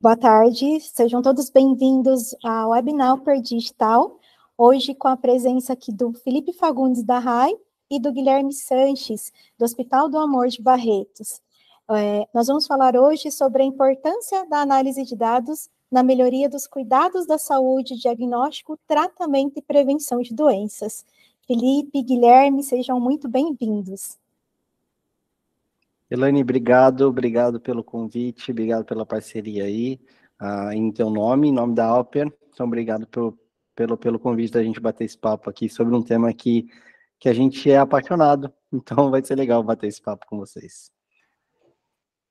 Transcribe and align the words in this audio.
Boa 0.00 0.16
tarde, 0.16 0.78
sejam 0.80 1.20
todos 1.20 1.50
bem-vindos 1.50 2.32
ao 2.44 2.70
Webinar 2.70 3.20
Per 3.22 3.40
Digital, 3.42 4.16
hoje 4.56 4.94
com 4.94 5.08
a 5.08 5.16
presença 5.16 5.72
aqui 5.72 5.90
do 5.90 6.12
Felipe 6.12 6.52
Fagundes 6.52 7.02
da 7.02 7.18
RAI 7.18 7.52
e 7.90 7.98
do 7.98 8.12
Guilherme 8.12 8.52
Sanches, 8.52 9.32
do 9.58 9.64
Hospital 9.64 10.08
do 10.08 10.16
Amor 10.16 10.46
de 10.46 10.62
Barretos. 10.62 11.42
É, 11.90 12.28
nós 12.32 12.46
vamos 12.46 12.64
falar 12.64 12.94
hoje 12.94 13.28
sobre 13.32 13.64
a 13.64 13.66
importância 13.66 14.46
da 14.46 14.60
análise 14.60 15.02
de 15.02 15.16
dados 15.16 15.68
na 15.90 16.04
melhoria 16.04 16.48
dos 16.48 16.68
cuidados 16.68 17.26
da 17.26 17.36
saúde, 17.36 17.96
diagnóstico, 17.96 18.78
tratamento 18.86 19.58
e 19.58 19.62
prevenção 19.62 20.22
de 20.22 20.32
doenças. 20.32 21.04
Felipe, 21.44 22.04
Guilherme, 22.04 22.62
sejam 22.62 23.00
muito 23.00 23.28
bem-vindos. 23.28 24.16
Elaine, 26.10 26.40
obrigado, 26.40 27.02
obrigado 27.02 27.60
pelo 27.60 27.84
convite, 27.84 28.50
obrigado 28.50 28.84
pela 28.84 29.04
parceria 29.04 29.64
aí, 29.64 30.00
uh, 30.40 30.72
em 30.72 30.90
teu 30.90 31.10
nome, 31.10 31.48
em 31.48 31.52
nome 31.52 31.74
da 31.74 31.84
Alper, 31.84 32.32
então 32.48 32.66
obrigado 32.66 33.06
pelo, 33.06 33.38
pelo, 33.76 33.96
pelo 33.98 34.18
convite 34.18 34.52
da 34.52 34.62
gente 34.62 34.80
bater 34.80 35.04
esse 35.04 35.18
papo 35.18 35.50
aqui 35.50 35.68
sobre 35.68 35.94
um 35.94 36.02
tema 36.02 36.32
que, 36.32 36.66
que 37.18 37.28
a 37.28 37.34
gente 37.34 37.70
é 37.70 37.76
apaixonado, 37.76 38.50
então 38.72 39.10
vai 39.10 39.22
ser 39.22 39.34
legal 39.34 39.62
bater 39.62 39.88
esse 39.88 40.00
papo 40.00 40.24
com 40.26 40.38
vocês. 40.38 40.90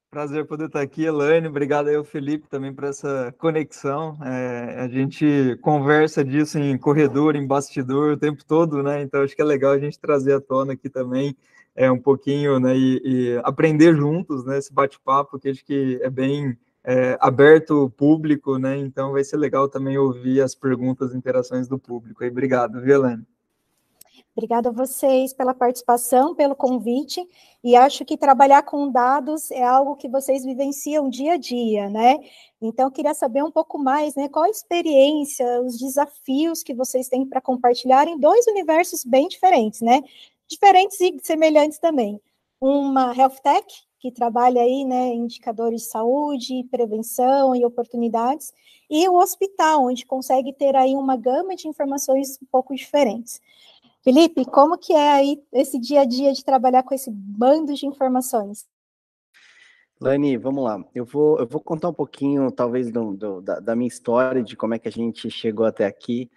Prazer 0.09 0.47
poder 0.47 0.67
estar 0.67 0.81
aqui, 0.81 1.03
Elaine. 1.03 1.49
Obrigado 1.49 1.89
aí 1.89 1.95
ao 1.95 2.03
Felipe 2.03 2.47
também 2.47 2.73
por 2.73 2.85
essa 2.85 3.35
conexão. 3.37 4.17
É, 4.23 4.79
a 4.79 4.87
gente 4.87 5.57
conversa 5.61 6.23
disso 6.23 6.57
em 6.57 6.77
corredor, 6.77 7.35
em 7.35 7.45
bastidor 7.45 8.13
o 8.13 8.17
tempo 8.17 8.43
todo, 8.45 8.81
né? 8.81 9.01
Então 9.01 9.21
acho 9.21 9.35
que 9.35 9.41
é 9.41 9.45
legal 9.45 9.73
a 9.73 9.77
gente 9.77 9.99
trazer 9.99 10.33
à 10.33 10.41
tona 10.41 10.73
aqui 10.73 10.89
também 10.89 11.35
é, 11.77 11.91
um 11.91 11.99
pouquinho, 11.99 12.59
né? 12.59 12.75
E, 12.75 13.01
e 13.05 13.41
aprender 13.43 13.95
juntos, 13.95 14.43
né? 14.43 14.57
Esse 14.57 14.73
bate-papo 14.73 15.37
que 15.37 15.49
acho 15.49 15.63
que 15.63 15.99
é 16.01 16.09
bem 16.09 16.57
é, 16.83 17.15
aberto 17.21 17.93
público, 17.95 18.57
né? 18.57 18.77
Então 18.77 19.11
vai 19.11 19.23
ser 19.23 19.37
legal 19.37 19.69
também 19.69 19.95
ouvir 19.97 20.41
as 20.41 20.55
perguntas 20.55 21.13
e 21.13 21.17
interações 21.17 21.67
do 21.67 21.77
público. 21.77 22.23
Aí, 22.23 22.31
obrigado, 22.31 22.81
viu, 22.81 22.95
Elaine? 22.95 23.23
Obrigada 24.35 24.69
a 24.69 24.71
vocês 24.71 25.33
pela 25.33 25.53
participação, 25.53 26.35
pelo 26.35 26.55
convite, 26.55 27.27
e 27.63 27.75
acho 27.75 28.05
que 28.05 28.15
trabalhar 28.15 28.61
com 28.61 28.91
dados 28.91 29.49
é 29.49 29.63
algo 29.63 29.95
que 29.95 30.07
vocês 30.07 30.45
vivenciam 30.45 31.09
dia 31.09 31.33
a 31.33 31.37
dia, 31.37 31.89
né? 31.89 32.17
Então, 32.61 32.91
queria 32.91 33.15
saber 33.15 33.43
um 33.43 33.51
pouco 33.51 33.79
mais, 33.79 34.13
né? 34.15 34.29
Qual 34.29 34.45
a 34.45 34.49
experiência, 34.49 35.59
os 35.61 35.77
desafios 35.77 36.61
que 36.61 36.73
vocês 36.73 37.07
têm 37.07 37.25
para 37.25 37.41
compartilhar 37.41 38.07
em 38.07 38.19
dois 38.19 38.45
universos 38.45 39.03
bem 39.03 39.27
diferentes, 39.27 39.81
né? 39.81 40.03
Diferentes 40.49 40.99
e 41.01 41.17
semelhantes 41.21 41.79
também. 41.79 42.21
Uma 42.59 43.13
health 43.15 43.37
tech, 43.43 43.65
que 43.99 44.11
trabalha 44.11 44.61
aí, 44.61 44.85
né, 44.85 45.13
indicadores 45.13 45.81
de 45.81 45.87
saúde, 45.89 46.67
prevenção 46.71 47.55
e 47.55 47.65
oportunidades, 47.65 48.53
e 48.89 49.07
o 49.09 49.15
hospital, 49.15 49.85
onde 49.85 50.05
consegue 50.05 50.53
ter 50.53 50.75
aí 50.75 50.95
uma 50.95 51.17
gama 51.17 51.55
de 51.55 51.67
informações 51.67 52.39
um 52.41 52.45
pouco 52.45 52.75
diferentes. 52.75 53.41
Felipe, 54.03 54.45
como 54.45 54.77
que 54.77 54.93
é 54.93 55.11
aí 55.11 55.43
esse 55.51 55.77
dia 55.77 56.01
a 56.01 56.05
dia 56.05 56.31
de 56.31 56.45
trabalhar 56.45 56.83
com 56.83 56.95
esse 56.95 57.11
bando 57.11 57.73
de 57.73 57.85
informações? 57.85 58.65
Lani, 59.99 60.37
vamos 60.37 60.63
lá. 60.63 60.81
Eu 60.93 61.03
vou, 61.03 61.39
eu 61.39 61.47
vou 61.47 61.59
contar 61.59 61.89
um 61.89 61.93
pouquinho, 61.93 62.51
talvez, 62.51 62.91
do, 62.91 63.15
do, 63.15 63.41
da, 63.41 63.59
da, 63.59 63.75
minha 63.75 63.87
história, 63.87 64.43
de 64.43 64.55
como 64.55 64.75
é 64.75 64.79
que 64.79 64.87
a 64.87 64.91
gente 64.91 65.29
chegou 65.29 65.65
até 65.65 65.85
aqui, 65.85 66.29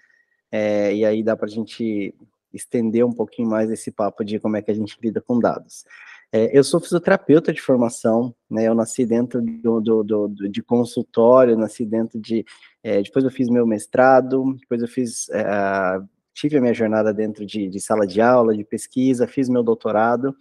é, 0.50 0.95
e 0.95 1.05
aí 1.05 1.22
dá 1.22 1.36
para 1.36 1.47
a 1.47 1.50
gente 1.50 2.14
estender 2.52 3.04
um 3.04 3.12
pouquinho 3.12 3.48
mais 3.48 3.70
esse 3.70 3.90
papo 3.90 4.24
de 4.24 4.38
como 4.38 4.56
é 4.56 4.62
que 4.62 4.70
a 4.70 4.74
gente 4.74 4.98
lida 5.02 5.20
com 5.20 5.38
dados. 5.38 5.84
É, 6.32 6.56
eu 6.56 6.62
sou 6.62 6.80
fisioterapeuta 6.80 7.52
de 7.52 7.60
formação, 7.60 8.34
né? 8.48 8.68
Eu 8.68 8.74
nasci 8.74 9.04
dentro 9.04 9.42
do, 9.42 9.80
do, 9.80 10.02
do 10.04 10.48
de 10.48 10.62
consultório, 10.62 11.56
nasci 11.56 11.84
dentro 11.84 12.20
de. 12.20 12.44
É, 12.82 13.02
depois 13.02 13.24
eu 13.24 13.30
fiz 13.30 13.48
meu 13.48 13.66
mestrado, 13.66 14.56
depois 14.60 14.80
eu 14.80 14.88
fiz 14.88 15.28
é, 15.30 16.00
tive 16.40 16.56
a 16.56 16.60
minha 16.60 16.74
jornada 16.74 17.12
dentro 17.12 17.44
de, 17.44 17.68
de, 17.68 17.80
sala 17.80 18.06
de 18.06 18.20
aula, 18.20 18.56
de 18.56 18.64
pesquisa, 18.64 19.27
fiz 19.27 19.48
meu 19.48 19.62
doutorado, 19.62 20.34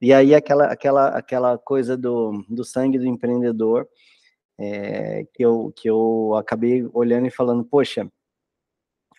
e 0.00 0.12
aí 0.12 0.34
aquela, 0.34 0.66
aquela, 0.66 1.08
aquela 1.08 1.58
coisa 1.58 1.96
do, 1.96 2.44
do 2.48 2.64
sangue 2.64 2.98
do 2.98 3.06
empreendedor, 3.06 3.86
é, 4.58 5.24
que, 5.32 5.44
eu, 5.44 5.72
que 5.74 5.88
eu 5.88 6.34
acabei 6.36 6.86
olhando 6.92 7.26
e 7.26 7.30
falando, 7.30 7.64
poxa, 7.64 8.06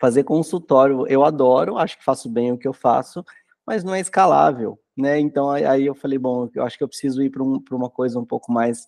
fazer 0.02 0.24
consultório, 0.24 1.06
eu 1.06 1.24
adoro, 1.24 1.78
acho 1.78 1.96
que 1.96 2.04
faço 2.04 2.28
bem 2.28 2.50
o 2.50 2.58
que 2.58 2.66
eu 2.66 2.72
faço, 2.72 3.24
mas 3.64 3.84
não 3.84 3.94
é 3.94 4.00
escalável, 4.00 4.76
né? 4.96 5.18
Então 5.20 5.48
aí 5.48 5.86
eu 5.86 5.94
falei, 5.94 6.18
bom, 6.18 6.50
eu 6.54 6.64
acho 6.64 6.76
que 6.76 6.82
eu 6.82 6.88
preciso 6.88 7.22
ir 7.22 7.30
para 7.30 7.42
um, 7.42 7.62
uma 7.70 7.88
coisa 7.88 8.18
um 8.18 8.24
pouco 8.24 8.52
mais 8.52 8.86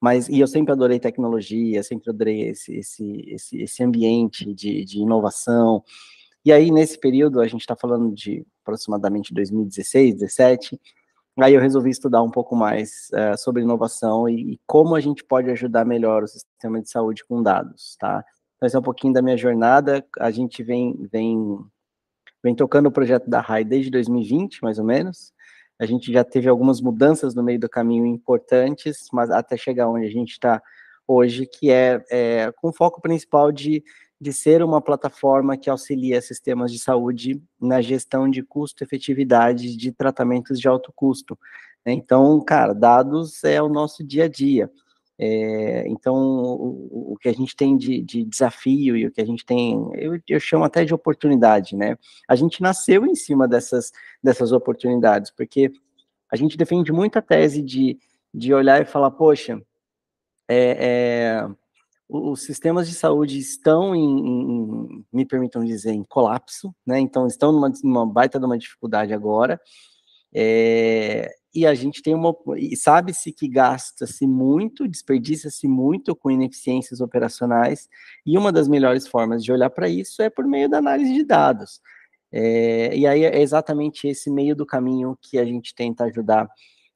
mas 0.00 0.28
e 0.28 0.40
eu 0.40 0.46
sempre 0.48 0.72
adorei 0.72 0.98
tecnologia, 0.98 1.84
sempre 1.84 2.10
adorei 2.10 2.48
esse, 2.48 2.74
esse, 2.74 3.24
esse, 3.28 3.62
esse 3.62 3.84
ambiente 3.84 4.52
de, 4.52 4.84
de 4.84 4.98
inovação, 4.98 5.84
e 6.48 6.52
aí, 6.52 6.70
nesse 6.70 6.98
período, 6.98 7.40
a 7.42 7.46
gente 7.46 7.60
está 7.60 7.76
falando 7.76 8.10
de 8.10 8.42
aproximadamente 8.62 9.34
2016, 9.34 10.14
2017, 10.14 10.80
aí 11.40 11.52
eu 11.52 11.60
resolvi 11.60 11.90
estudar 11.90 12.22
um 12.22 12.30
pouco 12.30 12.56
mais 12.56 13.08
uh, 13.12 13.36
sobre 13.36 13.62
inovação 13.62 14.26
e, 14.26 14.54
e, 14.54 14.60
como 14.66 14.94
a 14.94 15.00
gente 15.00 15.22
pode 15.22 15.50
ajudar 15.50 15.84
melhor 15.84 16.22
o 16.22 16.26
sistema 16.26 16.80
de 16.80 16.88
saúde 16.88 17.22
com 17.26 17.42
dados, 17.42 17.96
tá? 17.98 18.24
Então, 18.58 18.78
é 18.78 18.78
um 18.78 18.82
pouquinho 18.82 19.12
da 19.12 19.22
minha 19.22 19.36
jornada, 19.36 20.04
a 20.18 20.30
gente 20.30 20.62
vem, 20.62 21.08
vem, 21.10 21.58
vem 22.42 22.54
tocando 22.54 22.86
o 22.86 22.92
projeto 22.92 23.30
da 23.30 23.40
RAI 23.40 23.64
desde 23.64 23.90
2020, 23.90 24.62
mais 24.62 24.78
ou 24.78 24.84
menos, 24.84 25.32
a 25.78 25.86
gente 25.86 26.12
já 26.12 26.24
teve 26.24 26.48
algumas 26.48 26.80
mudanças 26.80 27.34
no 27.34 27.42
meio 27.42 27.60
do 27.60 27.68
caminho 27.68 28.04
importantes, 28.04 29.06
mas 29.12 29.30
até 29.30 29.56
chegar 29.56 29.88
onde 29.88 30.06
a 30.06 30.10
gente 30.10 30.32
está 30.32 30.60
hoje, 31.06 31.46
que 31.46 31.70
é, 31.70 32.04
é 32.10 32.52
com 32.60 32.72
foco 32.72 33.00
principal 33.00 33.52
de 33.52 33.84
de 34.20 34.32
ser 34.32 34.62
uma 34.62 34.80
plataforma 34.80 35.56
que 35.56 35.70
auxilia 35.70 36.20
sistemas 36.20 36.72
de 36.72 36.78
saúde 36.78 37.40
na 37.60 37.80
gestão 37.80 38.28
de 38.28 38.42
custo-efetividade 38.42 39.76
de 39.76 39.92
tratamentos 39.92 40.58
de 40.58 40.66
alto 40.66 40.92
custo. 40.94 41.38
Né? 41.86 41.92
Então, 41.92 42.40
cara, 42.44 42.72
dados 42.72 43.44
é 43.44 43.62
o 43.62 43.68
nosso 43.68 44.04
dia 44.04 44.24
a 44.24 44.28
dia. 44.28 44.68
É, 45.20 45.88
então, 45.88 46.14
o, 46.14 47.14
o, 47.14 47.16
que 47.16 47.28
a 47.28 47.32
gente 47.32 47.56
tem 47.56 47.76
de, 47.76 48.00
de, 48.00 48.24
desafio 48.24 48.96
e 48.96 49.06
o 49.06 49.10
que 49.10 49.20
a 49.20 49.26
gente 49.26 49.44
tem, 49.44 49.76
eu, 49.94 50.20
eu, 50.28 50.38
chamo 50.38 50.64
até 50.64 50.84
de 50.84 50.94
oportunidade, 50.94 51.74
né? 51.74 51.98
A 52.28 52.36
gente 52.36 52.62
nasceu 52.62 53.04
em 53.04 53.16
cima 53.16 53.48
dessas, 53.48 53.90
dessas 54.22 54.52
oportunidades, 54.52 55.32
porque 55.32 55.72
a 56.30 56.36
gente 56.36 56.56
defende 56.56 56.92
muito 56.92 57.18
a 57.18 57.22
tese 57.22 57.62
de, 57.62 57.98
de 58.32 58.54
olhar 58.54 58.80
e 58.80 58.84
falar, 58.84 59.10
poxa, 59.10 59.60
é, 60.48 61.40
é 61.40 61.48
os 62.08 62.42
sistemas 62.42 62.88
de 62.88 62.94
saúde 62.94 63.38
estão 63.38 63.94
em, 63.94 64.00
em, 64.00 65.04
me 65.12 65.26
permitam 65.26 65.62
dizer, 65.62 65.92
em 65.92 66.02
colapso, 66.02 66.74
né? 66.86 66.98
Então 66.98 67.26
estão 67.26 67.52
numa, 67.52 67.70
numa 67.84 68.06
baita 68.06 68.38
de 68.38 68.46
uma 68.46 68.56
dificuldade 68.56 69.12
agora. 69.12 69.60
É, 70.34 71.34
e 71.54 71.66
a 71.66 71.74
gente 71.74 72.02
tem 72.02 72.14
uma. 72.14 72.36
Sabe-se 72.76 73.32
que 73.32 73.48
gasta-se 73.48 74.26
muito, 74.26 74.86
desperdiça-se 74.86 75.66
muito 75.66 76.14
com 76.14 76.30
ineficiências 76.30 77.00
operacionais, 77.00 77.88
e 78.24 78.36
uma 78.36 78.52
das 78.52 78.68
melhores 78.68 79.06
formas 79.08 79.42
de 79.42 79.52
olhar 79.52 79.70
para 79.70 79.88
isso 79.88 80.22
é 80.22 80.30
por 80.30 80.46
meio 80.46 80.68
da 80.68 80.78
análise 80.78 81.12
de 81.12 81.24
dados. 81.24 81.80
É, 82.30 82.94
e 82.96 83.06
aí 83.06 83.24
é 83.24 83.40
exatamente 83.40 84.06
esse 84.06 84.30
meio 84.30 84.54
do 84.54 84.66
caminho 84.66 85.18
que 85.20 85.38
a 85.38 85.44
gente 85.44 85.74
tenta 85.74 86.04
ajudar 86.04 86.48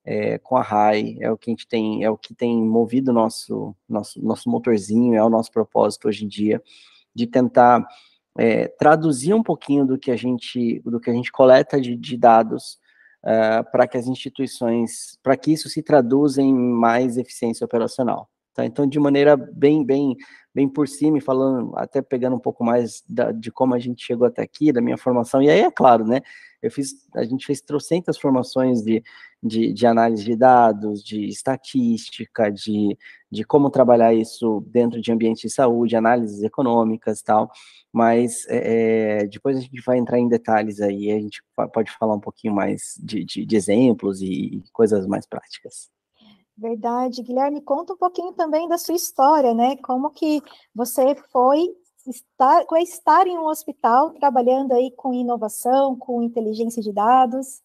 é, 0.04 0.38
com 0.38 0.56
a 0.56 0.62
RAI, 0.62 1.16
é 1.20 1.30
o 1.30 1.38
que 1.38 1.50
a 1.50 1.52
gente 1.52 1.66
tem, 1.66 2.04
é 2.04 2.10
o 2.10 2.18
que 2.18 2.34
tem 2.34 2.62
movido 2.62 3.12
nosso, 3.12 3.74
nosso, 3.88 4.22
nosso 4.22 4.50
motorzinho, 4.50 5.14
é 5.14 5.24
o 5.24 5.30
nosso 5.30 5.50
propósito 5.50 6.08
hoje 6.08 6.24
em 6.24 6.28
dia, 6.28 6.62
de 7.14 7.26
tentar 7.26 7.86
é, 8.38 8.68
traduzir 8.68 9.34
um 9.34 9.42
pouquinho 9.42 9.86
do 9.86 9.98
que 9.98 10.10
a 10.10 10.16
gente, 10.16 10.80
do 10.80 11.00
que 11.00 11.10
a 11.10 11.12
gente 11.14 11.32
coleta 11.32 11.80
de, 11.80 11.96
de 11.96 12.16
dados 12.16 12.78
uh, 13.24 13.70
para 13.70 13.86
que 13.86 13.96
as 13.96 14.06
instituições, 14.06 15.18
para 15.22 15.36
que 15.36 15.52
isso 15.52 15.68
se 15.68 15.82
traduza 15.82 16.42
em 16.42 16.52
mais 16.54 17.16
eficiência 17.16 17.64
operacional. 17.64 18.28
Tá? 18.54 18.64
Então, 18.64 18.86
de 18.86 19.00
maneira 19.00 19.36
bem, 19.36 19.84
bem, 19.84 20.16
bem 20.54 20.68
por 20.68 20.86
cima, 20.86 21.20
falando, 21.20 21.72
até 21.76 22.02
pegando 22.02 22.36
um 22.36 22.40
pouco 22.40 22.64
mais 22.64 23.02
da, 23.08 23.32
de 23.32 23.50
como 23.50 23.74
a 23.74 23.78
gente 23.78 24.04
chegou 24.04 24.26
até 24.26 24.42
aqui, 24.42 24.72
da 24.72 24.80
minha 24.80 24.98
formação, 24.98 25.42
e 25.42 25.48
aí 25.48 25.60
é 25.60 25.70
claro, 25.70 26.04
né, 26.06 26.20
eu 26.62 26.70
fiz, 26.70 26.94
a 27.14 27.24
gente 27.24 27.44
fez 27.44 27.60
trocentas 27.60 28.16
formações 28.16 28.82
de, 28.82 29.02
de, 29.42 29.72
de, 29.72 29.86
análise 29.86 30.24
de 30.24 30.36
dados, 30.36 31.02
de 31.02 31.26
estatística, 31.26 32.50
de, 32.50 32.96
de 33.30 33.44
como 33.44 33.68
trabalhar 33.68 34.14
isso 34.14 34.62
dentro 34.68 35.00
de 35.00 35.10
ambiente 35.10 35.48
de 35.48 35.52
saúde, 35.52 35.96
análises 35.96 36.42
econômicas 36.42 37.20
e 37.20 37.24
tal, 37.24 37.50
mas 37.92 38.46
é, 38.48 39.22
é, 39.22 39.26
depois 39.26 39.56
a 39.56 39.60
gente 39.60 39.82
vai 39.84 39.98
entrar 39.98 40.18
em 40.18 40.28
detalhes 40.28 40.80
aí, 40.80 41.10
a 41.10 41.18
gente 41.18 41.42
pode 41.72 41.90
falar 41.98 42.14
um 42.14 42.20
pouquinho 42.20 42.54
mais 42.54 42.94
de, 43.02 43.24
de, 43.24 43.44
de 43.44 43.56
exemplos 43.56 44.22
e 44.22 44.62
coisas 44.72 45.06
mais 45.06 45.26
práticas. 45.26 45.90
Verdade. 46.56 47.22
Guilherme, 47.22 47.60
conta 47.60 47.94
um 47.94 47.96
pouquinho 47.96 48.32
também 48.32 48.68
da 48.68 48.78
sua 48.78 48.94
história, 48.94 49.54
né? 49.54 49.76
Como 49.78 50.10
que 50.10 50.42
você 50.74 51.14
foi 51.32 51.74
estar, 52.06 52.64
com 52.66 52.76
estar 52.76 53.26
em 53.26 53.38
um 53.38 53.46
hospital 53.46 54.10
trabalhando 54.14 54.72
aí 54.72 54.90
com 54.96 55.14
inovação, 55.14 55.96
com 55.96 56.22
inteligência 56.22 56.82
de 56.82 56.92
dados? 56.92 57.62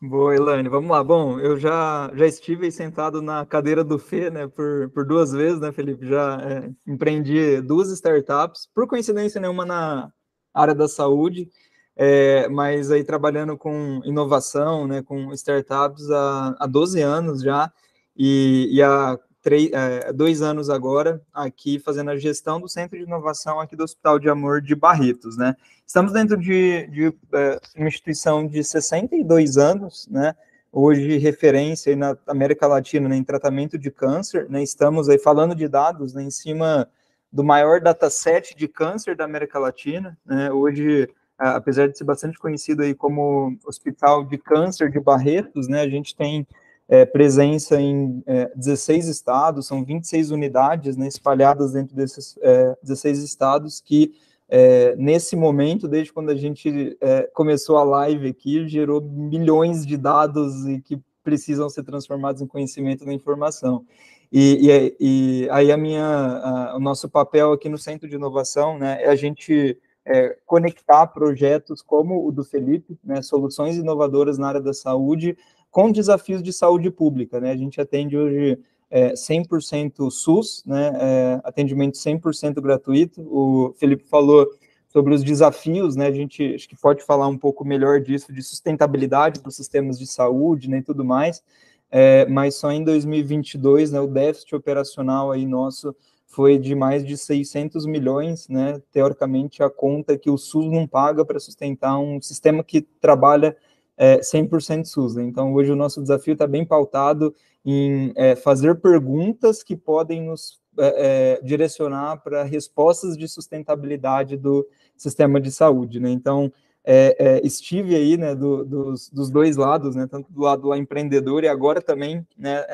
Boa, 0.00 0.36
Elaine, 0.36 0.68
vamos 0.68 0.90
lá. 0.90 1.02
Bom, 1.02 1.40
eu 1.40 1.56
já, 1.56 2.12
já 2.14 2.26
estive 2.26 2.70
sentado 2.70 3.22
na 3.22 3.46
cadeira 3.46 3.82
do 3.82 3.98
Fê, 3.98 4.30
né, 4.30 4.46
por, 4.46 4.90
por 4.90 5.06
duas 5.06 5.32
vezes, 5.32 5.58
né, 5.58 5.72
Felipe? 5.72 6.06
Já 6.06 6.38
é, 6.42 6.70
empreendi 6.86 7.62
duas 7.62 7.90
startups, 7.90 8.68
por 8.74 8.86
coincidência 8.86 9.40
nenhuma 9.40 9.64
na 9.64 10.12
área 10.52 10.74
da 10.74 10.86
saúde, 10.86 11.48
é, 11.96 12.46
mas 12.48 12.90
aí 12.90 13.02
trabalhando 13.02 13.56
com 13.56 14.02
inovação, 14.04 14.86
né, 14.86 15.02
com 15.02 15.32
startups 15.32 16.10
há, 16.10 16.54
há 16.58 16.66
12 16.66 17.00
anos 17.00 17.42
já, 17.42 17.72
e, 18.14 18.68
e 18.70 18.82
há 18.82 19.18
três, 19.46 19.70
é, 19.72 20.12
dois 20.12 20.42
anos 20.42 20.68
agora 20.68 21.22
aqui 21.32 21.78
fazendo 21.78 22.10
a 22.10 22.16
gestão 22.16 22.60
do 22.60 22.68
Centro 22.68 22.98
de 22.98 23.04
Inovação 23.04 23.60
aqui 23.60 23.76
do 23.76 23.84
Hospital 23.84 24.18
de 24.18 24.28
Amor 24.28 24.60
de 24.60 24.74
Barretos, 24.74 25.36
né? 25.36 25.54
Estamos 25.86 26.12
dentro 26.12 26.36
de, 26.36 26.86
de 26.88 27.14
é, 27.32 27.60
uma 27.76 27.86
instituição 27.86 28.44
de 28.44 28.64
62 28.64 29.56
anos, 29.56 30.08
né? 30.10 30.34
Hoje 30.72 31.16
referência 31.18 31.94
na 31.94 32.16
América 32.26 32.66
Latina 32.66 33.08
né, 33.08 33.16
em 33.16 33.22
tratamento 33.22 33.78
de 33.78 33.88
câncer, 33.88 34.50
né? 34.50 34.62
Estamos 34.64 35.08
aí 35.08 35.18
falando 35.18 35.54
de 35.54 35.68
dados 35.68 36.12
né, 36.12 36.24
em 36.24 36.30
cima 36.30 36.88
do 37.32 37.44
maior 37.44 37.80
dataset 37.80 38.54
de 38.56 38.66
câncer 38.66 39.14
da 39.14 39.24
América 39.24 39.60
Latina, 39.60 40.18
né? 40.26 40.50
Hoje 40.50 41.08
apesar 41.38 41.88
de 41.88 41.98
ser 41.98 42.04
bastante 42.04 42.38
conhecido 42.38 42.82
aí 42.82 42.94
como 42.94 43.56
Hospital 43.66 44.24
de 44.24 44.38
Câncer 44.38 44.90
de 44.90 45.00
Barretos, 45.00 45.68
né, 45.68 45.80
a 45.82 45.88
gente 45.88 46.14
tem 46.16 46.46
é, 46.88 47.04
presença 47.04 47.80
em 47.80 48.22
é, 48.26 48.50
16 48.54 49.08
estados, 49.08 49.66
são 49.66 49.84
26 49.84 50.30
unidades 50.30 50.96
né, 50.96 51.06
espalhadas 51.08 51.72
dentro 51.72 51.94
desses 51.96 52.38
é, 52.40 52.76
16 52.82 53.22
estados 53.22 53.80
que, 53.80 54.14
é, 54.48 54.94
nesse 54.96 55.34
momento, 55.34 55.88
desde 55.88 56.12
quando 56.12 56.30
a 56.30 56.36
gente 56.36 56.96
é, 57.00 57.22
começou 57.34 57.76
a 57.76 57.84
live 57.84 58.28
aqui, 58.28 58.68
gerou 58.68 59.02
milhões 59.02 59.84
de 59.84 59.96
dados 59.96 60.66
e 60.66 60.80
que 60.80 61.00
precisam 61.24 61.68
ser 61.68 61.82
transformados 61.82 62.40
em 62.40 62.46
conhecimento 62.46 63.04
da 63.04 63.12
informação. 63.12 63.84
E, 64.30 64.68
e, 64.68 64.96
e 65.00 65.50
aí 65.50 65.72
a 65.72 65.76
minha, 65.76 66.04
a, 66.04 66.76
o 66.76 66.80
nosso 66.80 67.08
papel 67.08 67.52
aqui 67.52 67.68
no 67.68 67.78
Centro 67.78 68.08
de 68.08 68.14
Inovação 68.14 68.78
né, 68.78 69.02
é 69.02 69.08
a 69.08 69.16
gente 69.16 69.76
é, 70.06 70.36
conectar 70.46 71.06
projetos 71.08 71.82
como 71.82 72.26
o 72.26 72.30
do 72.30 72.44
Felipe, 72.44 72.96
né, 73.04 73.20
soluções 73.22 73.76
inovadoras 73.76 74.38
na 74.38 74.48
área 74.48 74.60
da 74.60 74.72
saúde, 74.72 75.36
com 75.70 75.90
desafios 75.90 76.42
de 76.42 76.52
saúde 76.52 76.90
pública, 76.90 77.40
né? 77.40 77.50
A 77.50 77.56
gente 77.56 77.78
atende 77.80 78.16
hoje 78.16 78.58
é, 78.90 79.12
100% 79.12 80.10
SUS, 80.10 80.62
né? 80.64 80.92
É, 80.94 81.40
atendimento 81.44 81.98
100% 81.98 82.60
gratuito. 82.62 83.20
O 83.22 83.74
Felipe 83.76 84.04
falou 84.08 84.46
sobre 84.88 85.12
os 85.12 85.22
desafios, 85.22 85.96
né? 85.96 86.06
A 86.06 86.12
gente 86.12 86.54
acho 86.54 86.68
que 86.68 86.76
pode 86.76 87.02
falar 87.02 87.26
um 87.26 87.36
pouco 87.36 87.64
melhor 87.64 88.00
disso, 88.00 88.32
de 88.32 88.42
sustentabilidade 88.42 89.42
dos 89.42 89.56
sistemas 89.56 89.98
de 89.98 90.06
saúde, 90.06 90.70
né, 90.70 90.78
e 90.78 90.82
tudo 90.82 91.04
mais. 91.04 91.42
É, 91.90 92.26
mas 92.26 92.54
só 92.54 92.72
em 92.72 92.82
2022, 92.82 93.92
né, 93.92 94.00
o 94.00 94.06
déficit 94.06 94.54
operacional 94.54 95.30
aí 95.30 95.44
nosso 95.44 95.94
foi 96.26 96.58
de 96.58 96.74
mais 96.74 97.04
de 97.04 97.16
600 97.16 97.86
milhões, 97.86 98.48
né? 98.48 98.82
Teoricamente, 98.92 99.62
a 99.62 99.70
conta 99.70 100.18
que 100.18 100.28
o 100.28 100.36
SUS 100.36 100.70
não 100.70 100.86
paga 100.86 101.24
para 101.24 101.38
sustentar 101.38 101.98
um 101.98 102.20
sistema 102.20 102.62
que 102.64 102.82
trabalha 102.82 103.56
é, 103.96 104.18
100% 104.18 104.84
SUS. 104.84 105.14
Né? 105.16 105.24
Então, 105.24 105.54
hoje 105.54 105.72
o 105.72 105.76
nosso 105.76 106.02
desafio 106.02 106.34
está 106.34 106.46
bem 106.46 106.64
pautado 106.64 107.34
em 107.64 108.12
é, 108.14 108.36
fazer 108.36 108.76
perguntas 108.76 109.62
que 109.62 109.76
podem 109.76 110.22
nos 110.22 110.60
é, 110.78 111.38
é 111.38 111.42
direcionar 111.42 112.18
para 112.18 112.42
respostas 112.42 113.16
de 113.16 113.26
sustentabilidade 113.26 114.36
do 114.36 114.66
sistema 114.96 115.40
de 115.40 115.50
saúde. 115.50 115.98
Né? 115.98 116.10
Então, 116.10 116.52
é, 116.84 117.16
é, 117.18 117.46
estive 117.46 117.96
aí 117.96 118.16
né, 118.16 118.34
do, 118.34 118.64
dos, 118.64 119.10
dos, 119.10 119.30
dois 119.30 119.56
lados, 119.56 119.96
né, 119.96 120.06
tanto 120.06 120.30
do 120.30 120.42
lado 120.42 120.62
do 120.62 120.74
empreendedor 120.74 121.42
e 121.42 121.48
agora 121.48 121.80
também 121.80 122.24
né, 122.38 122.64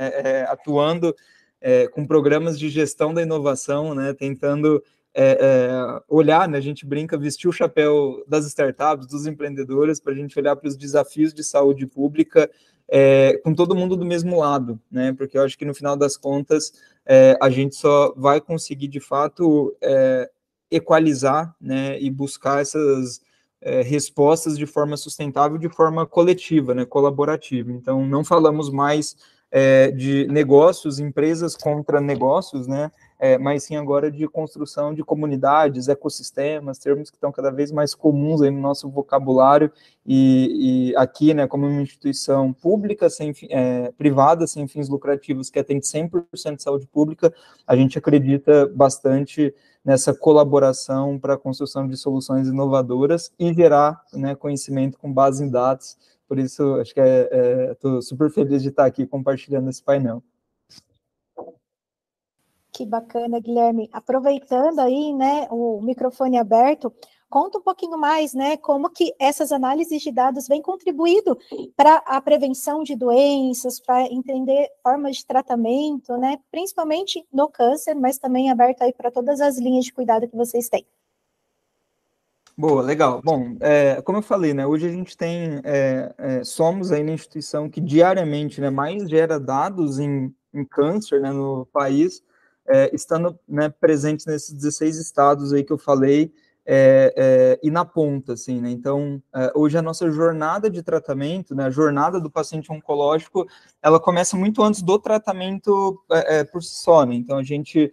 atuando 0.49 1.15
com 1.93 2.07
programas 2.07 2.59
de 2.59 2.69
gestão 2.69 3.15
da 3.15 3.23
inovação, 3.23 3.95
né, 3.95 4.13
tentando 4.13 4.83
é, 5.15 5.39
é, 5.41 6.03
olhar, 6.09 6.49
né, 6.49 6.59
a 6.59 6.63
gente 6.63 6.87
brinca, 6.87 7.19
vestir 7.19 7.49
o 7.49 7.53
chapéu 7.53 8.25
das 8.27 8.47
startups, 8.47 9.07
dos 9.07 9.27
empreendedores, 9.27 10.01
para 10.01 10.13
a 10.13 10.17
gente 10.17 10.39
olhar 10.39 10.57
para 10.57 10.69
os 10.69 10.77
desafios 10.77 11.33
de 11.35 11.45
saúde 11.45 11.87
pública 11.87 12.51
é, 12.89 13.39
com 13.45 13.55
todo 13.55 13.75
mundo 13.75 13.97
do 13.97 14.05
mesmo 14.05 14.39
lado, 14.39 14.81
né, 14.91 15.13
porque 15.13 15.39
eu 15.39 15.43
acho 15.43 15.57
que 15.57 15.65
no 15.65 15.75
final 15.75 15.97
das 15.97 16.17
contas 16.17 16.73
é, 17.07 17.37
a 17.41 17.49
gente 17.51 17.75
só 17.77 18.13
vai 18.17 18.41
conseguir 18.41 18.89
de 18.89 19.01
fato 19.01 19.77
é, 19.81 20.31
equalizar 20.71 21.55
né, 21.61 22.01
e 22.01 22.11
buscar 22.11 22.63
essas 22.63 23.21
é, 23.61 23.83
respostas 23.83 24.59
de 24.59 24.67
forma 24.67 24.97
sustentável, 24.97 25.59
de 25.59 25.69
forma 25.69 26.07
coletiva, 26.07 26.75
né, 26.75 26.85
colaborativa. 26.85 27.71
Então, 27.71 28.07
não 28.07 28.25
falamos 28.25 28.71
mais 28.71 29.17
de 29.91 30.27
negócios, 30.29 30.99
empresas 30.99 31.55
contra 31.55 32.01
negócios, 32.01 32.67
né, 32.67 32.91
é, 33.19 33.39
mas 33.39 33.63
sim 33.65 33.77
agora 33.77 34.11
de 34.11 34.27
construção 34.27 34.93
de 34.93 35.05
comunidades, 35.05 35.87
ecossistemas, 35.87 36.79
termos 36.79 37.09
que 37.09 37.17
estão 37.17 37.31
cada 37.31 37.51
vez 37.51 37.71
mais 37.71 37.95
comuns 37.95 38.43
aí 38.43 38.51
no 38.51 38.61
nosso 38.61 38.91
vocabulário, 38.91 39.71
e, 40.05 40.91
e 40.91 40.97
aqui, 40.97 41.33
né, 41.33 41.47
como 41.47 41.67
uma 41.67 41.83
instituição 41.83 42.53
pública, 42.53 43.09
sem, 43.09 43.33
é, 43.51 43.93
privada, 43.97 44.47
sem 44.47 44.67
fins 44.67 44.89
lucrativos, 44.89 45.51
que 45.51 45.59
atende 45.59 45.87
100% 45.87 46.57
de 46.57 46.63
saúde 46.63 46.89
pública, 46.89 47.33
a 47.65 47.77
gente 47.77 47.97
acredita 47.97 48.67
bastante 48.75 49.55
nessa 49.85 50.15
colaboração 50.15 51.19
para 51.19 51.35
a 51.35 51.39
construção 51.39 51.87
de 51.87 51.97
soluções 51.97 52.49
inovadoras 52.49 53.33
e 53.39 53.53
gerar 53.53 54.01
né, 54.13 54.35
conhecimento 54.35 54.99
com 54.99 55.13
base 55.13 55.45
em 55.45 55.51
dados, 55.51 55.97
por 56.33 56.39
isso, 56.39 56.77
acho 56.77 56.95
que 56.95 57.01
estou 57.73 57.99
é, 57.99 58.01
super 58.01 58.31
feliz 58.31 58.63
de 58.63 58.71
estar 58.71 58.87
aqui 58.87 59.07
compartilhando 59.07 59.69
esse 59.69 59.83
painel. 59.83 60.23
Que 62.73 62.87
bacana, 62.87 63.39
Guilherme. 63.39 63.91
Aproveitando 63.93 64.79
aí, 64.79 65.13
né, 65.13 65.47
o 65.51 65.83
microfone 65.83 66.39
aberto, 66.39 66.91
conta 67.29 67.59
um 67.59 67.61
pouquinho 67.61 67.99
mais, 67.99 68.33
né, 68.33 68.57
como 68.57 68.89
que 68.89 69.15
essas 69.19 69.53
análises 69.53 70.01
de 70.01 70.11
dados 70.11 70.49
vêm 70.49 70.63
contribuindo 70.63 71.37
para 71.77 71.97
a 71.97 72.19
prevenção 72.19 72.83
de 72.83 72.97
doenças, 72.97 73.79
para 73.79 74.11
entender 74.11 74.71
formas 74.83 75.17
de 75.17 75.27
tratamento, 75.27 76.17
né, 76.17 76.39
principalmente 76.51 77.23
no 77.31 77.47
câncer, 77.47 77.95
mas 77.95 78.17
também 78.17 78.51
aberto 78.51 78.81
aí 78.81 78.95
para 78.95 79.11
todas 79.11 79.39
as 79.43 79.59
linhas 79.59 79.85
de 79.85 79.93
cuidado 79.93 80.27
que 80.27 80.35
vocês 80.35 80.67
têm. 80.71 80.87
Boa, 82.57 82.83
legal. 82.83 83.23
Bom, 83.25 83.57
é, 83.61 84.03
como 84.03 84.19
eu 84.19 84.23
falei, 84.23 84.53
né, 84.53 84.67
hoje 84.67 84.87
a 84.87 84.91
gente 84.91 85.17
tem, 85.17 85.61
é, 85.65 86.15
é, 86.19 86.45
somos 86.45 86.93
aí 86.93 87.03
na 87.03 87.13
instituição 87.13 87.69
que 87.69 87.81
diariamente, 87.81 88.61
né, 88.61 88.69
mais 88.69 89.09
gera 89.09 89.41
dados 89.41 89.99
em, 89.99 90.35
em 90.53 90.65
câncer, 90.65 91.21
né, 91.21 91.33
no 91.33 91.67
país, 91.73 92.23
é, 92.69 92.95
estando 92.95 93.39
né, 93.49 93.71
presentes 93.71 94.27
nesses 94.27 94.53
16 94.53 94.99
estados 94.99 95.53
aí 95.53 95.65
que 95.65 95.73
eu 95.73 95.79
falei, 95.79 96.31
é, 96.65 97.13
é, 97.17 97.61
e 97.63 97.71
na 97.71 97.85
ponta, 97.85 98.35
assim, 98.35 98.61
né? 98.61 98.71
Então, 98.71 99.21
hoje 99.53 99.77
a 99.77 99.83
nossa 99.83 100.09
jornada 100.13 100.71
de 100.71 100.81
tratamento, 100.81 101.57
né, 101.57 101.65
a 101.65 101.71
jornada 101.71 102.21
do 102.21 102.31
paciente 102.31 102.71
oncológico, 102.71 103.49
ela 103.83 103.99
começa 103.99 104.37
muito 104.37 104.63
antes 104.63 104.81
do 104.81 104.97
tratamento 104.97 106.01
por 106.53 106.63
si 106.63 106.77
só, 106.77 107.05
né? 107.05 107.17
Então, 107.17 107.37
a 107.37 107.43
gente 107.43 107.93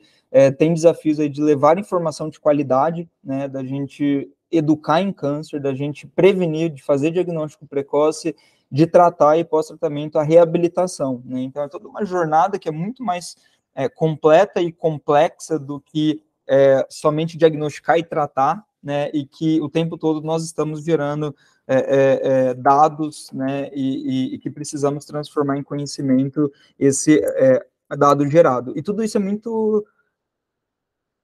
tem 0.58 0.74
desafios 0.74 1.20
aí 1.20 1.28
de 1.28 1.42
levar 1.42 1.78
informação 1.80 2.30
de 2.30 2.40
qualidade, 2.40 3.10
né, 3.24 3.48
da 3.48 3.64
gente 3.64 4.32
educar 4.52 5.02
em 5.02 5.12
câncer, 5.12 5.60
da 5.60 5.74
gente 5.74 6.08
prevenir, 6.08 6.72
de 6.72 6.84
fazer 6.84 7.12
diagnóstico 7.12 7.68
precoce, 7.68 8.36
de 8.72 8.86
tratar 8.86 9.38
e 9.38 9.44
pós-tratamento 9.44 10.18
a 10.18 10.24
reabilitação, 10.24 11.22
né? 11.26 11.42
Então, 11.42 11.64
é 11.64 11.68
toda 11.68 11.88
uma 11.88 12.06
jornada 12.06 12.60
que 12.60 12.70
é 12.70 12.72
muito 12.72 13.04
mais 13.04 13.36
é, 13.74 13.90
completa 13.90 14.62
e 14.62 14.72
complexa 14.72 15.58
do 15.58 15.80
que 15.80 16.22
é, 16.48 16.86
somente 16.90 17.38
diagnosticar 17.38 17.98
e 17.98 18.04
tratar, 18.04 18.64
né, 18.82 19.10
e 19.14 19.26
que 19.26 19.60
o 19.62 19.70
tempo 19.70 19.98
todo 19.98 20.22
nós 20.22 20.44
estamos 20.46 20.84
gerando 20.84 21.36
é, 21.68 21.76
é, 21.76 22.20
é 22.50 22.54
dados, 22.54 23.30
né, 23.34 23.70
e, 23.74 24.32
e, 24.32 24.36
e, 24.36 24.40
que 24.40 24.50
precisamos 24.50 25.06
transformar 25.06 25.58
em 25.58 25.64
conhecimento 25.64 26.52
esse 26.78 27.20
é, 27.20 27.66
dado 27.98 28.28
gerado. 28.30 28.74
E 28.78 28.82
tudo 28.82 29.04
isso 29.04 29.18
é 29.18 29.20
muito 29.20 29.86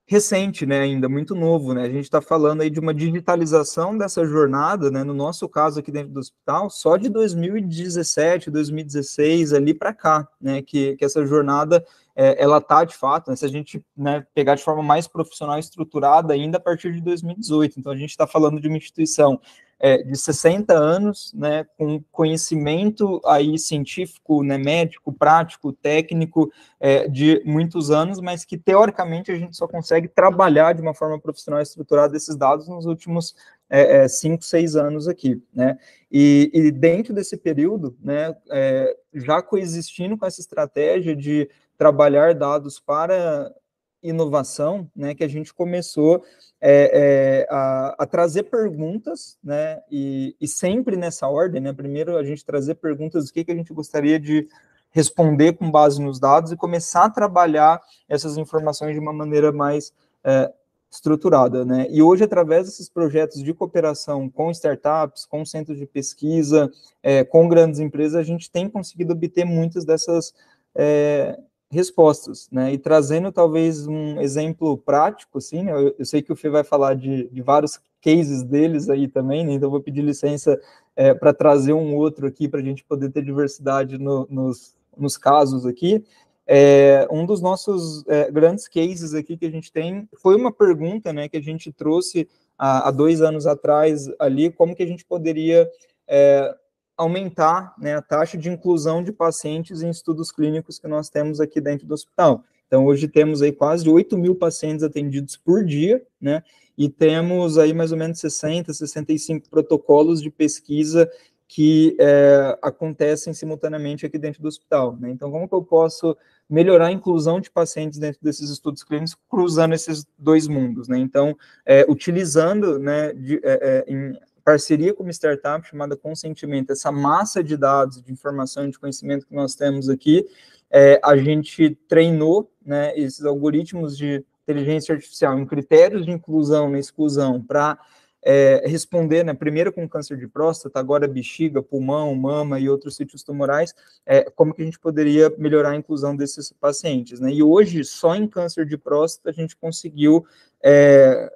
recente, 0.08 0.66
né, 0.66 0.82
ainda 0.82 1.10
muito 1.10 1.34
novo, 1.34 1.74
né, 1.74 1.84
a 1.84 1.90
gente 1.90 2.04
está 2.04 2.22
falando 2.22 2.62
aí 2.62 2.70
de 2.70 2.80
uma 2.80 2.94
digitalização 2.94 3.98
dessa 3.98 4.24
jornada, 4.24 4.92
né, 4.92 5.04
no 5.04 5.16
nosso 5.16 5.50
caso 5.50 5.80
aqui 5.80 5.92
dentro 5.92 6.14
do 6.14 6.20
hospital, 6.20 6.70
só 6.70 6.96
de 6.96 7.10
2017, 7.10 8.52
2016, 8.52 9.54
ali 9.54 9.74
para 9.74 9.94
cá, 9.94 10.28
né, 10.40 10.62
que, 10.62 10.96
que 10.96 11.04
essa 11.04 11.26
jornada 11.26 11.84
é, 12.16 12.42
ela 12.42 12.60
está 12.60 12.84
de 12.84 12.96
fato, 12.96 13.30
né, 13.30 13.36
se 13.36 13.44
a 13.44 13.50
gente 13.50 13.84
né, 13.96 14.26
pegar 14.34 14.56
de 14.56 14.64
forma 14.64 14.82
mais 14.82 15.08
profissional 15.08 15.58
e 15.58 15.60
estruturada 15.60 16.34
ainda 16.34 16.58
a 16.58 16.62
partir 16.62 16.94
de 16.94 17.02
2018. 17.02 17.80
Então, 17.80 17.92
a 17.92 17.98
gente 17.98 18.12
está 18.12 18.26
falando 18.26 18.60
de 18.60 18.68
uma 18.68 18.78
instituição 18.78 19.40
é, 19.78 19.98
de 19.98 20.18
60 20.18 20.74
anos, 20.74 21.34
né, 21.34 21.66
com 21.78 22.02
conhecimento 22.12 23.22
aí 23.26 23.60
científico, 23.60 24.42
né, 24.42 24.58
médico, 24.58 25.12
prático, 25.12 25.74
técnico, 25.74 26.50
é, 26.80 27.08
de 27.10 27.42
muitos 27.46 27.92
anos, 27.92 28.22
mas 28.22 28.46
que 28.46 28.58
teoricamente 28.58 29.32
a 29.32 29.36
gente 29.36 29.56
só 29.58 29.68
consegue 29.68 30.08
trabalhar 30.08 30.74
de 30.74 30.82
uma 30.82 30.94
forma 30.94 31.20
profissional 31.20 31.62
estruturada 31.62 32.16
esses 32.16 32.38
dados 32.38 32.70
nos 32.70 32.86
últimos 32.86 33.36
é, 33.70 33.98
é, 33.98 34.08
cinco, 34.08 34.44
seis 34.44 34.76
anos 34.76 35.08
aqui, 35.08 35.42
né? 35.54 35.78
E, 36.12 36.52
e 36.54 36.72
dentro 36.72 37.14
desse 37.14 37.36
período, 37.36 37.98
né, 38.02 38.34
é, 38.50 38.96
já 39.14 39.42
coexistindo 39.42 40.18
com 40.18 40.26
essa 40.26 40.40
estratégia 40.40 41.16
de 41.16 41.50
trabalhar 41.78 42.34
dados 42.34 42.80
para 42.80 43.54
inovação, 44.02 44.90
né, 44.96 45.16
que 45.16 45.24
a 45.24 45.28
gente 45.28 45.54
começou 45.54 46.24
é, 46.62 46.92
é, 46.94 47.48
a, 47.50 47.96
a, 48.00 48.06
trazer 48.06 48.44
perguntas, 48.44 49.38
né, 49.44 49.82
e, 49.90 50.36
e, 50.40 50.48
sempre 50.48 50.96
nessa 50.96 51.28
ordem, 51.28 51.62
né, 51.62 51.74
primeiro 51.74 52.16
a 52.16 52.24
gente 52.24 52.46
trazer 52.46 52.76
perguntas 52.76 53.26
do 53.26 53.34
que, 53.34 53.44
que 53.44 53.52
a 53.52 53.56
gente 53.56 53.74
gostaria 53.74 54.20
de 54.20 54.48
responder 54.92 55.54
com 55.54 55.70
base 55.70 56.02
nos 56.02 56.20
dados 56.20 56.52
e 56.52 56.56
começar 56.56 57.06
a 57.06 57.10
trabalhar 57.10 57.82
essas 58.08 58.38
informações 58.38 58.94
de 58.94 59.00
uma 59.00 59.12
maneira 59.12 59.52
mais 59.52 59.92
é, 60.24 60.52
estruturada, 60.90 61.66
né? 61.66 61.88
E 61.90 62.02
hoje, 62.02 62.24
através 62.24 62.66
desses 62.66 62.90
projetos 62.90 63.44
de 63.44 63.54
cooperação 63.54 64.30
com 64.30 64.50
startups, 64.52 65.26
com 65.26 65.44
centros 65.46 65.78
de 65.78 65.86
pesquisa, 65.86 66.72
é, 67.04 67.26
com 67.26 67.50
grandes 67.50 67.82
empresas, 67.82 68.16
a 68.16 68.24
gente 68.24 68.50
tem 68.50 68.70
conseguido 68.70 69.12
obter 69.12 69.44
muitas 69.44 69.84
dessas 69.84 70.34
é, 70.74 71.38
respostas, 71.76 72.48
né? 72.52 72.74
E 72.74 72.78
trazendo 72.78 73.32
talvez 73.32 73.86
um 73.86 74.20
exemplo 74.22 74.78
prático, 74.78 75.38
assim, 75.38 75.64
né? 75.64 75.72
eu, 75.74 75.94
eu, 76.00 76.06
sei 76.06 76.22
que 76.22 76.32
o 76.32 76.36
Fê 76.36 76.50
vai 76.50 76.64
falar 76.64 76.96
de, 76.96 77.28
de 77.30 77.42
vários 77.42 77.80
cases 78.02 78.42
deles 78.44 78.90
aí 78.90 79.08
também, 79.08 79.46
né? 79.46 79.54
então 79.54 79.70
vou 79.70 79.82
pedir 79.82 80.02
licença 80.02 80.60
é, 80.96 81.14
para 81.14 81.34
trazer 81.34 81.74
um 81.74 81.96
outro 81.96 82.26
aqui 82.26 82.48
para 82.48 82.60
a 82.60 82.64
gente 82.64 82.84
poder 82.84 83.12
ter 83.12 83.24
diversidade 83.24 83.98
no, 83.98 84.26
nos, 84.30 84.76
nos 84.98 85.18
casos 85.18 85.66
aqui. 85.66 86.04
É, 86.48 87.08
um 87.12 87.26
dos 87.26 87.42
nossos 87.42 88.08
é, 88.08 88.32
grandes 88.32 88.68
cases 88.68 89.14
aqui 89.14 89.36
que 89.36 89.46
a 89.46 89.52
gente 89.52 89.72
tem 89.72 90.08
foi 90.18 90.36
uma 90.36 90.52
pergunta, 90.52 91.12
né, 91.12 91.28
que 91.28 91.38
a 91.38 91.42
gente 91.42 91.72
trouxe 91.72 92.28
há, 92.58 92.88
há 92.88 92.92
dois 92.92 93.22
anos 93.22 93.46
atrás 93.46 94.10
ali, 94.20 94.52
como 94.52 94.76
que 94.76 94.84
a 94.84 94.88
gente 94.88 95.04
poderia 95.04 95.70
é, 96.08 96.56
aumentar 96.98 97.74
né, 97.78 97.96
a 97.96 98.02
taxa 98.02 98.38
de 98.38 98.50
inclusão 98.50 99.04
de 99.04 99.12
pacientes 99.12 99.82
em 99.82 99.90
estudos 99.90 100.32
clínicos 100.32 100.80
que 100.80 100.88
nós 100.88 101.10
temos 101.10 101.40
aqui 101.40 101.60
dentro 101.60 101.86
do 101.86 101.94
hospital. 101.94 102.44
Então, 102.68 102.86
hoje 102.86 103.08
temos 103.08 103.42
aí 103.42 103.52
quase 103.52 103.88
8 103.90 104.18
mil 104.18 104.36
pacientes 104.36 104.84
atendidos 104.84 105.38
por 105.38 105.64
dia, 105.64 106.02
né, 106.20 106.42
e 106.78 106.90
temos 106.90 107.58
aí 107.58 107.74
mais 107.74 107.92
ou 107.92 107.98
menos 107.98 108.20
60, 108.20 108.74
65 108.74 109.50
protocolos 109.50 110.22
de 110.22 110.30
pesquisa 110.30 111.10
que 111.48 111.96
é, 112.00 112.58
acontecem 112.62 113.34
simultaneamente 113.34 114.06
aqui 114.06 114.18
dentro 114.18 114.42
do 114.42 114.48
hospital. 114.48 114.98
Né? 115.00 115.12
Então, 115.12 115.32
como 115.32 115.48
que 115.48 115.54
eu 115.54 115.64
posso 115.64 116.18
melhorar 116.50 116.88
a 116.88 116.92
inclusão 116.92 117.40
de 117.40 117.52
pacientes 117.52 118.00
dentro 118.00 118.20
desses 118.22 118.50
estudos 118.50 118.84
clínicos, 118.84 119.16
cruzando 119.30 119.76
esses 119.76 120.06
dois 120.18 120.48
mundos? 120.48 120.88
Né? 120.88 120.98
Então, 120.98 121.38
é, 121.66 121.86
utilizando 121.88 122.80
né, 122.80 123.14
de, 123.14 123.40
é, 123.44 123.86
é 123.88 123.94
em 123.94 124.18
parceria 124.46 124.94
com 124.94 125.02
uma 125.02 125.12
startup 125.12 125.68
chamada 125.68 125.98
Consentimento, 125.98 126.72
essa 126.72 126.92
massa 126.92 127.44
de 127.44 127.58
dados, 127.58 128.02
de 128.02 128.12
informação, 128.12 128.70
de 128.70 128.78
conhecimento 128.78 129.26
que 129.26 129.34
nós 129.34 129.56
temos 129.56 129.90
aqui, 129.90 130.24
é, 130.70 131.02
a 131.04 131.18
gente 131.18 131.72
treinou 131.88 132.52
né, 132.64 132.94
esses 132.96 133.26
algoritmos 133.26 133.98
de 133.98 134.24
inteligência 134.44 134.94
artificial 134.94 135.38
em 135.40 135.46
critérios 135.48 136.06
de 136.06 136.12
inclusão 136.12 136.76
e 136.76 136.80
exclusão 136.80 137.42
para 137.42 137.80
é, 138.22 138.64
responder, 138.68 139.24
né, 139.24 139.34
primeiro 139.34 139.74
com 139.74 139.90
câncer 139.90 140.18
de 140.18 140.28
próstata, 140.28 140.80
agora 140.80 141.08
bexiga, 141.08 141.62
pulmão, 141.62 142.14
mama 142.14 142.60
e 142.60 142.70
outros 142.70 142.96
sítios 142.96 143.24
tumorais, 143.24 143.74
é, 144.06 144.30
como 144.30 144.54
que 144.54 144.62
a 144.62 144.66
gente 144.66 144.80
poderia 144.80 145.34
melhorar 145.38 145.72
a 145.72 145.76
inclusão 145.76 146.16
desses 146.16 146.52
pacientes, 146.52 147.20
né? 147.20 147.32
E 147.32 147.44
hoje, 147.44 147.84
só 147.84 148.16
em 148.16 148.28
câncer 148.28 148.66
de 148.66 148.78
próstata, 148.78 149.30
a 149.30 149.34
gente 149.34 149.56
conseguiu 149.56 150.26
é, 150.64 151.32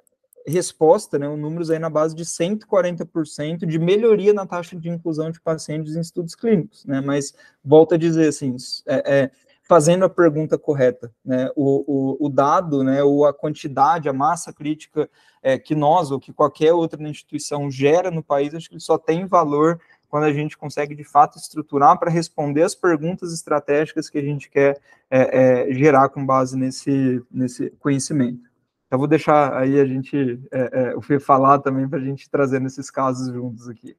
resposta, 0.50 1.18
né, 1.18 1.28
números 1.28 1.70
aí 1.70 1.78
na 1.78 1.88
base 1.88 2.14
de 2.14 2.24
140% 2.24 3.66
de 3.66 3.78
melhoria 3.78 4.32
na 4.32 4.46
taxa 4.46 4.76
de 4.76 4.88
inclusão 4.88 5.30
de 5.30 5.40
pacientes 5.40 5.96
em 5.96 6.00
estudos 6.00 6.34
clínicos, 6.34 6.84
né, 6.84 7.00
mas 7.00 7.34
volta 7.64 7.94
a 7.94 7.98
dizer 7.98 8.28
assim, 8.28 8.56
é, 8.86 9.22
é, 9.22 9.30
fazendo 9.62 10.04
a 10.04 10.10
pergunta 10.10 10.58
correta, 10.58 11.12
né, 11.24 11.48
o, 11.54 11.84
o, 11.86 12.26
o, 12.26 12.28
dado, 12.28 12.82
né, 12.82 13.02
ou 13.02 13.24
a 13.24 13.32
quantidade, 13.32 14.08
a 14.08 14.12
massa 14.12 14.52
crítica 14.52 15.08
é, 15.42 15.58
que 15.58 15.74
nós 15.74 16.10
ou 16.10 16.18
que 16.18 16.32
qualquer 16.32 16.72
outra 16.72 17.02
instituição 17.08 17.70
gera 17.70 18.10
no 18.10 18.22
país, 18.22 18.54
acho 18.54 18.68
que 18.68 18.80
só 18.80 18.98
tem 18.98 19.26
valor 19.26 19.80
quando 20.08 20.24
a 20.24 20.32
gente 20.32 20.58
consegue 20.58 20.94
de 20.94 21.04
fato 21.04 21.38
estruturar 21.38 21.96
para 21.96 22.10
responder 22.10 22.64
as 22.64 22.74
perguntas 22.74 23.32
estratégicas 23.32 24.10
que 24.10 24.18
a 24.18 24.22
gente 24.22 24.50
quer 24.50 24.80
é, 25.08 25.68
é, 25.70 25.72
gerar 25.72 26.08
com 26.08 26.26
base 26.26 26.58
nesse, 26.58 27.22
nesse 27.30 27.70
conhecimento. 27.78 28.49
Eu 28.90 28.98
vou 28.98 29.06
deixar 29.06 29.56
aí 29.56 29.78
a 29.78 29.86
gente, 29.86 30.40
é, 30.50 30.90
é, 30.90 30.96
o 30.96 31.00
Fê 31.00 31.20
falar 31.20 31.60
também 31.60 31.88
para 31.88 31.98
a 31.98 32.02
gente 32.02 32.28
trazer 32.28 32.60
nesses 32.60 32.90
casos 32.90 33.32
juntos 33.32 33.68
aqui. 33.68 33.96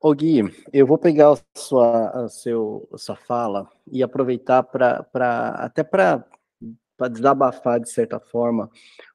Ô 0.00 0.14
Gui, 0.14 0.42
eu 0.72 0.86
vou 0.86 0.98
pegar 0.98 1.32
a 1.32 1.38
sua, 1.56 2.24
a 2.24 2.28
seu, 2.28 2.88
a 2.92 2.98
sua 2.98 3.16
fala 3.16 3.68
e 3.90 4.02
aproveitar 4.02 4.62
para 4.62 5.06
até 5.56 5.84
para 5.84 6.24
desabafar 7.08 7.80
de 7.80 7.88
certa 7.88 8.18
forma 8.18 8.68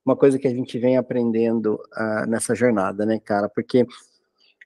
uma 0.05 0.15
coisa 0.15 0.39
que 0.39 0.47
a 0.47 0.53
gente 0.53 0.77
vem 0.79 0.97
aprendendo 0.97 1.75
uh, 1.75 2.25
nessa 2.29 2.55
jornada, 2.55 3.05
né, 3.05 3.19
cara? 3.19 3.49
Porque 3.49 3.85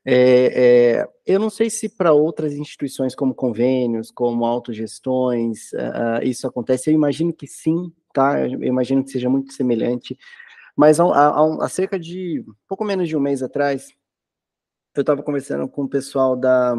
é, 0.05 1.01
é, 1.03 1.09
eu 1.25 1.39
não 1.39 1.49
sei 1.49 1.69
se 1.69 1.89
para 1.89 2.13
outras 2.13 2.53
instituições 2.53 3.15
como 3.15 3.35
convênios, 3.35 4.11
como 4.11 4.45
autogestões, 4.45 5.71
uh, 5.73 6.23
isso 6.23 6.47
acontece. 6.47 6.89
Eu 6.89 6.95
imagino 6.95 7.33
que 7.33 7.47
sim, 7.47 7.91
tá? 8.13 8.39
Eu 8.39 8.63
imagino 8.63 9.03
que 9.03 9.11
seja 9.11 9.29
muito 9.29 9.53
semelhante. 9.53 10.17
Mas 10.75 10.99
há, 10.99 11.03
há, 11.05 11.65
há 11.65 11.69
cerca 11.69 11.99
de 11.99 12.43
pouco 12.67 12.83
menos 12.83 13.07
de 13.07 13.15
um 13.15 13.19
mês 13.19 13.43
atrás, 13.43 13.89
eu 14.95 15.01
estava 15.01 15.23
conversando 15.23 15.67
com 15.67 15.83
o 15.83 15.89
pessoal 15.89 16.35
da, 16.35 16.75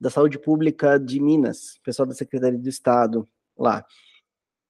da 0.00 0.10
saúde 0.10 0.38
pública 0.38 0.98
de 0.98 1.20
Minas, 1.20 1.78
pessoal 1.82 2.06
da 2.06 2.14
Secretaria 2.14 2.58
do 2.58 2.68
Estado 2.68 3.28
lá. 3.56 3.84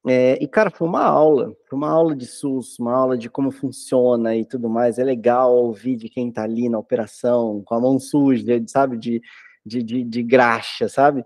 É, 0.06 0.34
e, 0.42 0.46
cara, 0.46 0.70
foi 0.70 0.86
uma 0.86 1.02
aula, 1.02 1.56
foi 1.66 1.78
uma 1.78 1.88
aula 1.88 2.14
de 2.14 2.26
SUS, 2.26 2.78
uma 2.78 2.92
aula 2.92 3.16
de 3.16 3.30
como 3.30 3.50
funciona 3.50 4.36
e 4.36 4.44
tudo 4.44 4.68
mais. 4.68 4.98
É 4.98 5.04
legal 5.04 5.54
ouvir 5.56 5.96
de 5.96 6.10
quem 6.10 6.28
está 6.28 6.42
ali 6.42 6.68
na 6.68 6.78
operação, 6.78 7.62
com 7.64 7.74
a 7.74 7.80
mão 7.80 7.98
suja, 7.98 8.44
sabe, 8.66 8.98
de, 8.98 9.22
de, 9.64 9.82
de, 9.82 10.04
de 10.04 10.22
graxa, 10.22 10.88
sabe? 10.88 11.24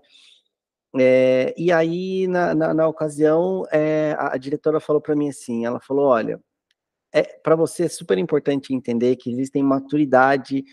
É, 0.97 1.53
e 1.57 1.71
aí, 1.71 2.27
na, 2.27 2.55
na, 2.55 2.73
na 2.73 2.87
ocasião, 2.87 3.63
é, 3.71 4.15
a, 4.17 4.33
a, 4.33 4.37
diretora 4.37 4.79
falou 4.79 5.01
para 5.01 5.15
mim 5.15 5.29
assim, 5.29 5.65
ela 5.65 5.79
falou, 5.79 6.07
olha, 6.07 6.41
é, 7.13 7.23
para 7.23 7.55
você 7.55 7.83
é 7.83 7.89
super 7.89 8.17
importante 8.17 8.73
entender 8.73 9.15
que 9.15 9.31
existem 9.31 9.61
maturidade 9.61 10.63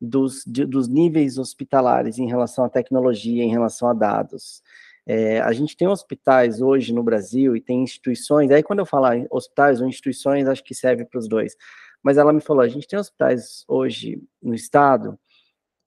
dos, 0.00 0.44
de, 0.46 0.64
dos 0.64 0.88
níveis 0.88 1.38
hospitalares 1.38 2.18
em 2.18 2.26
relação 2.28 2.64
à 2.64 2.68
tecnologia, 2.68 3.42
em 3.42 3.50
relação 3.50 3.88
a 3.88 3.94
dados. 3.94 4.62
É, 5.06 5.40
a 5.40 5.52
gente 5.52 5.76
tem 5.76 5.88
hospitais 5.88 6.62
hoje 6.62 6.92
no 6.92 7.02
Brasil 7.02 7.56
e 7.56 7.60
tem 7.60 7.82
instituições, 7.82 8.50
aí 8.50 8.62
quando 8.62 8.78
eu 8.78 8.86
falar 8.86 9.26
hospitais 9.30 9.80
ou 9.80 9.88
instituições, 9.88 10.48
acho 10.48 10.64
que 10.64 10.74
serve 10.74 11.04
para 11.04 11.18
os 11.18 11.28
dois. 11.28 11.56
Mas 12.02 12.16
ela 12.16 12.32
me 12.32 12.40
falou, 12.40 12.62
a 12.62 12.68
gente 12.68 12.86
tem 12.86 12.98
hospitais 12.98 13.64
hoje 13.66 14.22
no 14.42 14.54
estado 14.54 15.18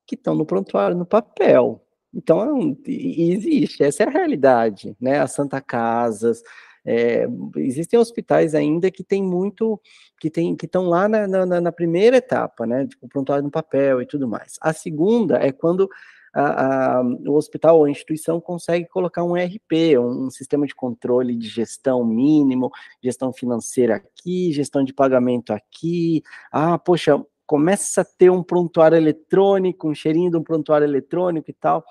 que 0.05 0.15
estão 0.15 0.35
no 0.35 0.45
prontuário, 0.45 0.97
no 0.97 1.05
papel. 1.05 1.86
Então, 2.13 2.77
existe, 2.85 3.83
essa 3.83 4.03
é 4.03 4.07
a 4.07 4.11
realidade, 4.11 4.95
né? 4.99 5.19
As 5.19 5.33
Santa 5.33 5.61
Casas, 5.61 6.41
é, 6.85 7.27
existem 7.57 7.99
hospitais 7.99 8.55
ainda 8.55 8.89
que 8.89 9.03
tem 9.03 9.21
muito, 9.21 9.79
que 10.21 10.29
tem, 10.29 10.55
que 10.55 10.65
estão 10.65 10.87
lá 10.87 11.09
na, 11.09 11.27
na, 11.27 11.61
na, 11.61 11.71
primeira 11.71 12.15
etapa, 12.15 12.65
né? 12.65 12.87
Tipo, 12.87 13.09
prontuário 13.09 13.43
no 13.43 13.51
papel 13.51 14.01
e 14.01 14.05
tudo 14.05 14.25
mais. 14.25 14.53
A 14.61 14.71
segunda 14.71 15.35
é 15.35 15.51
quando 15.51 15.89
a, 16.33 16.99
a, 16.99 17.01
o 17.01 17.33
hospital 17.33 17.79
ou 17.79 17.85
a 17.85 17.89
instituição 17.89 18.39
consegue 18.39 18.87
colocar 18.87 19.23
um 19.23 19.35
RP, 19.35 19.97
um, 19.99 20.27
um, 20.27 20.29
sistema 20.29 20.65
de 20.65 20.73
controle 20.73 21.35
de 21.35 21.47
gestão 21.49 22.05
mínimo, 22.05 22.71
gestão 23.03 23.33
financeira 23.33 23.95
aqui, 23.95 24.53
gestão 24.53 24.83
de 24.83 24.93
pagamento 24.93 25.51
aqui. 25.51 26.23
Ah, 26.51 26.77
poxa, 26.77 27.21
começa 27.47 28.01
a 28.01 28.05
ter 28.05 28.29
um 28.29 28.43
prontuário 28.43 28.97
eletrônico, 28.97 29.89
um 29.89 29.95
cheirinho 29.95 30.29
de 30.29 30.37
um 30.37 30.43
prontuário 30.43 30.85
eletrônico 30.85 31.49
e 31.49 31.53
tal. 31.53 31.83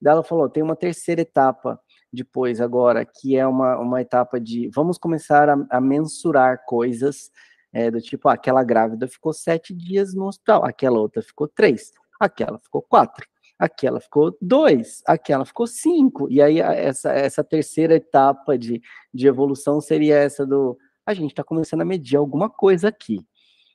Daí 0.00 0.12
ela 0.12 0.24
falou: 0.24 0.48
tem 0.48 0.62
uma 0.62 0.74
terceira 0.74 1.20
etapa 1.20 1.78
depois, 2.12 2.60
agora, 2.60 3.04
que 3.04 3.36
é 3.36 3.46
uma, 3.46 3.78
uma 3.78 4.00
etapa 4.00 4.40
de 4.40 4.68
vamos 4.74 4.98
começar 4.98 5.48
a, 5.48 5.66
a 5.70 5.80
mensurar 5.80 6.64
coisas 6.66 7.30
é, 7.72 7.90
do 7.90 8.00
tipo: 8.00 8.28
ah, 8.28 8.32
aquela 8.32 8.64
grávida 8.64 9.06
ficou 9.06 9.32
sete 9.32 9.74
dias 9.74 10.14
no 10.14 10.26
hospital, 10.26 10.64
aquela 10.64 10.98
outra 10.98 11.22
ficou 11.22 11.46
três, 11.46 11.92
aquela 12.18 12.58
ficou 12.58 12.82
quatro. 12.82 13.30
Aquela 13.58 14.00
ficou 14.00 14.36
dois, 14.42 15.02
aquela 15.06 15.44
ficou 15.44 15.68
cinco. 15.68 16.28
E 16.28 16.42
aí, 16.42 16.58
essa, 16.58 17.12
essa 17.12 17.44
terceira 17.44 17.94
etapa 17.94 18.58
de, 18.58 18.82
de 19.14 19.28
evolução 19.28 19.80
seria 19.80 20.16
essa 20.16 20.44
do. 20.44 20.76
A 21.06 21.14
gente 21.14 21.30
está 21.30 21.44
começando 21.44 21.82
a 21.82 21.84
medir 21.84 22.16
alguma 22.16 22.50
coisa 22.50 22.88
aqui 22.88 23.24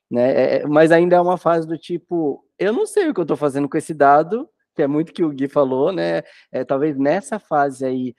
né? 0.09 0.31
É, 0.31 0.57
é, 0.57 0.67
mas 0.67 0.91
ainda 0.91 1.15
é 1.15 1.21
uma 1.21 1.37
fase 1.37 1.67
do 1.67 1.77
tipo, 1.77 2.43
eu 2.57 2.73
não 2.73 2.85
sei 2.85 3.09
o 3.09 3.13
que 3.13 3.19
eu 3.19 3.23
estou 3.23 3.37
fazendo 3.37 3.69
com 3.69 3.77
esse 3.77 3.93
dado, 3.93 4.49
que 4.75 4.81
é 4.81 4.87
muito 4.87 5.13
que 5.13 5.23
o 5.23 5.29
Gui 5.29 5.47
falou, 5.47 5.91
né? 5.91 6.21
É, 6.51 6.63
talvez 6.63 6.97
nessa 6.97 7.39
fase 7.39 7.85
aí 7.85 8.15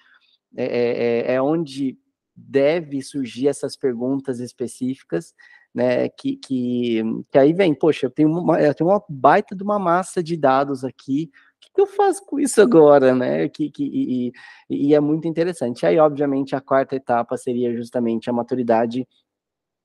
é, 0.56 0.64
é, 0.64 1.32
é, 1.32 1.34
é 1.34 1.42
onde 1.42 1.98
deve 2.34 3.02
surgir 3.02 3.48
essas 3.48 3.76
perguntas 3.76 4.40
específicas, 4.40 5.34
né, 5.74 6.08
que, 6.08 6.36
que, 6.36 7.02
que 7.30 7.38
aí 7.38 7.52
vem, 7.52 7.74
poxa, 7.74 8.06
eu 8.06 8.10
tenho, 8.10 8.30
uma, 8.30 8.60
eu 8.60 8.74
tenho 8.74 8.90
uma 8.90 9.02
baita 9.08 9.54
de 9.54 9.62
uma 9.62 9.78
massa 9.78 10.22
de 10.22 10.36
dados 10.36 10.84
aqui, 10.84 11.30
o 11.32 11.60
que, 11.60 11.70
que 11.74 11.80
eu 11.80 11.86
faço 11.86 12.24
com 12.24 12.38
isso 12.38 12.60
agora, 12.62 13.14
né, 13.14 13.48
que, 13.48 13.70
que, 13.70 13.84
e, 13.84 14.32
e, 14.70 14.94
é 14.94 15.00
muito 15.00 15.26
interessante. 15.26 15.84
Aí, 15.84 15.98
obviamente, 15.98 16.54
a 16.54 16.60
quarta 16.60 16.96
etapa 16.96 17.36
seria 17.36 17.74
justamente 17.76 18.30
a 18.30 18.32
maturidade 18.32 19.06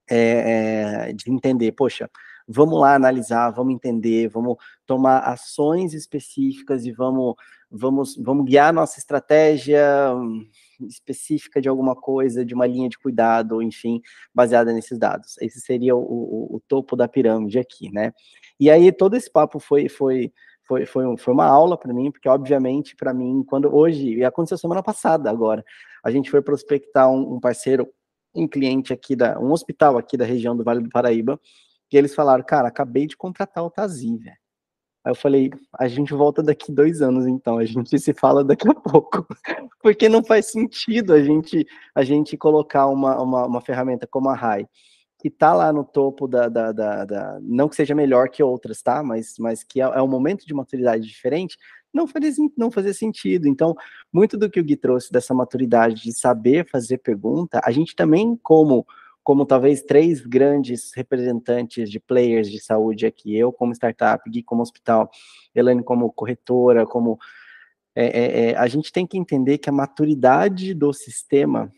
é, 0.10 1.13
de 1.13 1.31
entender, 1.31 1.72
poxa, 1.74 2.10
vamos 2.48 2.79
lá 2.79 2.95
analisar, 2.95 3.51
vamos 3.51 3.74
entender, 3.74 4.27
vamos 4.27 4.57
tomar 4.86 5.19
ações 5.19 5.93
específicas 5.93 6.86
e 6.86 6.91
vamos, 6.91 7.36
vamos, 7.72 8.15
vamos 8.17 8.45
guiar 8.45 8.74
nossa 8.74 9.00
estratégia 9.00 10.13
hum, 10.15 10.45
específica 10.81 11.62
de 11.62 11.69
alguma 11.69 11.95
coisa, 11.95 12.45
de 12.45 12.53
uma 12.53 12.67
linha 12.67 12.89
de 12.89 12.98
cuidado, 12.98 13.62
enfim, 13.62 14.01
baseada 14.33 14.74
nesses 14.74 14.98
dados. 14.98 15.36
Esse 15.41 15.60
seria 15.62 15.95
o, 15.95 16.01
o, 16.01 16.55
o 16.55 16.62
topo 16.67 16.95
da 16.95 17.07
pirâmide 17.07 17.60
aqui, 17.60 17.91
né? 17.91 18.12
E 18.60 18.69
aí 18.69 18.91
todo 18.91 19.15
esse 19.15 19.31
papo 19.31 19.60
foi, 19.60 19.88
foi, 19.88 20.31
foi, 20.65 20.86
foi, 20.86 21.17
foi 21.17 21.33
uma 21.33 21.45
aula 21.45 21.77
para 21.77 21.93
mim, 21.93 22.12
porque 22.12 22.29
obviamente 22.29 22.95
para 22.95 23.13
mim, 23.13 23.43
quando 23.48 23.74
hoje, 23.74 24.15
e 24.15 24.24
aconteceu 24.24 24.57
semana 24.57 24.83
passada 24.83 25.29
agora, 25.29 25.63
a 26.03 26.12
gente 26.12 26.29
foi 26.29 26.41
prospectar 26.41 27.10
um, 27.10 27.36
um 27.36 27.39
parceiro, 27.39 27.88
um 28.36 28.48
cliente 28.48 28.94
aqui 28.94 29.16
da, 29.16 29.40
um 29.40 29.52
hospital 29.52 29.98
aqui 29.98 30.18
da 30.18 30.25
região 30.25 30.56
do 30.56 30.63
Vale 30.63 30.82
do 30.82 30.90
Paraíba, 30.90 31.40
e 31.92 31.98
eles 31.98 32.16
falaram, 32.16 32.44
cara, 32.44 32.68
acabei 32.68 33.06
de 33.06 33.16
contratar 33.16 33.63
o 33.63 33.70
Tazi, 33.70 34.18
velho. 34.18 34.44
Aí 35.06 35.12
eu 35.12 35.16
falei, 35.16 35.52
a 35.78 35.88
gente 35.88 36.13
volta 36.13 36.42
daqui 36.42 36.72
dois 36.72 37.02
anos, 37.02 37.28
então, 37.28 37.58
a 37.58 37.66
gente 37.66 38.00
se 38.00 38.13
fala 38.13 38.44
daqui 38.44 38.68
a 38.68 38.74
pouco. 38.74 39.28
Porque 39.82 40.08
não 40.08 40.24
faz 40.24 40.50
sentido 40.50 41.13
a 41.13 41.22
gente, 41.22 41.68
a 41.94 42.04
gente 42.04 42.38
colocar 42.38 42.88
uma, 42.88 43.22
uma, 43.22 43.46
uma 43.46 43.62
ferramenta 43.62 44.08
como 44.08 44.30
a 44.30 44.34
RAI, 44.34 44.66
que 45.20 45.28
está 45.28 45.54
lá 45.54 45.74
no 45.74 45.84
topo 45.84 46.28
da, 46.28 46.48
da, 46.48 46.72
da, 46.72 47.06
da, 47.06 47.40
Não 47.42 47.68
que 47.68 47.75
seja 47.75 47.94
melhor 47.94 48.30
que 48.30 48.42
outras, 48.42 48.82
tá? 48.82 49.04
Mas, 49.04 49.36
mas 49.38 49.62
que 49.63 49.82
é, 49.82 49.84
é 49.84 50.02
um 50.02 50.08
momento 50.08 50.46
de 50.46 50.54
maturidade 50.54 51.06
diferente, 51.06 51.58
não 51.93 52.07
fazia, 52.07 52.31
não 52.57 52.71
fazia 52.71 52.93
sentido. 52.93 53.47
Então, 53.47 53.75
muito 54.12 54.38
do 54.38 54.50
que 54.50 54.59
o 54.59 54.63
Gui 54.63 54.75
trouxe 54.75 55.12
dessa 55.12 55.33
maturidade 55.33 56.01
de 56.01 56.12
saber 56.13 56.67
fazer 56.69 56.97
pergunta, 56.97 57.62
a 57.63 57.71
gente 57.71 57.95
também, 57.95 58.38
como 58.41 58.85
como 59.23 59.45
talvez 59.45 59.81
três 59.81 60.19
grandes 60.19 60.91
representantes 60.93 61.89
de 61.89 61.97
players 61.97 62.51
de 62.51 62.59
saúde 62.59 63.05
aqui, 63.05 63.33
eu 63.33 63.53
como 63.53 63.71
startup, 63.71 64.29
Gui 64.29 64.43
como 64.43 64.62
hospital, 64.62 65.09
Elaine 65.55 65.81
como 65.81 66.12
corretora, 66.12 66.85
como 66.85 67.17
é, 67.95 68.05
é, 68.05 68.50
é, 68.50 68.57
a 68.57 68.67
gente 68.67 68.91
tem 68.91 69.07
que 69.07 69.17
entender 69.17 69.59
que 69.59 69.69
a 69.69 69.73
maturidade 69.73 70.73
do 70.73 70.91
sistema 70.91 71.71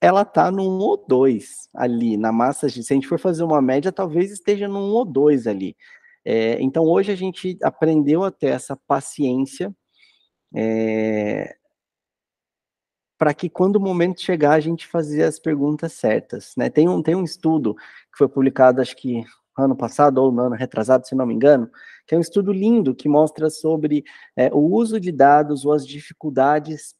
ela 0.00 0.22
está 0.22 0.50
num 0.50 0.78
ou 0.78 0.96
dois 0.96 1.68
ali, 1.74 2.16
na 2.16 2.32
massa, 2.32 2.68
se 2.68 2.80
a 2.80 2.94
gente 2.94 3.08
for 3.08 3.18
fazer 3.18 3.42
uma 3.42 3.60
média, 3.60 3.92
talvez 3.92 4.30
esteja 4.30 4.68
num 4.68 4.90
ou 4.92 5.04
dois 5.04 5.46
ali. 5.46 5.76
É, 6.30 6.60
então, 6.60 6.84
hoje 6.84 7.10
a 7.10 7.14
gente 7.16 7.56
aprendeu 7.62 8.22
a 8.22 8.30
ter 8.30 8.48
essa 8.48 8.76
paciência, 8.76 9.74
é, 10.54 11.56
para 13.16 13.32
que 13.32 13.48
quando 13.48 13.76
o 13.76 13.80
momento 13.80 14.20
chegar 14.20 14.52
a 14.52 14.60
gente 14.60 14.86
fazer 14.86 15.22
as 15.22 15.38
perguntas 15.38 15.94
certas, 15.94 16.52
né? 16.54 16.68
Tem 16.68 16.86
um, 16.86 17.02
tem 17.02 17.14
um 17.14 17.24
estudo 17.24 17.74
que 17.74 18.18
foi 18.18 18.28
publicado, 18.28 18.82
acho 18.82 18.94
que 18.94 19.24
ano 19.56 19.74
passado 19.74 20.18
ou 20.18 20.30
no 20.30 20.42
ano 20.42 20.54
retrasado, 20.54 21.08
se 21.08 21.14
não 21.14 21.24
me 21.24 21.32
engano, 21.32 21.70
que 22.06 22.14
é 22.14 22.18
um 22.18 22.20
estudo 22.20 22.52
lindo 22.52 22.94
que 22.94 23.08
mostra 23.08 23.48
sobre 23.48 24.04
é, 24.36 24.52
o 24.52 24.58
uso 24.58 25.00
de 25.00 25.10
dados 25.10 25.64
ou 25.64 25.72
as 25.72 25.86
dificuldades 25.86 26.94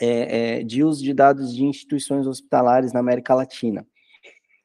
é, 0.00 0.58
é, 0.60 0.62
de 0.62 0.84
uso 0.84 1.02
de 1.02 1.12
dados 1.12 1.52
de 1.52 1.64
instituições 1.64 2.28
hospitalares 2.28 2.92
na 2.92 3.00
América 3.00 3.34
Latina. 3.34 3.84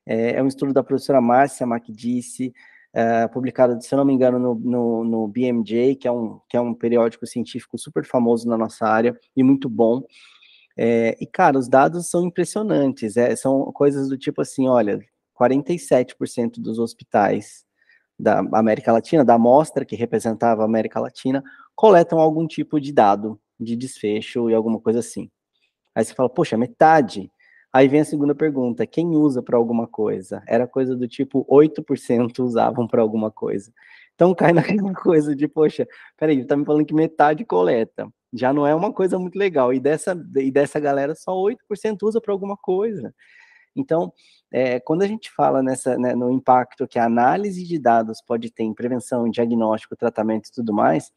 É, 0.06 0.34
é 0.34 0.44
um 0.44 0.48
estudo 0.48 0.72
da 0.72 0.84
professora 0.84 1.20
Márcia 1.20 1.66
Macdice, 1.66 2.54
é, 2.94 3.28
publicado, 3.28 3.82
se 3.82 3.96
não 3.96 4.06
me 4.06 4.14
engano, 4.14 4.38
no, 4.38 4.56
no, 4.56 5.04
no, 5.04 5.28
BMJ, 5.28 5.96
que 5.96 6.08
é, 6.08 6.12
um, 6.12 6.40
que 6.50 6.58
é 6.58 6.62
um 6.62 6.74
periódico 6.74 7.26
científico 7.26 7.78
super 7.78 8.06
famoso 8.06 8.48
na 8.48 8.58
nossa 8.58 8.86
área 8.86 9.18
e 9.36 9.44
muito 9.44 9.70
bom. 9.70 10.04
É, 10.78 11.16
e, 11.20 11.26
cara, 11.26 11.58
os 11.58 11.68
dados 11.70 12.10
são 12.10 12.26
impressionantes, 12.26 13.18
é, 13.18 13.36
são 13.36 13.72
coisas 13.72 14.10
do 14.10 14.18
tipo 14.18 14.42
assim, 14.42 14.68
olha, 14.68 15.00
47% 15.40 16.60
dos 16.60 16.80
hospitais 16.80 17.66
da 18.20 18.40
América 18.54 18.92
Latina, 18.92 19.26
da 19.26 19.36
amostra 19.36 19.86
que 19.86 19.96
representava 19.96 20.62
a 20.62 20.66
América 20.66 21.00
Latina, 21.00 21.44
coletam 21.76 22.20
algum 22.20 22.46
tipo 22.46 22.80
de 22.80 22.94
dado 22.94 23.40
de 23.60 23.76
desfecho 23.76 24.50
e 24.50 24.54
alguma 24.54 24.80
coisa 24.80 25.00
assim. 25.00 25.30
Aí 25.96 26.04
você 26.04 26.14
fala, 26.14 26.30
poxa, 26.30 26.58
metade. 26.58 27.32
Aí 27.74 27.88
vem 27.88 28.02
a 28.02 28.06
segunda 28.06 28.36
pergunta: 28.36 28.86
quem 28.86 29.16
usa 29.16 29.42
para 29.42 29.58
alguma 29.58 29.88
coisa? 29.88 30.44
Era 30.48 30.68
coisa 30.68 30.96
do 30.96 31.08
tipo 31.08 31.46
8% 31.50 32.40
usavam 32.40 32.88
para 32.88 33.02
alguma 33.02 33.32
coisa. 33.32 33.72
Então 34.16 34.34
cai 34.36 34.54
naquela 34.54 34.94
coisa 34.94 35.36
de, 35.36 35.48
poxa, 35.48 35.88
peraí, 36.18 36.46
tá 36.46 36.56
me 36.58 36.66
falando 36.66 36.86
que 36.86 36.94
metade 36.94 37.46
coleta 37.46 38.12
já 38.34 38.54
não 38.54 38.66
é 38.66 38.74
uma 38.74 38.94
coisa 38.94 39.20
muito 39.20 39.38
legal. 39.38 39.74
E 39.74 39.80
dessa, 39.80 40.16
e 40.38 40.52
dessa 40.52 40.80
galera, 40.80 41.14
só 41.16 41.34
8% 41.34 41.98
usa 42.04 42.22
para 42.22 42.32
alguma 42.32 42.56
coisa. 42.58 43.14
Então, 43.76 44.14
é, 44.52 44.80
quando 44.80 45.02
a 45.04 45.08
gente 45.08 45.32
fala 45.32 45.64
nessa, 45.64 45.98
né, 45.98 46.14
no 46.16 46.32
impacto 46.32 46.88
que 46.88 47.00
a 47.00 47.06
análise 47.06 47.64
de 47.66 47.80
dados 47.80 48.22
pode 48.22 48.52
ter 48.52 48.64
em 48.64 48.74
prevenção, 48.74 49.30
diagnóstico, 49.30 49.96
tratamento 49.96 50.48
e 50.50 50.52
tudo 50.52 50.74
mais, 50.74 51.12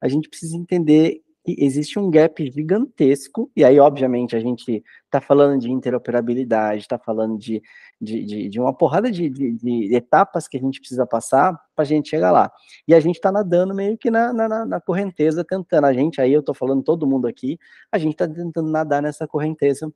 a 0.00 0.08
gente 0.08 0.28
precisa 0.28 0.56
entender 0.56 1.22
existe 1.46 1.98
um 1.98 2.10
gap 2.10 2.44
gigantesco, 2.50 3.50
e 3.54 3.64
aí, 3.64 3.78
obviamente, 3.78 4.34
a 4.34 4.40
gente 4.40 4.82
está 5.04 5.20
falando 5.20 5.60
de 5.60 5.70
interoperabilidade, 5.70 6.80
está 6.80 6.98
falando 6.98 7.38
de, 7.38 7.62
de, 8.00 8.24
de, 8.24 8.48
de, 8.48 8.60
uma 8.60 8.72
porrada 8.72 9.10
de, 9.10 9.30
de, 9.30 9.52
de, 9.52 9.94
etapas 9.94 10.48
que 10.48 10.56
a 10.56 10.60
gente 10.60 10.80
precisa 10.80 11.06
passar 11.06 11.52
para 11.74 11.82
a 11.82 11.86
gente 11.86 12.08
chegar 12.08 12.32
lá. 12.32 12.50
E 12.88 12.94
a 12.94 13.00
gente 13.00 13.16
está 13.16 13.30
nadando 13.30 13.74
meio 13.74 13.96
que 13.96 14.10
na, 14.10 14.32
na, 14.32 14.66
na, 14.66 14.80
correnteza, 14.80 15.44
tentando. 15.44 15.84
A 15.84 15.92
gente, 15.92 16.20
aí 16.20 16.32
eu 16.32 16.40
estou 16.40 16.54
falando 16.54 16.82
todo 16.82 17.06
mundo 17.06 17.26
aqui, 17.26 17.58
a 17.92 17.98
gente 17.98 18.12
está 18.12 18.26
tentando 18.26 18.70
nadar 18.70 19.00
nessa 19.02 19.26
correnteza 19.26 19.92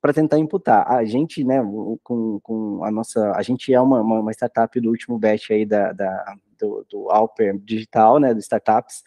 para 0.00 0.12
tentar 0.12 0.38
imputar. 0.38 0.86
A 0.86 1.04
gente, 1.04 1.42
né, 1.42 1.62
com, 2.02 2.38
com 2.42 2.84
a 2.84 2.90
nossa, 2.90 3.32
a 3.34 3.42
gente 3.42 3.72
é 3.72 3.80
uma, 3.80 4.00
uma, 4.00 4.20
uma 4.20 4.32
startup 4.32 4.78
do 4.78 4.90
último 4.90 5.18
batch 5.18 5.50
aí 5.50 5.64
da, 5.64 5.92
da 5.92 6.36
do, 6.58 6.86
do 6.90 7.10
Alper 7.10 7.58
Digital, 7.58 8.18
né, 8.18 8.34
do 8.34 8.40
Startups, 8.40 9.02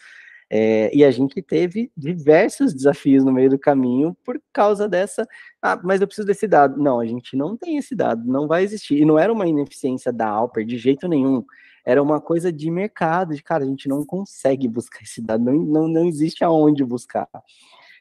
é, 0.49 0.89
e 0.95 1.03
a 1.03 1.12
gente 1.12 1.41
teve 1.41 1.91
diversos 1.95 2.73
desafios 2.73 3.23
no 3.23 3.31
meio 3.31 3.49
do 3.49 3.60
caminho 3.60 4.15
por 4.23 4.41
causa 4.53 4.88
dessa. 4.88 5.27
Ah, 5.62 5.79
mas 5.83 5.99
eu 5.99 6.07
preciso 6.07 6.27
desse 6.27 6.47
dado. 6.47 6.81
Não, 6.81 6.99
a 6.99 7.05
gente 7.05 7.36
não 7.36 7.57
tem 7.57 7.77
esse 7.77 7.93
dado, 7.93 8.25
não 8.25 8.47
vai 8.47 8.63
existir. 8.63 8.97
E 9.01 9.05
não 9.05 9.19
era 9.19 9.31
uma 9.31 9.47
ineficiência 9.47 10.12
da 10.12 10.27
Alper 10.27 10.65
de 10.65 10.77
jeito 10.77 11.07
nenhum. 11.07 11.43
Era 11.86 12.01
uma 12.01 12.21
coisa 12.21 12.51
de 12.51 12.69
mercado, 12.71 13.36
de 13.36 13.43
cara, 13.43 13.63
a 13.63 13.67
gente 13.67 13.88
não 13.89 14.05
consegue 14.05 14.67
buscar 14.67 15.03
esse 15.03 15.21
dado, 15.21 15.43
não, 15.43 15.53
não, 15.53 15.88
não 15.88 16.05
existe 16.05 16.43
aonde 16.43 16.83
buscar. 16.83 17.27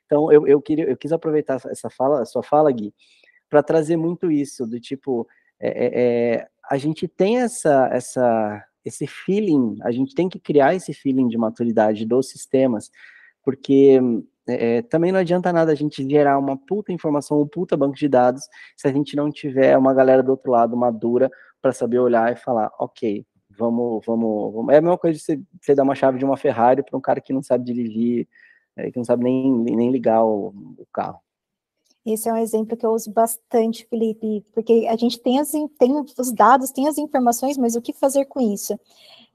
Então, 0.04 0.30
eu, 0.32 0.46
eu, 0.46 0.60
queria, 0.60 0.84
eu 0.84 0.96
quis 0.96 1.12
aproveitar 1.12 1.60
essa 1.66 1.90
fala, 1.90 2.24
sua 2.24 2.42
fala, 2.42 2.70
Gui, 2.70 2.94
para 3.48 3.62
trazer 3.62 3.96
muito 3.96 4.30
isso, 4.30 4.66
do 4.66 4.80
tipo, 4.80 5.26
é, 5.60 5.68
é, 5.68 6.34
é, 6.36 6.48
a 6.68 6.76
gente 6.76 7.08
tem 7.08 7.38
essa, 7.38 7.88
essa 7.92 8.64
esse 8.86 9.06
feeling, 9.06 9.76
a 9.82 9.90
gente 9.90 10.14
tem 10.14 10.28
que 10.28 10.38
criar 10.38 10.74
esse 10.74 10.94
feeling 10.94 11.26
de 11.26 11.36
maturidade 11.36 12.06
dos 12.06 12.30
sistemas, 12.30 12.88
porque 13.42 14.00
é, 14.48 14.80
também 14.82 15.10
não 15.10 15.18
adianta 15.18 15.52
nada 15.52 15.72
a 15.72 15.74
gente 15.74 16.08
gerar 16.08 16.38
uma 16.38 16.56
puta 16.56 16.92
informação, 16.92 17.42
um 17.42 17.48
puta 17.48 17.76
banco 17.76 17.96
de 17.96 18.08
dados, 18.08 18.44
se 18.76 18.86
a 18.86 18.92
gente 18.92 19.16
não 19.16 19.30
tiver 19.30 19.76
uma 19.76 19.92
galera 19.92 20.22
do 20.22 20.30
outro 20.30 20.52
lado 20.52 20.76
madura 20.76 21.28
para 21.60 21.72
saber 21.72 21.98
olhar 21.98 22.32
e 22.32 22.36
falar, 22.36 22.70
ok, 22.78 23.26
vamos, 23.58 24.06
vamos, 24.06 24.54
vamos. 24.54 24.72
É 24.72 24.78
a 24.78 24.80
mesma 24.80 24.96
coisa 24.96 25.18
de 25.18 25.24
você, 25.24 25.40
você 25.60 25.74
dar 25.74 25.82
uma 25.82 25.96
chave 25.96 26.18
de 26.18 26.24
uma 26.24 26.36
Ferrari 26.36 26.84
para 26.84 26.96
um 26.96 27.00
cara 27.00 27.20
que 27.20 27.32
não 27.32 27.42
sabe 27.42 27.64
dirigir, 27.64 28.28
é, 28.76 28.90
que 28.92 28.96
não 28.96 29.04
sabe 29.04 29.24
nem, 29.24 29.52
nem 29.52 29.90
ligar 29.90 30.24
o, 30.24 30.54
o 30.78 30.86
carro. 30.92 31.18
Esse 32.06 32.28
é 32.28 32.32
um 32.32 32.36
exemplo 32.36 32.76
que 32.76 32.86
eu 32.86 32.92
uso 32.92 33.10
bastante, 33.10 33.84
Felipe, 33.86 34.44
porque 34.54 34.86
a 34.88 34.96
gente 34.96 35.18
tem, 35.18 35.40
as, 35.40 35.50
tem 35.50 35.92
os 36.16 36.32
dados, 36.32 36.70
tem 36.70 36.86
as 36.86 36.98
informações, 36.98 37.58
mas 37.58 37.74
o 37.74 37.82
que 37.82 37.92
fazer 37.92 38.26
com 38.26 38.40
isso? 38.40 38.78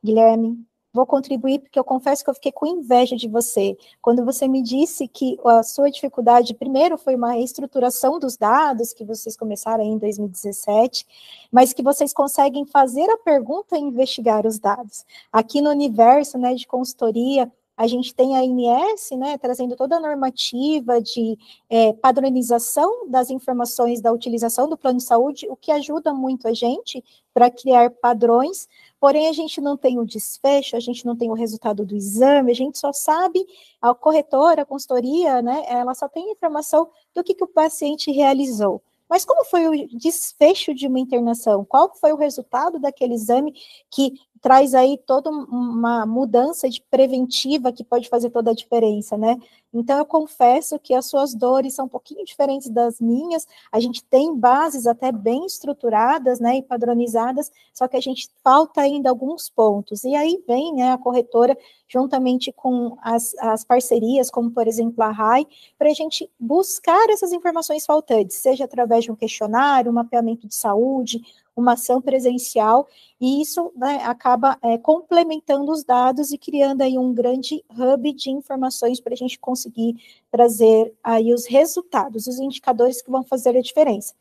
Guilherme, 0.02 0.58
vou 0.94 1.06
contribuir 1.06 1.60
porque 1.60 1.78
eu 1.78 1.84
confesso 1.84 2.24
que 2.24 2.30
eu 2.30 2.34
fiquei 2.34 2.52
com 2.54 2.66
inveja 2.66 3.18
de 3.18 3.28
você. 3.28 3.78
Quando 4.02 4.24
você 4.24 4.48
me 4.48 4.64
disse 4.64 5.06
que 5.06 5.38
a 5.44 5.64
sua 5.64 5.92
dificuldade, 5.92 6.54
primeiro, 6.54 6.98
foi 6.98 7.16
uma 7.16 7.34
reestruturação 7.34 8.18
dos 8.18 8.38
dados 8.38 8.94
que 8.94 9.04
vocês 9.04 9.36
começaram 9.36 9.84
em 9.84 9.98
2017, 9.98 11.06
mas 11.52 11.74
que 11.74 11.84
vocês 11.84 12.14
conseguem 12.14 12.66
fazer 12.66 13.10
a 13.10 13.18
pergunta 13.18 13.78
e 13.78 13.82
investigar 13.82 14.48
os 14.48 14.60
dados. 14.60 15.06
Aqui 15.30 15.60
no 15.62 15.70
universo 15.70 16.38
né, 16.38 16.56
de 16.56 16.66
consultoria, 16.66 17.52
a 17.82 17.88
gente 17.88 18.14
tem 18.14 18.38
a 18.38 18.44
INS, 18.44 19.10
né, 19.18 19.40
trazendo 19.40 19.76
toda 19.76 19.98
a 19.98 20.00
normativa 20.00 21.02
de 21.02 21.36
é, 21.68 21.92
padronização 21.94 23.10
das 23.10 23.32
informações 23.32 24.00
da 24.00 24.14
utilização 24.14 24.70
do 24.70 24.78
plano 24.78 25.00
de 25.00 25.04
saúde, 25.04 25.48
o 25.50 25.56
que 25.56 25.72
ajuda 25.72 26.14
muito 26.14 26.48
a 26.48 26.54
gente 26.54 27.04
para 27.34 27.50
criar 27.50 27.90
padrões, 27.90 28.70
porém 29.00 29.28
a 29.28 29.34
gente 29.34 29.60
não 29.60 29.76
tem 29.76 29.98
o 29.98 30.06
desfecho, 30.06 30.76
a 30.76 30.80
gente 30.80 31.08
não 31.08 31.16
tem 31.16 31.32
o 31.32 31.34
resultado 31.34 31.84
do 31.84 31.96
exame, 31.96 32.52
a 32.52 32.56
gente 32.56 32.78
só 32.78 32.94
sabe, 32.94 33.44
a 33.82 33.96
corretora, 33.96 34.62
a 34.62 34.66
consultoria, 34.66 35.42
né, 35.42 35.64
ela 35.68 35.96
só 35.96 36.08
tem 36.08 36.30
informação 36.30 36.88
do 37.16 37.24
que, 37.24 37.34
que 37.34 37.44
o 37.44 37.48
paciente 37.48 38.12
realizou 38.12 38.80
Mas 39.10 39.26
como 39.26 39.44
foi 39.44 39.68
o 39.68 39.88
desfecho 39.98 40.72
de 40.76 40.86
uma 40.86 41.00
internação? 41.00 41.66
Qual 41.66 41.96
foi 41.96 42.14
o 42.14 42.16
resultado 42.16 42.78
daquele 42.78 43.16
exame 43.16 43.56
que 43.90 44.14
traz 44.42 44.74
aí 44.74 44.98
toda 45.06 45.30
uma 45.30 46.06
mudança 46.06 46.68
de 46.68 46.82
preventiva 46.90 47.72
que 47.72 47.84
pode 47.84 48.10
fazer 48.10 48.32
toda 48.32 48.52
a 48.52 48.56
diferença, 48.56 49.18
né? 49.18 49.38
Então, 49.74 49.98
eu 49.98 50.06
confesso 50.06 50.78
que 50.78 50.94
as 50.94 51.06
suas 51.06 51.34
dores 51.34 51.76
são 51.76 51.86
um 51.86 51.90
pouquinho 51.90 52.26
diferentes 52.26 52.70
das 52.70 53.00
minhas, 53.00 53.48
a 53.72 53.80
gente 53.80 54.04
tem 54.04 54.36
bases 54.36 54.86
até 54.86 55.12
bem 55.14 55.46
estruturadas, 55.46 56.42
né, 56.42 56.58
e 56.58 56.62
padronizadas, 56.62 57.50
só 57.74 57.88
que 57.88 57.96
a 57.96 58.02
gente 58.02 58.28
falta 58.44 58.82
ainda 58.82 59.10
alguns 59.10 59.50
pontos, 59.50 60.04
e 60.04 60.14
aí 60.14 60.44
vem, 60.46 60.74
né, 60.74 60.92
a 60.92 60.98
corretora, 60.98 61.58
juntamente 61.88 62.52
com 62.52 62.98
as, 63.02 63.34
as 63.40 63.64
parcerias, 63.64 64.30
como, 64.30 64.52
por 64.52 64.68
exemplo, 64.68 65.04
a 65.04 65.12
RAI, 65.12 65.48
para 65.78 65.90
a 65.90 65.94
gente 65.94 66.30
buscar 66.38 67.10
essas 67.10 67.32
informações 67.32 67.86
faltantes, 67.86 68.38
seja 68.38 68.66
através 68.66 69.06
de 69.06 69.12
um 69.12 69.16
questionário, 69.16 69.92
um 69.92 69.96
mapeamento 69.96 70.48
de 70.48 70.56
saúde, 70.56 71.22
uma 71.56 71.74
ação 71.74 72.02
presencial, 72.02 72.88
e 73.20 73.42
isso 73.42 73.72
né, 73.76 74.02
acaba 74.04 74.58
é, 74.62 74.78
complementando 74.78 75.72
os 75.72 75.84
dados 75.84 76.32
e 76.32 76.38
criando 76.38 76.82
aí 76.82 76.98
um 76.98 77.14
grande 77.14 77.64
hub 77.70 78.14
de 78.14 78.32
informações 78.32 79.00
para 79.00 79.14
a 79.14 79.18
gente 79.18 79.38
conseguir 79.40 79.96
trazer 80.32 80.94
aí 81.04 81.34
os 81.34 81.46
resultados, 81.46 82.28
os 82.28 82.40
indicadores 82.40 83.02
que 83.02 83.12
vão 83.12 83.24
fazer 83.24 83.58
a 83.58 83.62
diferença. 83.62 84.14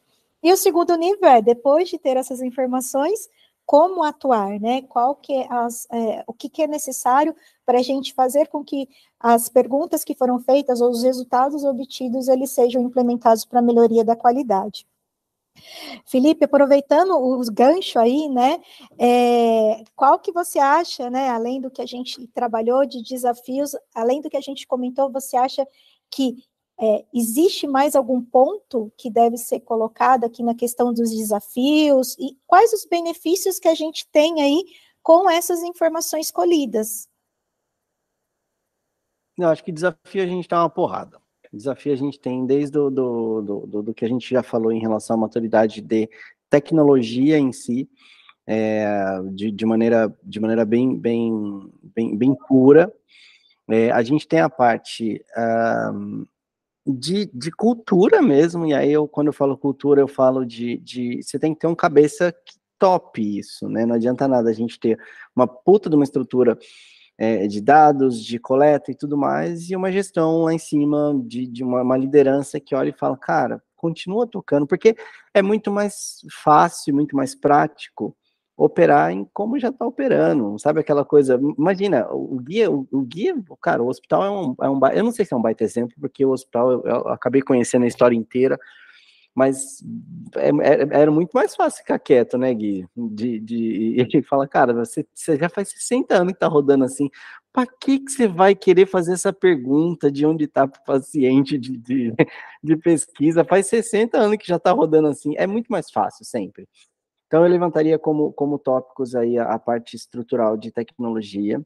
E 0.42 0.52
o 0.52 0.56
segundo 0.56 0.96
nível 0.96 1.28
é, 1.28 1.42
depois 1.42 1.88
de 1.88 1.98
ter 1.98 2.16
essas 2.16 2.40
informações, 2.40 3.28
como 3.70 4.02
atuar, 4.02 4.58
né? 4.58 4.82
Qual 4.82 5.14
que 5.14 5.32
é 5.32 5.46
as, 5.48 5.86
é, 5.92 6.24
o 6.26 6.32
que, 6.32 6.48
que 6.48 6.62
é 6.62 6.66
necessário 6.66 7.36
para 7.64 7.78
a 7.78 7.82
gente 7.82 8.12
fazer 8.12 8.48
com 8.48 8.64
que 8.64 8.88
as 9.20 9.48
perguntas 9.48 10.02
que 10.02 10.12
foram 10.12 10.40
feitas 10.40 10.80
ou 10.80 10.90
os 10.90 11.04
resultados 11.04 11.62
obtidos 11.62 12.26
eles 12.26 12.50
sejam 12.50 12.82
implementados 12.82 13.44
para 13.44 13.60
a 13.60 13.62
melhoria 13.62 14.04
da 14.04 14.16
qualidade. 14.16 14.84
Felipe, 16.06 16.44
aproveitando 16.44 17.16
os 17.18 17.48
ganchos 17.48 17.96
aí, 17.96 18.28
né, 18.28 18.60
é, 18.98 19.82
qual 19.94 20.18
que 20.18 20.32
você 20.32 20.58
acha, 20.58 21.10
né, 21.10 21.28
além 21.28 21.60
do 21.60 21.70
que 21.70 21.82
a 21.82 21.86
gente 21.86 22.26
trabalhou 22.28 22.86
de 22.86 23.02
desafios, 23.02 23.72
além 23.94 24.20
do 24.20 24.30
que 24.30 24.36
a 24.36 24.40
gente 24.40 24.66
comentou, 24.66 25.10
você 25.10 25.36
acha 25.36 25.66
que 26.10 26.36
é, 26.80 27.04
existe 27.12 27.66
mais 27.66 27.94
algum 27.94 28.22
ponto 28.22 28.90
que 28.96 29.10
deve 29.10 29.36
ser 29.36 29.60
colocado 29.60 30.24
aqui 30.24 30.42
na 30.42 30.54
questão 30.54 30.94
dos 30.94 31.10
desafios 31.10 32.16
e 32.18 32.38
quais 32.46 32.72
os 32.72 32.86
benefícios 32.86 33.58
que 33.58 33.68
a 33.68 33.74
gente 33.74 34.08
tem 34.10 34.40
aí 34.40 34.64
com 35.02 35.28
essas 35.28 35.62
informações 35.62 36.30
colhidas? 36.30 37.06
Eu 39.36 39.48
acho 39.48 39.62
que 39.62 39.72
desafio 39.72 40.22
a 40.22 40.26
gente 40.26 40.48
dá 40.48 40.62
uma 40.62 40.70
porrada 40.70 41.20
desafio 41.56 41.92
a 41.92 41.96
gente 41.96 42.18
tem 42.18 42.46
desde 42.46 42.72
do, 42.72 42.90
do, 42.90 43.66
do, 43.66 43.82
do, 43.82 43.94
que 43.94 44.04
a 44.04 44.08
gente 44.08 44.28
já 44.28 44.42
falou 44.42 44.72
em 44.72 44.80
relação 44.80 45.16
à 45.16 45.18
maturidade 45.18 45.80
de 45.80 46.08
tecnologia 46.48 47.38
em 47.38 47.52
si, 47.52 47.88
é, 48.46 49.20
de, 49.32 49.50
de, 49.50 49.66
maneira, 49.66 50.14
de 50.22 50.40
maneira 50.40 50.64
bem, 50.64 50.96
bem, 50.96 51.70
bem, 51.94 52.16
bem 52.16 52.34
pura. 52.48 52.92
É, 53.68 53.90
a 53.90 54.02
gente 54.02 54.26
tem 54.26 54.40
a 54.40 54.50
parte 54.50 55.24
de, 56.86 57.30
de 57.32 57.50
cultura 57.52 58.20
mesmo, 58.20 58.66
e 58.66 58.74
aí 58.74 58.92
eu, 58.92 59.06
quando 59.06 59.28
eu 59.28 59.32
falo 59.32 59.56
cultura, 59.56 60.00
eu 60.00 60.08
falo 60.08 60.44
de, 60.44 60.78
de 60.78 61.22
você 61.22 61.38
tem 61.38 61.54
que 61.54 61.60
ter 61.60 61.66
um 61.66 61.74
cabeça 61.74 62.34
top 62.78 63.38
isso, 63.38 63.68
né? 63.68 63.84
Não 63.84 63.94
adianta 63.94 64.26
nada 64.26 64.50
a 64.50 64.52
gente 64.52 64.80
ter 64.80 64.98
uma 65.36 65.46
puta 65.46 65.88
de 65.88 65.94
uma 65.94 66.04
estrutura 66.04 66.58
é, 67.20 67.46
de 67.46 67.60
dados, 67.60 68.24
de 68.24 68.38
coleta 68.38 68.90
e 68.90 68.94
tudo 68.94 69.14
mais, 69.14 69.68
e 69.68 69.76
uma 69.76 69.92
gestão 69.92 70.44
lá 70.44 70.54
em 70.54 70.58
cima 70.58 71.14
de, 71.22 71.46
de 71.46 71.62
uma, 71.62 71.82
uma, 71.82 71.96
liderança 71.98 72.58
que 72.58 72.74
olha 72.74 72.88
e 72.88 72.98
fala, 72.98 73.14
cara, 73.14 73.62
continua 73.76 74.26
tocando, 74.26 74.66
porque 74.66 74.96
é 75.34 75.42
muito 75.42 75.70
mais 75.70 76.24
fácil, 76.42 76.94
muito 76.94 77.14
mais 77.14 77.34
prático 77.34 78.16
operar 78.56 79.10
em 79.10 79.28
como 79.34 79.58
já 79.58 79.68
está 79.68 79.86
operando, 79.86 80.58
sabe 80.58 80.80
aquela 80.80 81.04
coisa, 81.04 81.38
imagina, 81.58 82.08
o 82.10 82.40
guia, 82.40 82.70
o, 82.70 82.88
o, 82.90 83.02
guia, 83.02 83.34
cara, 83.60 83.82
o 83.82 83.88
hospital 83.88 84.24
é 84.24 84.30
um, 84.30 84.54
é 84.62 84.70
um, 84.70 84.80
eu 84.94 85.04
não 85.04 85.12
sei 85.12 85.26
se 85.26 85.34
é 85.34 85.36
um 85.36 85.42
baita 85.42 85.62
exemplo, 85.62 85.94
porque 86.00 86.24
o 86.24 86.30
hospital, 86.30 86.72
eu, 86.72 86.82
eu 86.86 87.08
acabei 87.08 87.42
conhecendo 87.42 87.84
a 87.84 87.88
história 87.88 88.16
inteira, 88.16 88.58
mas 89.34 89.82
é, 90.36 90.48
é, 90.48 91.00
era 91.02 91.10
muito 91.10 91.32
mais 91.32 91.54
fácil 91.54 91.78
ficar 91.78 91.98
quieto, 91.98 92.36
né, 92.36 92.52
Gui? 92.52 92.86
De, 92.96 93.38
de, 93.40 93.94
e 93.96 93.98
gente 94.00 94.22
fala, 94.22 94.46
cara, 94.46 94.72
você, 94.74 95.06
você 95.14 95.36
já 95.36 95.48
faz 95.48 95.70
60 95.70 96.14
anos 96.14 96.32
que 96.32 96.38
tá 96.38 96.48
rodando 96.48 96.84
assim, 96.84 97.08
para 97.52 97.66
que, 97.66 98.00
que 98.00 98.10
você 98.10 98.26
vai 98.26 98.54
querer 98.54 98.86
fazer 98.86 99.12
essa 99.12 99.32
pergunta 99.32 100.10
de 100.10 100.26
onde 100.26 100.44
está 100.44 100.64
o 100.64 100.84
paciente 100.84 101.58
de, 101.58 101.76
de, 101.76 102.14
de, 102.62 102.76
pesquisa? 102.76 103.44
Faz 103.44 103.66
60 103.66 104.18
anos 104.18 104.36
que 104.36 104.46
já 104.46 104.56
está 104.56 104.72
rodando 104.72 105.08
assim, 105.08 105.34
é 105.36 105.46
muito 105.46 105.68
mais 105.68 105.90
fácil 105.90 106.24
sempre. 106.24 106.68
Então, 107.26 107.44
eu 107.44 107.50
levantaria 107.50 107.98
como, 107.98 108.32
como 108.32 108.58
tópicos 108.58 109.14
aí 109.14 109.38
a, 109.38 109.44
a 109.44 109.58
parte 109.58 109.94
estrutural 109.94 110.56
de 110.56 110.72
tecnologia, 110.72 111.60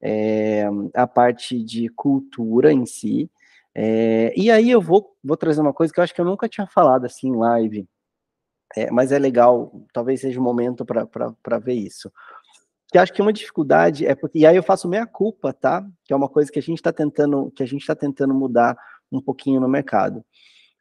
é, 0.00 0.64
a 0.94 1.06
parte 1.06 1.62
de 1.62 1.88
cultura 1.90 2.72
em 2.72 2.86
si, 2.86 3.30
é, 3.74 4.32
e 4.36 4.50
aí 4.50 4.70
eu 4.70 4.80
vou, 4.80 5.16
vou 5.22 5.36
trazer 5.36 5.60
uma 5.60 5.72
coisa 5.72 5.92
que 5.92 5.98
eu 5.98 6.04
acho 6.04 6.14
que 6.14 6.20
eu 6.20 6.24
nunca 6.24 6.48
tinha 6.48 6.66
falado 6.66 7.06
assim 7.06 7.28
em 7.28 7.36
live, 7.36 7.88
é, 8.76 8.90
mas 8.90 9.12
é 9.12 9.18
legal, 9.18 9.72
talvez 9.92 10.20
seja 10.20 10.38
o 10.38 10.42
um 10.42 10.44
momento 10.44 10.84
para 10.84 11.58
ver 11.58 11.74
isso. 11.74 12.10
Que 12.88 12.98
acho 12.98 13.12
que 13.12 13.22
uma 13.22 13.32
dificuldade 13.32 14.06
é 14.06 14.14
porque, 14.14 14.38
e 14.38 14.46
aí 14.46 14.56
eu 14.56 14.62
faço 14.62 14.88
meia 14.88 15.06
culpa, 15.06 15.52
tá? 15.52 15.84
Que 16.04 16.12
é 16.12 16.16
uma 16.16 16.28
coisa 16.28 16.50
que 16.50 16.58
a 16.58 16.62
gente 16.62 16.78
está 16.78 16.92
tentando, 16.92 17.50
que 17.52 17.62
a 17.62 17.66
gente 17.66 17.80
está 17.80 17.94
tentando 17.94 18.34
mudar 18.34 18.76
um 19.10 19.20
pouquinho 19.20 19.60
no 19.60 19.68
mercado. 19.68 20.24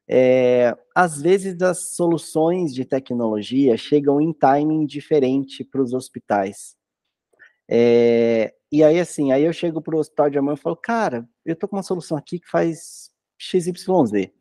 É, 0.08 0.76
às 0.94 1.22
vezes 1.22 1.62
as 1.62 1.96
soluções 1.96 2.74
de 2.74 2.84
tecnologia 2.84 3.78
chegam 3.78 4.20
em 4.20 4.34
timing 4.34 4.86
diferente 4.86 5.64
para 5.64 5.82
os 5.82 5.94
hospitais. 5.94 6.76
É, 7.70 8.54
e 8.74 8.84
aí, 8.84 9.00
assim, 9.00 9.32
aí 9.32 9.44
eu 9.44 9.54
chego 9.54 9.80
para 9.80 9.96
o 9.96 10.00
hospital 10.00 10.32
de 10.32 10.40
amanhã 10.40 10.56
e 10.56 10.60
falo, 10.60 10.76
cara, 10.76 11.30
eu 11.46 11.56
tô 11.56 11.68
com 11.68 11.76
uma 11.76 11.84
solução 11.84 12.18
aqui 12.18 12.40
que 12.40 12.50
faz 12.50 13.12
XYZ. 13.38 14.32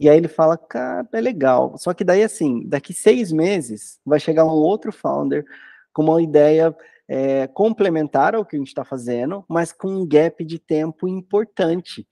E 0.00 0.08
aí 0.08 0.16
ele 0.16 0.26
fala, 0.26 0.58
cara, 0.58 1.08
é 1.12 1.20
legal. 1.20 1.78
Só 1.78 1.94
que 1.94 2.02
daí, 2.02 2.24
assim, 2.24 2.66
daqui 2.66 2.92
seis 2.92 3.30
meses, 3.30 4.00
vai 4.04 4.18
chegar 4.18 4.44
um 4.44 4.48
outro 4.48 4.90
founder 4.90 5.44
com 5.92 6.02
uma 6.02 6.20
ideia 6.20 6.76
é, 7.06 7.46
complementar 7.46 8.34
ao 8.34 8.44
que 8.44 8.56
a 8.56 8.58
gente 8.58 8.66
está 8.66 8.84
fazendo, 8.84 9.44
mas 9.48 9.72
com 9.72 9.86
um 9.86 10.04
gap 10.04 10.44
de 10.44 10.58
tempo 10.58 11.06
importante 11.06 12.04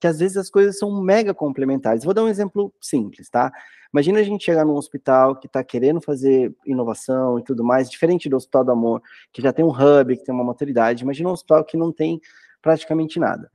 que 0.00 0.06
às 0.06 0.20
vezes 0.20 0.36
as 0.36 0.48
coisas 0.48 0.78
são 0.78 1.02
mega 1.02 1.34
complementares. 1.34 2.04
Vou 2.04 2.14
dar 2.14 2.22
um 2.22 2.28
exemplo 2.28 2.72
simples, 2.80 3.28
tá? 3.28 3.50
Imagina 3.92 4.20
a 4.20 4.22
gente 4.22 4.44
chegar 4.44 4.64
num 4.64 4.74
hospital 4.74 5.36
que 5.36 5.46
está 5.46 5.64
querendo 5.64 6.00
fazer 6.00 6.54
inovação 6.66 7.38
e 7.38 7.42
tudo 7.42 7.64
mais, 7.64 7.90
diferente 7.90 8.28
do 8.28 8.36
Hospital 8.36 8.64
do 8.64 8.72
Amor, 8.72 9.02
que 9.32 9.40
já 9.40 9.52
tem 9.52 9.64
um 9.64 9.70
hub, 9.70 10.16
que 10.16 10.24
tem 10.24 10.34
uma 10.34 10.44
maturidade. 10.44 11.04
Imagina 11.04 11.28
um 11.30 11.32
hospital 11.32 11.64
que 11.64 11.76
não 11.76 11.90
tem 11.90 12.20
praticamente 12.60 13.18
nada. 13.18 13.50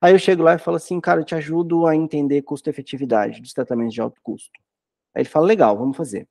Aí 0.00 0.12
eu 0.12 0.18
chego 0.18 0.42
lá 0.42 0.54
e 0.54 0.58
falo 0.58 0.76
assim, 0.76 1.00
cara, 1.00 1.20
eu 1.20 1.24
te 1.24 1.34
ajudo 1.34 1.86
a 1.86 1.94
entender 1.94 2.42
custo-efetividade 2.42 3.40
dos 3.40 3.52
tratamentos 3.52 3.94
de 3.94 4.00
alto 4.00 4.20
custo. 4.20 4.50
Aí 5.14 5.22
ele 5.22 5.28
fala, 5.28 5.46
legal, 5.46 5.78
vamos 5.78 5.96
fazer. 5.96 6.26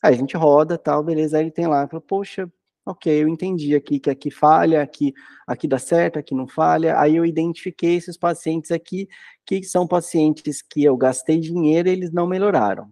Aí 0.00 0.14
a 0.14 0.16
gente 0.16 0.36
roda, 0.36 0.78
tal, 0.78 1.02
beleza, 1.02 1.36
aí 1.36 1.44
ele 1.44 1.50
tem 1.50 1.66
lá, 1.66 1.88
fala, 1.88 2.00
poxa, 2.00 2.48
ok, 2.86 3.22
eu 3.22 3.28
entendi 3.28 3.74
aqui 3.74 3.98
que 3.98 4.08
aqui 4.08 4.30
falha, 4.30 4.80
aqui, 4.80 5.12
aqui 5.46 5.66
dá 5.66 5.78
certo, 5.78 6.18
aqui 6.20 6.34
não 6.34 6.46
falha, 6.46 6.98
aí 7.00 7.16
eu 7.16 7.26
identifiquei 7.26 7.96
esses 7.96 8.16
pacientes 8.16 8.70
aqui, 8.70 9.08
que 9.44 9.64
são 9.64 9.88
pacientes 9.88 10.62
que 10.62 10.84
eu 10.84 10.96
gastei 10.96 11.40
dinheiro 11.40 11.88
e 11.88 11.92
eles 11.92 12.12
não 12.12 12.28
melhoraram. 12.28 12.90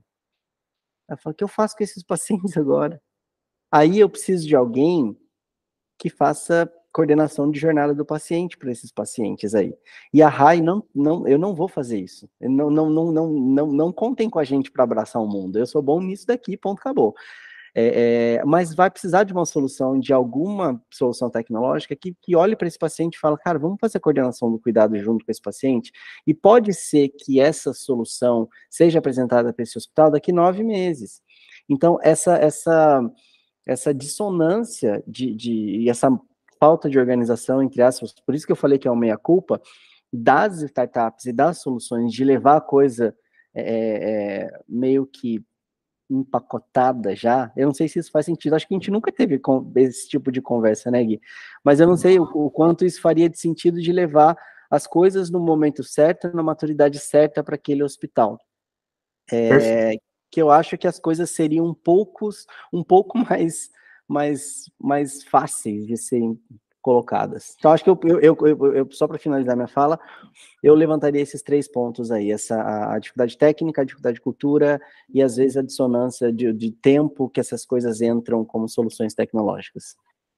Eu 1.09 1.16
falo, 1.16 1.33
o 1.33 1.37
que 1.37 1.44
eu 1.44 1.48
faço 1.48 1.76
com 1.76 1.85
esses 1.85 2.02
pacientes 2.04 2.57
agora? 2.57 3.00
Aí 3.70 4.00
eu 4.00 4.11
preciso 4.11 4.46
de 4.46 4.57
alguém 4.57 5.16
que 5.98 6.11
faça 6.11 6.70
coordenação 6.92 7.50
de 7.50 7.59
jornada 7.59 7.94
do 7.94 8.04
paciente 8.04 8.57
para 8.57 8.70
esses 8.70 8.92
pacientes 8.92 9.54
aí. 9.54 9.74
E 10.12 10.22
a 10.22 10.28
RAI 10.28 10.61
não, 10.61 10.85
não, 10.94 11.26
eu 11.26 11.38
não 11.38 11.54
vou 11.54 11.68
fazer 11.68 11.98
isso. 11.98 12.28
Não, 12.40 12.70
não, 12.70 12.88
não, 12.88 13.12
não, 13.12 13.28
não, 13.33 13.66
não 13.72 13.92
contem 13.92 14.30
com 14.30 14.38
a 14.38 14.44
gente 14.44 14.70
para 14.70 14.85
abraçar 14.85 15.20
o 15.20 15.26
mundo. 15.26 15.59
Eu 15.59 15.66
sou 15.66 15.83
bom 15.83 16.00
nisso 16.00 16.26
daqui, 16.26 16.57
ponto, 16.57 16.78
acabou. 16.78 17.14
É, 17.76 18.37
é, 18.37 18.44
mas 18.44 18.72
vai 18.72 18.88
precisar 18.88 19.24
de 19.24 19.32
uma 19.32 19.44
solução, 19.44 19.98
de 19.98 20.12
alguma 20.12 20.80
solução 20.92 21.28
tecnológica 21.28 21.96
que, 21.96 22.14
que 22.22 22.37
olhe 22.37 22.54
para 22.54 22.68
esse 22.68 22.78
paciente 22.78 23.16
e 23.16 23.18
fala, 23.18 23.37
cara, 23.37 23.58
vamos 23.58 23.78
fazer 23.80 23.98
a 23.98 24.00
coordenação 24.00 24.48
do 24.50 24.60
cuidado 24.60 24.96
junto 24.96 25.24
com 25.24 25.30
esse 25.32 25.42
paciente, 25.42 25.90
e 26.24 26.32
pode 26.32 26.72
ser 26.72 27.08
que 27.08 27.40
essa 27.40 27.72
solução 27.72 28.48
seja 28.70 29.00
apresentada 29.00 29.52
para 29.52 29.64
esse 29.64 29.76
hospital 29.76 30.10
daqui 30.12 30.30
nove 30.32 30.62
meses. 30.62 31.20
Então, 31.68 31.98
essa, 32.00 32.37
essa, 32.37 33.10
essa 33.66 33.92
dissonância 33.92 35.02
de, 35.06 35.34
de, 35.34 35.52
e 35.52 35.90
essa 35.90 36.08
falta 36.60 36.88
de 36.88 36.98
organização, 36.98 37.60
entre 37.60 37.82
aspas, 37.82 38.14
por 38.24 38.37
isso 38.37 38.46
que 38.46 38.52
eu 38.52 38.56
falei 38.56 38.78
que 38.78 38.87
é 38.87 38.90
uma 38.90 39.00
meia-culpa, 39.00 39.60
das 40.12 40.62
startups 40.62 41.26
e 41.26 41.32
das 41.32 41.58
soluções 41.58 42.12
de 42.12 42.22
levar 42.24 42.58
a 42.58 42.60
coisa 42.60 43.16
é, 43.52 43.62
é, 44.44 44.60
meio 44.68 45.06
que 45.06 45.44
empacotada 46.11 47.14
já. 47.14 47.53
Eu 47.57 47.67
não 47.67 47.75
sei 47.75 47.88
se 47.88 47.99
isso 47.99 48.11
faz 48.11 48.27
sentido. 48.27 48.55
Acho 48.55 48.67
que 48.67 48.75
a 48.75 48.79
gente 48.79 48.90
nunca 48.90 49.11
teve 49.11 49.40
esse 49.77 50.09
tipo 50.09 50.31
de 50.31 50.40
conversa, 50.40 50.90
né, 50.90 51.03
Gui? 51.03 51.21
Mas 51.62 51.81
eu 51.81 51.87
não 51.87 51.97
sei 51.97 52.19
o, 52.19 52.25
o 52.25 52.51
quanto 52.51 52.85
isso 52.85 53.01
faria 53.01 53.29
de 53.29 53.38
sentido 53.38 53.81
de 53.81 53.93
levar 53.93 54.37
as 54.71 54.87
coisas 54.87 55.31
no 55.31 55.40
momento 55.40 55.83
certo, 55.83 56.35
na 56.35 56.43
maturidade 56.43 56.99
certa 56.99 57.43
para 57.43 57.55
aquele 57.55 57.83
hospital. 57.83 58.38
é, 59.93 59.97
que 60.31 60.43
eu 60.43 60.51
acho 60.51 60.77
que 60.77 60.88
as 60.88 60.99
coisas 60.99 61.31
seriam 61.31 61.67
um, 61.67 61.75
poucos, 61.75 62.45
um 62.73 62.83
pouco 62.83 63.17
mais, 63.31 63.71
mais, 64.09 64.71
mais 64.81 65.23
fáceis 65.23 65.87
de 65.87 65.97
serem 65.97 66.38
colocadas. 66.85 67.57
Então, 67.59 67.73
acho 67.73 67.83
que 67.83 67.88
eu, 67.88 67.99
eu, 68.20 68.37
eu, 68.42 68.75
eu 68.75 68.88
só 68.90 69.09
para 69.09 69.18
finalizar 69.18 69.57
minha 69.57 69.66
fala, 69.66 69.99
eu 70.62 70.75
levantaria 70.75 71.23
esses 71.23 71.40
três 71.40 71.66
pontos 71.66 72.11
aí, 72.11 72.31
essa 72.31 72.61
a, 72.92 72.99
dificuldade 72.99 73.38
técnica, 73.38 73.81
a 73.81 73.85
dificuldade 73.87 74.16
de 74.16 74.20
cultura 74.20 74.79
e 75.09 75.23
às 75.23 75.37
vezes 75.37 75.57
a 75.57 75.62
dissonância 75.62 76.31
de, 76.31 76.53
de 76.53 76.70
tempo 76.70 77.31
que 77.31 77.40
essas 77.40 77.64
coisas 77.64 78.03
entram 78.03 78.44
como 78.44 78.68
soluções 78.68 79.14
tecnológicas. 79.14 79.97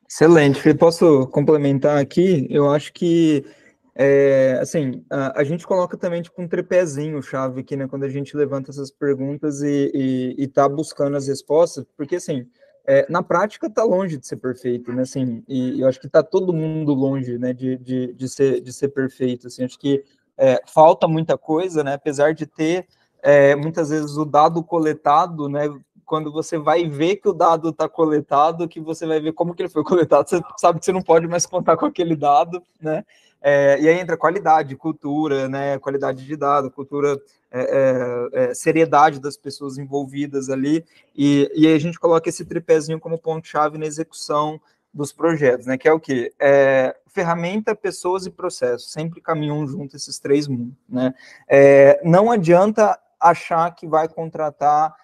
Excelente. 0.08 0.72
Posso 0.74 1.26
complementar 1.26 1.98
aqui? 1.98 2.46
Eu 2.48 2.70
acho 2.70 2.92
que 2.92 3.44
é, 3.96 4.56
assim, 4.62 5.04
a, 5.10 5.40
a, 5.40 5.42
gente 5.42 5.66
coloca 5.66 5.96
também 5.96 6.22
tipo 6.22 6.40
um 6.40 6.46
tripézinho 6.46 7.20
chave 7.20 7.62
aqui, 7.62 7.74
né, 7.74 7.88
quando 7.88 8.04
a 8.04 8.08
gente 8.08 8.36
levanta 8.36 8.70
essas 8.70 8.88
perguntas 8.88 9.62
e, 9.62 10.36
está 10.38 10.68
buscando 10.68 11.16
as 11.16 11.26
respostas, 11.26 11.84
porque 11.96 12.16
assim, 12.16 12.46
é, 12.86 13.04
na 13.10 13.22
prática 13.22 13.66
está 13.66 13.82
longe 13.82 14.16
de 14.16 14.26
ser 14.26 14.36
perfeito, 14.36 14.92
né? 14.92 15.02
Assim, 15.02 15.42
e 15.48 15.80
eu 15.80 15.88
acho 15.88 15.98
que 15.98 16.06
está 16.06 16.22
todo 16.22 16.52
mundo 16.52 16.94
longe, 16.94 17.36
né, 17.36 17.52
de, 17.52 17.76
de, 17.78 18.12
de, 18.12 18.28
ser, 18.28 18.60
de 18.60 18.72
ser 18.72 18.88
perfeito. 18.88 19.48
Assim, 19.48 19.64
acho 19.64 19.78
que 19.78 20.04
é, 20.38 20.62
falta 20.66 21.08
muita 21.08 21.36
coisa, 21.36 21.82
né? 21.82 21.94
Apesar 21.94 22.32
de 22.32 22.46
ter 22.46 22.86
é, 23.22 23.56
muitas 23.56 23.90
vezes 23.90 24.16
o 24.16 24.24
dado 24.24 24.62
coletado, 24.62 25.48
né? 25.48 25.62
Quando 26.04 26.30
você 26.30 26.56
vai 26.56 26.88
ver 26.88 27.16
que 27.16 27.28
o 27.28 27.32
dado 27.32 27.70
está 27.70 27.88
coletado, 27.88 28.68
que 28.68 28.80
você 28.80 29.04
vai 29.04 29.20
ver 29.20 29.32
como 29.32 29.52
que 29.52 29.62
ele 29.62 29.68
foi 29.68 29.82
coletado, 29.82 30.28
você 30.28 30.40
sabe 30.56 30.78
que 30.78 30.84
você 30.84 30.92
não 30.92 31.02
pode 31.02 31.26
mais 31.26 31.44
contar 31.44 31.76
com 31.76 31.86
aquele 31.86 32.14
dado, 32.14 32.62
né? 32.80 33.04
É, 33.42 33.80
e 33.80 33.88
aí 33.88 33.98
entra 34.00 34.16
qualidade, 34.16 34.76
cultura, 34.76 35.48
né, 35.48 35.78
qualidade 35.78 36.24
de 36.24 36.36
dado, 36.36 36.70
cultura, 36.70 37.20
é, 37.56 38.28
é, 38.34 38.44
é, 38.50 38.54
seriedade 38.54 39.20
das 39.20 39.36
pessoas 39.36 39.78
envolvidas 39.78 40.50
ali, 40.50 40.84
e, 41.14 41.50
e 41.54 41.66
a 41.66 41.78
gente 41.78 41.98
coloca 41.98 42.28
esse 42.28 42.44
tripézinho 42.44 43.00
como 43.00 43.18
ponto-chave 43.18 43.78
na 43.78 43.86
execução 43.86 44.60
dos 44.92 45.12
projetos, 45.12 45.66
né, 45.66 45.78
que 45.78 45.88
é 45.88 45.92
o 45.92 46.00
quê? 46.00 46.32
É, 46.38 46.94
ferramenta, 47.06 47.74
pessoas 47.74 48.26
e 48.26 48.30
processos, 48.30 48.92
sempre 48.92 49.20
caminham 49.20 49.66
junto 49.66 49.96
esses 49.96 50.18
três 50.18 50.46
mundos, 50.46 50.76
né. 50.88 51.14
É, 51.48 52.00
não 52.04 52.30
adianta 52.30 52.98
achar 53.20 53.74
que 53.74 53.86
vai 53.86 54.08
contratar 54.08 54.94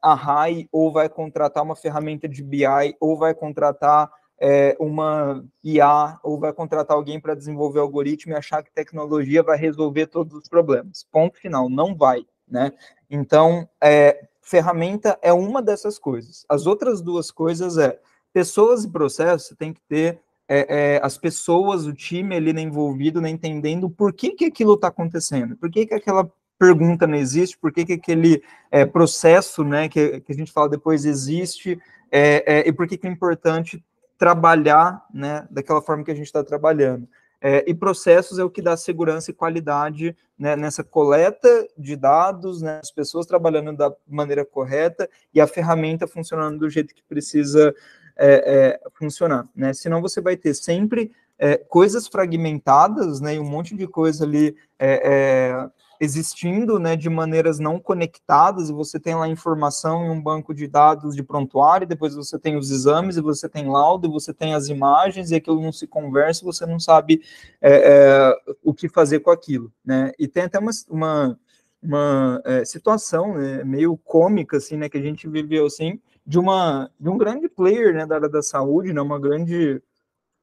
a 0.00 0.14
RAI, 0.14 0.68
ou 0.70 0.92
vai 0.92 1.08
contratar 1.08 1.64
uma 1.64 1.74
ferramenta 1.74 2.28
de 2.28 2.40
BI, 2.40 2.96
ou 3.00 3.18
vai 3.18 3.34
contratar 3.34 4.08
é, 4.38 4.76
uma 4.80 5.44
IA 5.62 6.18
ou 6.22 6.38
vai 6.38 6.52
contratar 6.52 6.96
alguém 6.96 7.20
para 7.20 7.34
desenvolver 7.34 7.80
algoritmo 7.80 8.32
e 8.32 8.36
achar 8.36 8.62
que 8.62 8.72
tecnologia 8.72 9.42
vai 9.42 9.56
resolver 9.56 10.06
todos 10.06 10.34
os 10.34 10.48
problemas. 10.48 11.06
Ponto 11.10 11.38
final, 11.38 11.68
não 11.68 11.94
vai, 11.94 12.24
né? 12.48 12.72
Então, 13.10 13.68
é, 13.80 14.26
ferramenta 14.42 15.18
é 15.22 15.32
uma 15.32 15.62
dessas 15.62 15.98
coisas. 15.98 16.44
As 16.48 16.66
outras 16.66 17.00
duas 17.00 17.30
coisas 17.30 17.78
é 17.78 17.98
pessoas 18.32 18.84
e 18.84 18.90
processos, 18.90 19.48
você 19.48 19.54
tem 19.54 19.72
que 19.72 19.80
ter 19.88 20.20
é, 20.48 20.96
é, 20.96 21.00
as 21.02 21.16
pessoas, 21.16 21.86
o 21.86 21.92
time 21.92 22.36
ali 22.36 22.52
né, 22.52 22.60
envolvido, 22.60 23.20
né, 23.20 23.30
entendendo 23.30 23.88
por 23.88 24.12
que, 24.12 24.32
que 24.32 24.46
aquilo 24.46 24.74
está 24.74 24.88
acontecendo, 24.88 25.56
por 25.56 25.70
que, 25.70 25.86
que 25.86 25.94
aquela 25.94 26.30
pergunta 26.58 27.06
não 27.06 27.16
existe, 27.16 27.56
por 27.58 27.72
que, 27.72 27.84
que 27.84 27.94
aquele 27.94 28.42
é, 28.70 28.84
processo 28.84 29.64
né, 29.64 29.88
que, 29.88 30.20
que 30.20 30.32
a 30.32 30.34
gente 30.34 30.52
fala 30.52 30.68
depois 30.68 31.04
existe, 31.04 31.78
é, 32.10 32.58
é, 32.58 32.68
e 32.68 32.72
por 32.72 32.86
que, 32.86 32.98
que 32.98 33.06
é 33.06 33.10
importante 33.10 33.82
trabalhar 34.24 35.04
né, 35.12 35.46
daquela 35.50 35.82
forma 35.82 36.02
que 36.02 36.10
a 36.10 36.14
gente 36.14 36.24
está 36.24 36.42
trabalhando. 36.42 37.06
É, 37.42 37.62
e 37.68 37.74
processos 37.74 38.38
é 38.38 38.42
o 38.42 38.48
que 38.48 38.62
dá 38.62 38.74
segurança 38.74 39.30
e 39.30 39.34
qualidade 39.34 40.16
né, 40.38 40.56
nessa 40.56 40.82
coleta 40.82 41.68
de 41.76 41.94
dados, 41.94 42.62
né, 42.62 42.80
as 42.82 42.90
pessoas 42.90 43.26
trabalhando 43.26 43.76
da 43.76 43.94
maneira 44.08 44.42
correta 44.42 45.10
e 45.34 45.42
a 45.42 45.46
ferramenta 45.46 46.06
funcionando 46.06 46.58
do 46.58 46.70
jeito 46.70 46.94
que 46.94 47.02
precisa 47.02 47.74
é, 48.16 48.78
é, 48.78 48.80
funcionar. 48.94 49.46
Né? 49.54 49.74
Senão 49.74 50.00
você 50.00 50.22
vai 50.22 50.38
ter 50.38 50.54
sempre 50.54 51.12
é, 51.38 51.58
coisas 51.58 52.08
fragmentadas 52.08 53.20
né, 53.20 53.34
e 53.34 53.38
um 53.38 53.44
monte 53.44 53.76
de 53.76 53.86
coisa 53.86 54.24
ali 54.24 54.56
é, 54.78 55.02
é, 55.04 55.70
existindo 56.00 56.78
né, 56.78 56.96
de 56.96 57.08
maneiras 57.08 57.58
não 57.58 57.78
conectadas, 57.78 58.68
e 58.68 58.72
você 58.72 58.98
tem 58.98 59.14
lá 59.14 59.28
informação 59.28 60.04
em 60.04 60.10
um 60.10 60.20
banco 60.20 60.54
de 60.54 60.66
dados 60.66 61.14
de 61.14 61.22
prontuário, 61.22 61.86
depois 61.86 62.14
você 62.14 62.38
tem 62.38 62.56
os 62.56 62.70
exames, 62.70 63.16
e 63.16 63.20
você 63.20 63.48
tem 63.48 63.68
laudo, 63.68 64.06
e 64.06 64.10
você 64.10 64.32
tem 64.32 64.54
as 64.54 64.68
imagens, 64.68 65.30
e 65.30 65.34
aquilo 65.34 65.60
não 65.60 65.72
se 65.72 65.86
conversa, 65.86 66.44
você 66.44 66.66
não 66.66 66.78
sabe 66.78 67.22
é, 67.60 67.72
é, 67.72 68.36
o 68.62 68.74
que 68.74 68.88
fazer 68.88 69.20
com 69.20 69.30
aquilo. 69.30 69.72
Né? 69.84 70.12
E 70.18 70.26
tem 70.26 70.44
até 70.44 70.58
uma, 70.58 70.72
uma, 70.88 71.38
uma 71.82 72.42
é, 72.44 72.64
situação 72.64 73.34
né, 73.34 73.64
meio 73.64 73.96
cômica, 73.96 74.56
assim, 74.56 74.76
né, 74.76 74.88
que 74.88 74.98
a 74.98 75.02
gente 75.02 75.28
viveu, 75.28 75.66
assim, 75.66 76.00
de, 76.26 76.38
uma, 76.38 76.90
de 76.98 77.08
um 77.08 77.18
grande 77.18 77.48
player 77.48 77.94
né, 77.94 78.06
da 78.06 78.16
área 78.16 78.28
da 78.28 78.42
saúde, 78.42 78.92
né, 78.92 79.00
uma 79.00 79.20
grande 79.20 79.82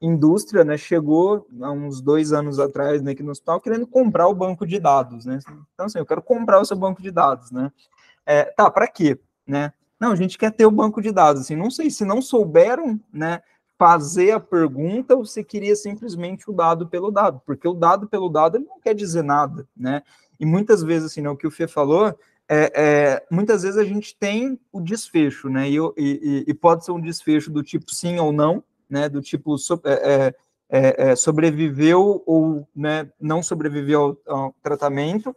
indústria, 0.01 0.63
né, 0.63 0.77
chegou 0.77 1.47
há 1.61 1.71
uns 1.71 2.01
dois 2.01 2.33
anos 2.33 2.59
atrás 2.59 3.01
né, 3.01 3.11
aqui 3.11 3.21
no 3.21 3.31
hospital 3.31 3.61
querendo 3.61 3.85
comprar 3.85 4.27
o 4.27 4.33
banco 4.33 4.65
de 4.65 4.79
dados, 4.79 5.25
né? 5.25 5.39
Então, 5.73 5.85
assim, 5.85 5.99
eu 5.99 6.05
quero 6.05 6.21
comprar 6.21 6.59
o 6.59 6.65
seu 6.65 6.75
banco 6.75 7.01
de 7.01 7.11
dados, 7.11 7.51
né? 7.51 7.71
É, 8.25 8.45
tá, 8.45 8.69
para 8.71 8.87
quê, 8.87 9.19
né? 9.45 9.71
Não, 9.99 10.11
a 10.11 10.15
gente 10.15 10.37
quer 10.37 10.51
ter 10.51 10.65
o 10.65 10.71
banco 10.71 11.01
de 11.01 11.11
dados, 11.11 11.43
assim, 11.43 11.55
não 11.55 11.69
sei 11.69 11.91
se 11.91 12.03
não 12.03 12.21
souberam, 12.21 12.99
né, 13.13 13.41
fazer 13.77 14.31
a 14.31 14.39
pergunta 14.39 15.15
ou 15.15 15.25
se 15.25 15.43
queria 15.43 15.75
simplesmente 15.75 16.49
o 16.49 16.53
dado 16.53 16.87
pelo 16.87 17.11
dado, 17.11 17.41
porque 17.45 17.67
o 17.67 17.73
dado 17.73 18.07
pelo 18.07 18.29
dado 18.29 18.57
ele 18.57 18.65
não 18.65 18.79
quer 18.79 18.93
dizer 18.93 19.23
nada, 19.23 19.67
né? 19.75 20.03
E 20.39 20.45
muitas 20.45 20.81
vezes, 20.81 21.11
assim, 21.11 21.21
né, 21.21 21.29
o 21.29 21.37
que 21.37 21.47
o 21.47 21.51
Fê 21.51 21.67
falou, 21.67 22.17
é, 22.49 22.71
é, 22.75 23.25
muitas 23.31 23.63
vezes 23.63 23.77
a 23.77 23.83
gente 23.83 24.15
tem 24.15 24.59
o 24.71 24.81
desfecho, 24.81 25.49
né? 25.49 25.69
E, 25.69 25.77
e, 25.97 26.43
e, 26.47 26.53
pode 26.53 26.83
ser 26.83 26.91
um 26.91 26.99
desfecho 26.99 27.49
do 27.49 27.63
tipo 27.63 27.93
sim 27.93 28.19
ou 28.19 28.31
não, 28.31 28.63
né, 28.91 29.09
do 29.09 29.21
tipo 29.21 29.57
so, 29.57 29.81
é, 29.85 29.91
é, 29.93 30.35
é, 30.69 31.11
é, 31.11 31.15
sobreviveu 31.15 32.21
ou 32.25 32.67
né, 32.75 33.09
não 33.19 33.41
sobreviveu 33.41 34.19
ao, 34.27 34.35
ao 34.37 34.55
tratamento, 34.61 35.33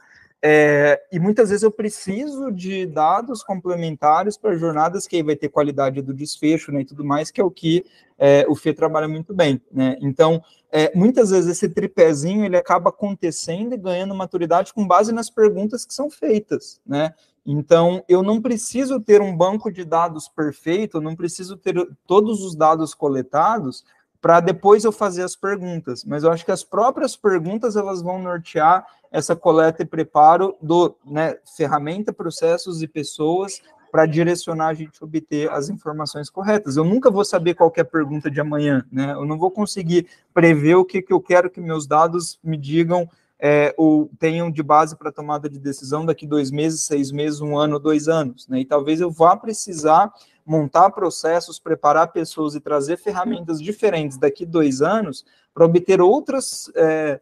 é, 0.46 1.00
e 1.10 1.18
muitas 1.18 1.48
vezes 1.48 1.62
eu 1.62 1.70
preciso 1.70 2.52
de 2.52 2.84
dados 2.84 3.42
complementares 3.42 4.36
para 4.36 4.54
jornadas 4.58 5.06
que 5.06 5.16
aí 5.16 5.22
vai 5.22 5.34
ter 5.34 5.48
qualidade 5.48 6.02
do 6.02 6.12
desfecho 6.12 6.70
né, 6.70 6.82
e 6.82 6.84
tudo 6.84 7.02
mais, 7.02 7.30
que 7.30 7.40
é 7.40 7.44
o 7.44 7.50
que 7.50 7.82
é, 8.18 8.44
o 8.46 8.54
FE 8.54 8.74
trabalha 8.74 9.08
muito 9.08 9.32
bem. 9.32 9.58
Né? 9.72 9.96
Então, 10.02 10.42
é, 10.70 10.94
muitas 10.94 11.30
vezes 11.30 11.50
esse 11.50 11.66
tripézinho 11.70 12.44
ele 12.44 12.58
acaba 12.58 12.90
acontecendo 12.90 13.72
e 13.72 13.78
ganhando 13.78 14.14
maturidade 14.14 14.74
com 14.74 14.86
base 14.86 15.12
nas 15.12 15.30
perguntas 15.30 15.86
que 15.86 15.94
são 15.94 16.10
feitas. 16.10 16.78
Né? 16.86 17.14
Então, 17.46 18.02
eu 18.08 18.22
não 18.22 18.40
preciso 18.40 18.98
ter 19.00 19.20
um 19.20 19.36
banco 19.36 19.70
de 19.70 19.84
dados 19.84 20.28
perfeito, 20.28 20.96
eu 20.96 21.00
não 21.00 21.14
preciso 21.14 21.56
ter 21.56 21.76
todos 22.06 22.42
os 22.42 22.54
dados 22.54 22.94
coletados 22.94 23.84
para 24.20 24.40
depois 24.40 24.84
eu 24.84 24.92
fazer 24.92 25.22
as 25.22 25.36
perguntas, 25.36 26.02
mas 26.02 26.24
eu 26.24 26.32
acho 26.32 26.46
que 26.46 26.50
as 26.50 26.64
próprias 26.64 27.14
perguntas 27.14 27.76
elas 27.76 28.00
vão 28.00 28.18
nortear 28.18 28.86
essa 29.12 29.36
coleta 29.36 29.82
e 29.82 29.86
preparo 29.86 30.56
do 30.62 30.96
né, 31.04 31.36
ferramenta, 31.54 32.10
processos 32.10 32.82
e 32.82 32.88
pessoas 32.88 33.60
para 33.92 34.06
direcionar 34.06 34.68
a 34.68 34.74
gente 34.74 35.04
obter 35.04 35.48
as 35.52 35.68
informações 35.68 36.28
corretas. 36.28 36.76
Eu 36.76 36.84
nunca 36.84 37.10
vou 37.10 37.24
saber 37.24 37.54
qual 37.54 37.72
é 37.76 37.82
a 37.82 37.84
pergunta 37.84 38.30
de 38.30 38.40
amanhã, 38.40 38.84
né? 38.90 39.12
Eu 39.12 39.24
não 39.24 39.38
vou 39.38 39.52
conseguir 39.52 40.08
prever 40.32 40.74
o 40.74 40.84
que, 40.84 41.00
que 41.00 41.12
eu 41.12 41.20
quero 41.20 41.48
que 41.48 41.60
meus 41.60 41.86
dados 41.86 42.36
me 42.42 42.56
digam 42.56 43.08
é, 43.46 43.74
ou 43.76 44.10
tenham 44.18 44.50
de 44.50 44.62
base 44.62 44.96
para 44.96 45.12
tomada 45.12 45.50
de 45.50 45.58
decisão 45.58 46.06
daqui 46.06 46.26
dois 46.26 46.50
meses, 46.50 46.80
seis 46.80 47.12
meses, 47.12 47.42
um 47.42 47.58
ano, 47.58 47.78
dois 47.78 48.08
anos. 48.08 48.48
Né? 48.48 48.60
E 48.60 48.64
talvez 48.64 49.02
eu 49.02 49.10
vá 49.10 49.36
precisar 49.36 50.10
montar 50.46 50.88
processos, 50.92 51.58
preparar 51.58 52.10
pessoas 52.10 52.54
e 52.54 52.60
trazer 52.60 52.96
ferramentas 52.96 53.60
diferentes 53.60 54.16
daqui 54.16 54.46
dois 54.46 54.80
anos 54.80 55.26
para 55.52 55.66
obter 55.66 56.00
outras 56.00 56.72
é, 56.74 57.20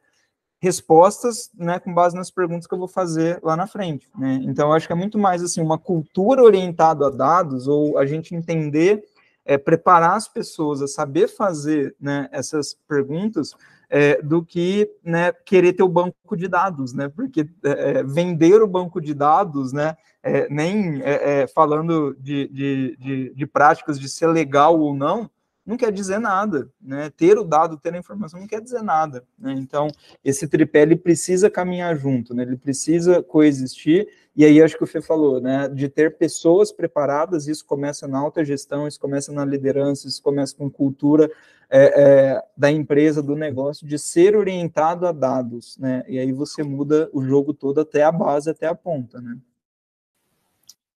respostas 0.60 1.50
né, 1.56 1.80
com 1.80 1.92
base 1.92 2.14
nas 2.14 2.30
perguntas 2.30 2.68
que 2.68 2.74
eu 2.74 2.78
vou 2.78 2.86
fazer 2.86 3.40
lá 3.42 3.56
na 3.56 3.66
frente. 3.66 4.08
Né? 4.16 4.42
Então, 4.44 4.72
acho 4.72 4.86
que 4.86 4.92
é 4.92 4.96
muito 4.96 5.18
mais 5.18 5.42
assim 5.42 5.60
uma 5.60 5.76
cultura 5.76 6.40
orientada 6.40 7.08
a 7.08 7.10
dados, 7.10 7.66
ou 7.66 7.98
a 7.98 8.06
gente 8.06 8.32
entender, 8.32 9.04
é, 9.44 9.58
preparar 9.58 10.16
as 10.16 10.28
pessoas 10.28 10.82
a 10.82 10.86
saber 10.86 11.28
fazer 11.28 11.94
né, 12.00 12.28
essas 12.32 12.76
perguntas 12.88 13.54
é, 13.90 14.22
do 14.22 14.42
que 14.42 14.90
né, 15.04 15.32
querer 15.44 15.74
ter 15.74 15.82
o 15.82 15.88
banco 15.88 16.34
de 16.34 16.48
dados, 16.48 16.94
né? 16.94 17.10
Porque 17.10 17.46
é, 17.62 17.98
é 17.98 18.02
vender 18.02 18.62
o 18.62 18.66
banco 18.66 19.00
de 19.00 19.12
dados, 19.12 19.70
né? 19.72 19.96
É, 20.22 20.48
nem 20.48 21.02
é, 21.02 21.46
falando 21.48 22.16
de, 22.18 22.48
de, 22.48 22.96
de, 22.96 23.34
de, 23.34 23.46
práticas 23.46 24.00
de 24.00 24.08
ser 24.08 24.28
legal 24.28 24.78
ou 24.78 24.94
não, 24.94 25.28
não 25.64 25.76
quer 25.76 25.92
dizer 25.92 26.18
nada, 26.18 26.68
né? 26.80 27.10
Ter 27.16 27.38
o 27.38 27.44
dado, 27.44 27.76
ter 27.76 27.94
a 27.94 27.98
informação 27.98 28.40
não 28.40 28.46
quer 28.48 28.60
dizer 28.60 28.82
nada, 28.82 29.24
né? 29.38 29.52
Então, 29.52 29.88
esse 30.24 30.48
tripé 30.48 30.82
ele 30.82 30.96
precisa 30.96 31.48
caminhar 31.48 31.96
junto, 31.96 32.34
né? 32.34 32.42
Ele 32.42 32.56
precisa 32.56 33.22
coexistir. 33.22 34.08
E 34.34 34.44
aí 34.44 34.60
acho 34.60 34.76
que 34.76 34.82
o 34.82 34.86
Fê 34.86 35.00
falou, 35.00 35.40
né? 35.40 35.68
De 35.68 35.88
ter 35.88 36.16
pessoas 36.16 36.72
preparadas, 36.72 37.46
isso 37.46 37.64
começa 37.64 38.08
na 38.08 38.18
alta 38.18 38.44
gestão, 38.44 38.88
isso 38.88 38.98
começa 38.98 39.32
na 39.32 39.44
liderança, 39.44 40.08
isso 40.08 40.22
começa 40.22 40.56
com 40.56 40.68
cultura 40.68 41.30
é, 41.70 42.02
é, 42.02 42.44
da 42.56 42.70
empresa, 42.70 43.22
do 43.22 43.36
negócio, 43.36 43.86
de 43.86 43.98
ser 43.98 44.36
orientado 44.36 45.06
a 45.06 45.12
dados, 45.12 45.78
né? 45.78 46.02
E 46.08 46.18
aí 46.18 46.32
você 46.32 46.64
muda 46.64 47.08
o 47.12 47.22
jogo 47.22 47.54
todo 47.54 47.80
até 47.80 48.02
a 48.02 48.10
base, 48.10 48.50
até 48.50 48.66
a 48.66 48.74
ponta, 48.74 49.20
né? 49.20 49.38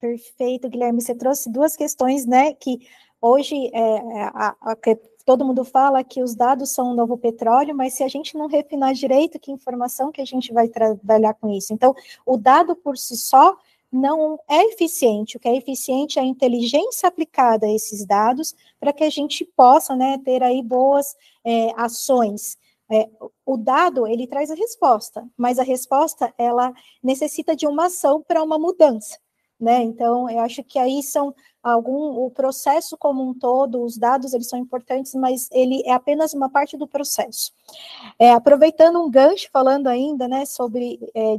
Perfeito, 0.00 0.68
Guilherme. 0.68 1.00
Você 1.00 1.14
trouxe 1.14 1.50
duas 1.50 1.74
questões, 1.74 2.26
né? 2.26 2.52
Que 2.52 2.80
hoje 3.26 3.70
é, 3.72 3.80
é 3.80 4.22
a, 4.34 4.56
a, 4.60 4.76
todo 5.24 5.44
mundo 5.44 5.64
fala 5.64 6.04
que 6.04 6.22
os 6.22 6.34
dados 6.34 6.70
são 6.70 6.92
o 6.92 6.94
novo 6.94 7.18
petróleo, 7.18 7.74
mas 7.74 7.94
se 7.94 8.04
a 8.04 8.08
gente 8.08 8.36
não 8.36 8.46
refinar 8.46 8.94
direito, 8.94 9.38
que 9.40 9.50
informação 9.50 10.12
que 10.12 10.20
a 10.20 10.24
gente 10.24 10.52
vai 10.52 10.68
trabalhar 10.68 11.34
com 11.34 11.50
isso? 11.50 11.72
Então, 11.72 11.94
o 12.24 12.36
dado 12.36 12.76
por 12.76 12.96
si 12.96 13.16
só 13.16 13.56
não 13.90 14.38
é 14.48 14.62
eficiente. 14.66 15.36
O 15.36 15.40
que 15.40 15.48
é 15.48 15.56
eficiente 15.56 16.18
é 16.18 16.22
a 16.22 16.24
inteligência 16.24 17.08
aplicada 17.08 17.66
a 17.66 17.72
esses 17.72 18.04
dados 18.04 18.54
para 18.78 18.92
que 18.92 19.04
a 19.04 19.10
gente 19.10 19.44
possa 19.56 19.96
né, 19.96 20.18
ter 20.24 20.42
aí 20.42 20.62
boas 20.62 21.16
é, 21.44 21.72
ações. 21.76 22.56
É, 22.90 23.08
o 23.44 23.56
dado, 23.56 24.06
ele 24.06 24.28
traz 24.28 24.48
a 24.50 24.54
resposta, 24.54 25.28
mas 25.36 25.58
a 25.58 25.64
resposta, 25.64 26.32
ela 26.38 26.72
necessita 27.02 27.56
de 27.56 27.66
uma 27.66 27.86
ação 27.86 28.22
para 28.22 28.42
uma 28.42 28.58
mudança, 28.58 29.18
né? 29.58 29.82
Então, 29.82 30.28
eu 30.30 30.40
acho 30.40 30.62
que 30.62 30.78
aí 30.78 31.02
são 31.02 31.34
algum, 31.62 32.24
o 32.24 32.30
processo 32.30 32.96
como 32.96 33.28
um 33.28 33.34
todo, 33.34 33.82
os 33.82 33.98
dados, 33.98 34.32
eles 34.32 34.48
são 34.48 34.58
importantes, 34.58 35.14
mas 35.14 35.48
ele 35.50 35.82
é 35.84 35.92
apenas 35.92 36.32
uma 36.32 36.48
parte 36.48 36.76
do 36.76 36.86
processo. 36.86 37.52
É, 38.18 38.30
aproveitando 38.32 39.02
um 39.02 39.10
gancho, 39.10 39.48
falando 39.52 39.88
ainda, 39.88 40.28
né, 40.28 40.44
sobre 40.46 41.00
é, 41.12 41.36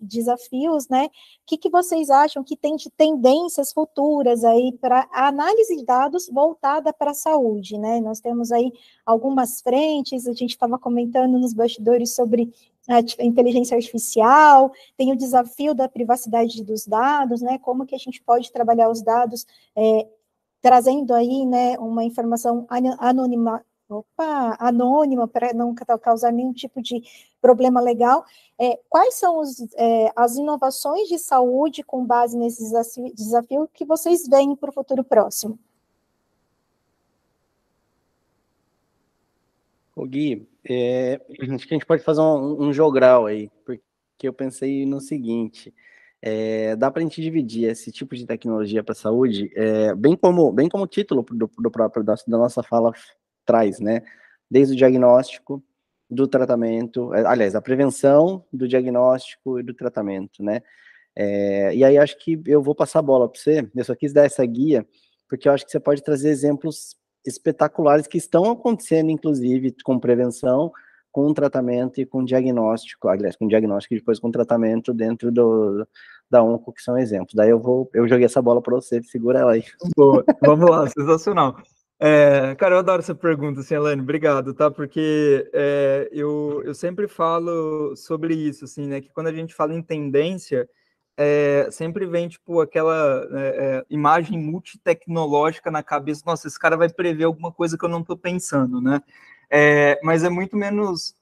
desafios, 0.00 0.88
né, 0.88 1.06
o 1.06 1.10
que, 1.46 1.58
que 1.58 1.68
vocês 1.68 2.08
acham 2.08 2.44
que 2.44 2.56
tem 2.56 2.76
de 2.76 2.88
tendências 2.88 3.72
futuras 3.72 4.44
aí 4.44 4.72
para 4.80 5.08
a 5.10 5.26
análise 5.26 5.76
de 5.76 5.84
dados 5.84 6.28
voltada 6.32 6.92
para 6.92 7.10
a 7.10 7.14
saúde, 7.14 7.76
né, 7.76 8.00
nós 8.00 8.20
temos 8.20 8.52
aí 8.52 8.72
algumas 9.04 9.60
frentes, 9.60 10.28
a 10.28 10.32
gente 10.32 10.50
estava 10.50 10.78
comentando 10.78 11.36
nos 11.36 11.52
bastidores 11.52 12.14
sobre 12.14 12.52
a 12.88 13.00
inteligência 13.24 13.76
artificial, 13.76 14.72
tem 14.96 15.12
o 15.12 15.16
desafio 15.16 15.74
da 15.74 15.88
privacidade 15.88 16.62
dos 16.62 16.86
dados, 16.86 17.40
né, 17.40 17.58
como 17.58 17.86
que 17.86 17.94
a 17.94 17.98
gente 17.98 18.22
pode 18.22 18.52
trabalhar 18.52 18.90
os 18.90 19.02
dados 19.02 19.46
é, 19.74 20.06
trazendo 20.60 21.12
aí, 21.14 21.44
né, 21.46 21.78
uma 21.78 22.04
informação 22.04 22.66
anônima, 22.98 23.64
opa, 23.88 24.56
anônima, 24.58 25.28
para 25.28 25.52
não 25.52 25.74
causar 25.74 26.32
nenhum 26.32 26.52
tipo 26.52 26.80
de 26.80 27.02
problema 27.40 27.80
legal. 27.80 28.24
É, 28.58 28.78
quais 28.88 29.14
são 29.14 29.40
os, 29.40 29.60
é, 29.76 30.10
as 30.16 30.36
inovações 30.36 31.08
de 31.08 31.18
saúde 31.18 31.82
com 31.82 32.04
base 32.04 32.36
nesse 32.36 32.62
desafio, 32.62 33.14
desafio 33.14 33.68
que 33.72 33.84
vocês 33.84 34.26
veem 34.26 34.56
para 34.56 34.70
o 34.70 34.72
futuro 34.72 35.04
próximo? 35.04 35.58
O 39.96 40.06
Gui, 40.06 40.48
é, 40.68 41.20
acho 41.54 41.66
que 41.66 41.74
a 41.74 41.76
gente 41.76 41.86
pode 41.86 42.02
fazer 42.02 42.20
um, 42.20 42.64
um 42.64 42.72
jogral 42.72 43.26
aí, 43.26 43.50
porque 43.64 43.82
eu 44.22 44.32
pensei 44.32 44.84
no 44.84 45.00
seguinte: 45.00 45.72
é, 46.20 46.74
dá 46.76 46.90
para 46.90 47.00
a 47.00 47.02
gente 47.02 47.22
dividir 47.22 47.68
esse 47.70 47.92
tipo 47.92 48.14
de 48.16 48.26
tecnologia 48.26 48.82
para 48.82 48.92
a 48.92 48.96
saúde, 48.96 49.52
é, 49.54 49.94
bem 49.94 50.16
como 50.16 50.52
bem 50.52 50.68
como 50.68 50.84
o 50.84 50.88
título 50.88 51.24
do, 51.30 51.50
do 51.58 51.70
próprio 51.70 52.02
da, 52.02 52.14
da, 52.14 52.38
nossa 52.38 52.62
fala 52.62 52.92
traz, 53.44 53.78
né? 53.78 54.02
Desde 54.50 54.74
o 54.74 54.76
diagnóstico, 54.76 55.62
do 56.10 56.26
tratamento, 56.28 57.12
é, 57.14 57.24
aliás, 57.26 57.54
a 57.54 57.62
prevenção, 57.62 58.44
do 58.52 58.68
diagnóstico 58.68 59.58
e 59.58 59.62
do 59.62 59.74
tratamento, 59.74 60.42
né? 60.42 60.60
É, 61.16 61.74
e 61.74 61.84
aí 61.84 61.96
acho 61.98 62.18
que 62.18 62.40
eu 62.46 62.62
vou 62.62 62.74
passar 62.74 62.98
a 63.00 63.02
bola 63.02 63.28
para 63.28 63.40
você. 63.40 63.68
Eu 63.74 63.84
só 63.84 63.94
quis 63.94 64.12
dar 64.12 64.24
essa 64.24 64.44
guia 64.44 64.86
porque 65.28 65.48
eu 65.48 65.52
acho 65.52 65.64
que 65.64 65.70
você 65.72 65.80
pode 65.80 66.02
trazer 66.02 66.28
exemplos 66.30 66.96
espetaculares 67.24 68.06
que 68.06 68.18
estão 68.18 68.50
acontecendo, 68.50 69.10
inclusive, 69.10 69.74
com 69.82 69.98
prevenção, 69.98 70.72
com 71.10 71.32
tratamento 71.32 72.00
e 72.00 72.06
com 72.06 72.24
diagnóstico, 72.24 73.08
aliás, 73.08 73.36
com 73.36 73.46
diagnóstico 73.46 73.94
e 73.94 73.98
depois 73.98 74.18
com 74.18 74.30
tratamento 74.30 74.92
dentro 74.92 75.30
do, 75.30 75.86
da 76.28 76.42
ONCO, 76.42 76.72
que 76.72 76.82
são 76.82 76.98
exemplos. 76.98 77.34
Daí 77.34 77.50
eu 77.50 77.60
vou, 77.60 77.88
eu 77.94 78.08
joguei 78.08 78.24
essa 78.26 78.42
bola 78.42 78.60
para 78.60 78.74
você, 78.74 79.02
segura 79.04 79.38
ela 79.38 79.52
aí. 79.52 79.64
Boa, 79.96 80.24
vamos 80.42 80.68
lá, 80.68 80.88
sensacional. 80.88 81.56
É, 82.00 82.54
cara, 82.56 82.74
eu 82.74 82.78
adoro 82.80 83.00
essa 83.00 83.14
pergunta, 83.14 83.60
assim, 83.60 83.74
Elaine, 83.74 84.02
obrigado, 84.02 84.52
tá? 84.52 84.70
Porque 84.70 85.48
é, 85.52 86.08
eu, 86.10 86.60
eu 86.64 86.74
sempre 86.74 87.06
falo 87.06 87.94
sobre 87.94 88.34
isso, 88.34 88.64
assim, 88.64 88.86
né? 88.88 89.00
Que 89.00 89.10
quando 89.10 89.28
a 89.28 89.32
gente 89.32 89.54
fala 89.54 89.72
em 89.72 89.82
tendência, 89.82 90.68
é, 91.16 91.68
sempre 91.70 92.06
vem, 92.06 92.28
tipo, 92.28 92.60
aquela 92.60 93.26
é, 93.32 93.84
imagem 93.88 94.38
multitecnológica 94.38 95.70
na 95.70 95.82
cabeça, 95.82 96.22
nossa, 96.26 96.48
esse 96.48 96.58
cara 96.58 96.76
vai 96.76 96.88
prever 96.88 97.24
alguma 97.24 97.52
coisa 97.52 97.78
que 97.78 97.84
eu 97.84 97.88
não 97.88 98.00
estou 98.00 98.16
pensando, 98.16 98.80
né? 98.80 99.00
É, 99.50 100.00
mas 100.02 100.24
é 100.24 100.28
muito 100.28 100.56
menos 100.56 101.14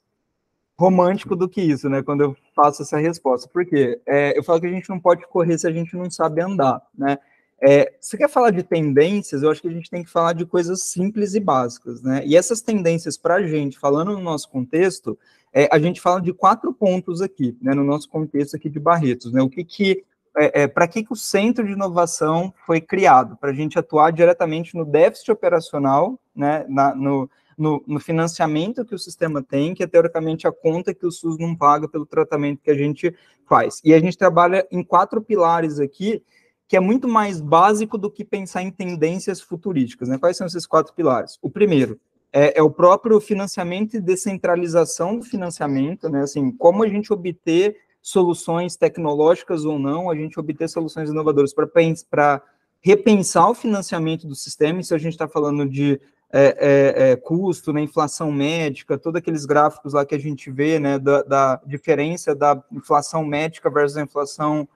romântico 0.78 1.36
do 1.36 1.48
que 1.48 1.60
isso, 1.60 1.88
né? 1.88 2.02
Quando 2.02 2.22
eu 2.22 2.36
faço 2.54 2.82
essa 2.82 2.98
resposta. 2.98 3.48
Por 3.48 3.64
quê? 3.64 4.00
É, 4.06 4.36
eu 4.36 4.42
falo 4.42 4.60
que 4.60 4.66
a 4.66 4.70
gente 4.70 4.88
não 4.88 4.98
pode 4.98 5.26
correr 5.28 5.58
se 5.58 5.66
a 5.66 5.72
gente 5.72 5.94
não 5.96 6.10
sabe 6.10 6.40
andar, 6.40 6.80
né? 6.96 7.18
É, 7.64 7.92
você 8.00 8.16
quer 8.16 8.28
falar 8.28 8.50
de 8.50 8.64
tendências? 8.64 9.42
Eu 9.42 9.50
acho 9.50 9.62
que 9.62 9.68
a 9.68 9.72
gente 9.72 9.88
tem 9.88 10.02
que 10.02 10.10
falar 10.10 10.32
de 10.32 10.44
coisas 10.44 10.82
simples 10.82 11.34
e 11.34 11.40
básicas, 11.40 12.02
né? 12.02 12.22
E 12.26 12.36
essas 12.36 12.60
tendências 12.60 13.16
para 13.16 13.36
a 13.36 13.46
gente, 13.46 13.78
falando 13.78 14.12
no 14.12 14.20
nosso 14.20 14.50
contexto, 14.50 15.16
é, 15.52 15.68
a 15.70 15.78
gente 15.78 16.00
fala 16.00 16.20
de 16.20 16.32
quatro 16.32 16.72
pontos 16.72 17.20
aqui, 17.20 17.56
né? 17.60 17.74
No 17.74 17.84
nosso 17.84 18.08
contexto 18.08 18.56
aqui 18.56 18.70
de 18.70 18.80
Barretos, 18.80 19.32
né? 19.32 19.42
O 19.42 19.50
que 19.50 19.64
que 19.64 20.04
é, 20.36 20.62
é 20.62 20.66
para 20.66 20.88
que, 20.88 21.04
que 21.04 21.12
o 21.12 21.16
centro 21.16 21.66
de 21.66 21.72
inovação 21.72 22.54
foi 22.66 22.80
criado? 22.80 23.36
Para 23.36 23.50
a 23.50 23.54
gente 23.54 23.78
atuar 23.78 24.12
diretamente 24.12 24.74
no 24.74 24.84
déficit 24.84 25.30
operacional, 25.30 26.18
né? 26.34 26.64
Na, 26.68 26.94
no, 26.94 27.28
no, 27.56 27.84
no, 27.86 28.00
financiamento 28.00 28.84
que 28.84 28.94
o 28.94 28.98
sistema 28.98 29.42
tem, 29.42 29.74
que 29.74 29.82
é 29.82 29.86
teoricamente 29.86 30.46
a 30.46 30.52
conta 30.52 30.94
que 30.94 31.04
o 31.04 31.12
SUS 31.12 31.36
não 31.38 31.54
paga 31.54 31.86
pelo 31.86 32.06
tratamento 32.06 32.62
que 32.62 32.70
a 32.70 32.76
gente 32.76 33.14
faz. 33.46 33.80
E 33.84 33.92
a 33.92 34.00
gente 34.00 34.16
trabalha 34.16 34.66
em 34.70 34.82
quatro 34.82 35.20
pilares 35.20 35.78
aqui, 35.78 36.22
que 36.66 36.76
é 36.78 36.80
muito 36.80 37.06
mais 37.06 37.38
básico 37.38 37.98
do 37.98 38.10
que 38.10 38.24
pensar 38.24 38.62
em 38.62 38.70
tendências 38.70 39.42
futurísticas. 39.42 40.08
Né? 40.08 40.16
Quais 40.16 40.38
são 40.38 40.46
esses 40.46 40.66
quatro 40.66 40.94
pilares? 40.94 41.38
O 41.42 41.50
primeiro 41.50 42.00
é, 42.32 42.58
é 42.58 42.62
o 42.62 42.70
próprio 42.70 43.20
financiamento 43.20 43.94
e 43.94 44.00
descentralização 44.00 45.18
do 45.18 45.24
financiamento, 45.24 46.08
né? 46.08 46.22
Assim, 46.22 46.50
como 46.50 46.82
a 46.82 46.88
gente 46.88 47.12
obter 47.12 47.76
soluções 48.00 48.74
tecnológicas 48.76 49.64
ou 49.64 49.78
não, 49.78 50.10
a 50.10 50.16
gente 50.16 50.40
obter 50.40 50.68
soluções 50.68 51.10
inovadoras. 51.10 51.54
Para 51.54 52.42
repensar 52.80 53.48
o 53.48 53.54
financiamento 53.54 54.26
do 54.26 54.34
sistema, 54.34 54.80
isso 54.80 54.94
a 54.94 54.98
gente 54.98 55.12
está 55.12 55.28
falando 55.28 55.68
de 55.68 56.00
é, 56.32 56.56
é, 56.58 57.10
é, 57.10 57.16
custo, 57.16 57.72
né, 57.72 57.82
inflação 57.82 58.32
médica, 58.32 58.98
todos 58.98 59.18
aqueles 59.18 59.44
gráficos 59.44 59.92
lá 59.92 60.04
que 60.04 60.14
a 60.14 60.18
gente 60.18 60.50
vê, 60.50 60.78
né, 60.78 60.98
da, 60.98 61.22
da 61.22 61.60
diferença 61.66 62.34
da 62.34 62.60
inflação 62.72 63.22
médica 63.22 63.70
versus 63.70 63.98
a 63.98 64.02
inflação 64.02 64.66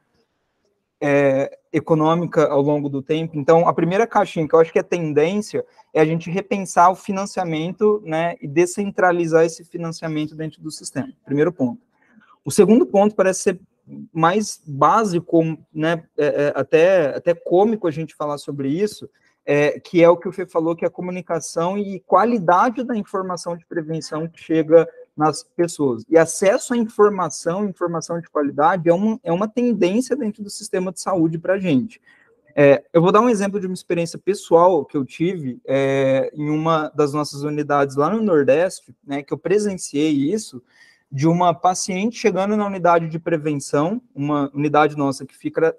é, 1.01 1.59
econômica 1.73 2.47
ao 2.47 2.63
longo 2.63 2.89
do 2.89 3.03
tempo. 3.03 3.39
Então, 3.39 3.69
a 3.69 3.73
primeira 3.73 4.07
caixinha 4.07 4.49
que 4.49 4.55
eu 4.55 4.61
acho 4.61 4.73
que 4.73 4.79
é 4.79 4.83
tendência 4.83 5.65
é 5.93 6.01
a 6.01 6.05
gente 6.05 6.31
repensar 6.31 6.91
o 6.91 6.95
financiamento, 6.95 8.03
né, 8.05 8.37
e 8.41 8.49
descentralizar 8.49 9.45
esse 9.45 9.65
financiamento 9.65 10.35
dentro 10.35 10.63
do 10.63 10.71
sistema. 10.71 11.13
Primeiro 11.25 11.53
ponto. 11.53 11.81
O 12.45 12.51
segundo 12.51 12.87
ponto 12.87 13.15
parece 13.15 13.43
ser 13.43 13.61
mais 14.13 14.61
básico, 14.67 15.43
né, 15.73 16.03
é, 16.17 16.27
é, 16.27 16.53
até, 16.55 17.17
até 17.17 17.35
cômico 17.35 17.87
a 17.87 17.91
gente 17.91 18.15
falar 18.15 18.39
sobre 18.39 18.69
isso, 18.69 19.09
é, 19.45 19.79
que 19.79 20.03
é 20.03 20.09
o 20.09 20.17
que 20.17 20.29
o 20.29 20.33
Fê 20.33 20.45
falou, 20.45 20.75
que 20.75 20.85
é 20.85 20.89
a 20.89 20.91
comunicação 20.91 21.79
e 21.79 22.01
qualidade 22.01 22.83
da 22.83 22.97
informação 22.97 23.57
de 23.57 23.65
prevenção 23.65 24.27
que 24.27 24.41
chega 24.41 24.89
nas 25.17 25.43
pessoas. 25.43 26.05
E 26.09 26.19
acesso 26.19 26.75
à 26.75 26.77
informação, 26.77 27.65
informação 27.65 28.21
de 28.21 28.29
qualidade, 28.29 28.89
é 28.89 28.93
uma, 28.93 29.19
é 29.25 29.33
uma 29.33 29.49
tendência 29.49 30.15
dentro 30.15 30.43
do 30.43 30.51
sistema 30.51 30.93
de 30.93 31.01
saúde 31.01 31.39
para 31.39 31.55
a 31.55 31.59
gente. 31.59 32.01
É, 32.59 32.83
eu 32.93 33.03
vou 33.03 33.13
dar 33.13 33.21
um 33.21 33.29
exemplo 33.29 33.61
de 33.61 33.67
uma 33.67 33.75
experiência 33.75 34.19
pessoal 34.19 34.85
que 34.85 34.97
eu 34.97 35.05
tive 35.05 35.61
é, 35.67 36.31
em 36.35 36.49
uma 36.49 36.91
das 36.95 37.13
nossas 37.13 37.43
unidades 37.43 37.97
lá 37.97 38.09
no 38.09 38.23
Nordeste, 38.23 38.95
né, 39.07 39.23
que 39.23 39.33
eu 39.33 39.37
presenciei 39.37 40.11
isso, 40.11 40.63
de 41.13 41.29
uma 41.29 41.53
paciente 41.55 42.19
chegando 42.19 42.57
na 42.57 42.67
unidade 42.67 43.09
de 43.09 43.19
prevenção, 43.19 44.01
uma 44.15 44.51
unidade 44.55 44.97
nossa 44.97 45.27
que 45.27 45.37
fica, 45.37 45.75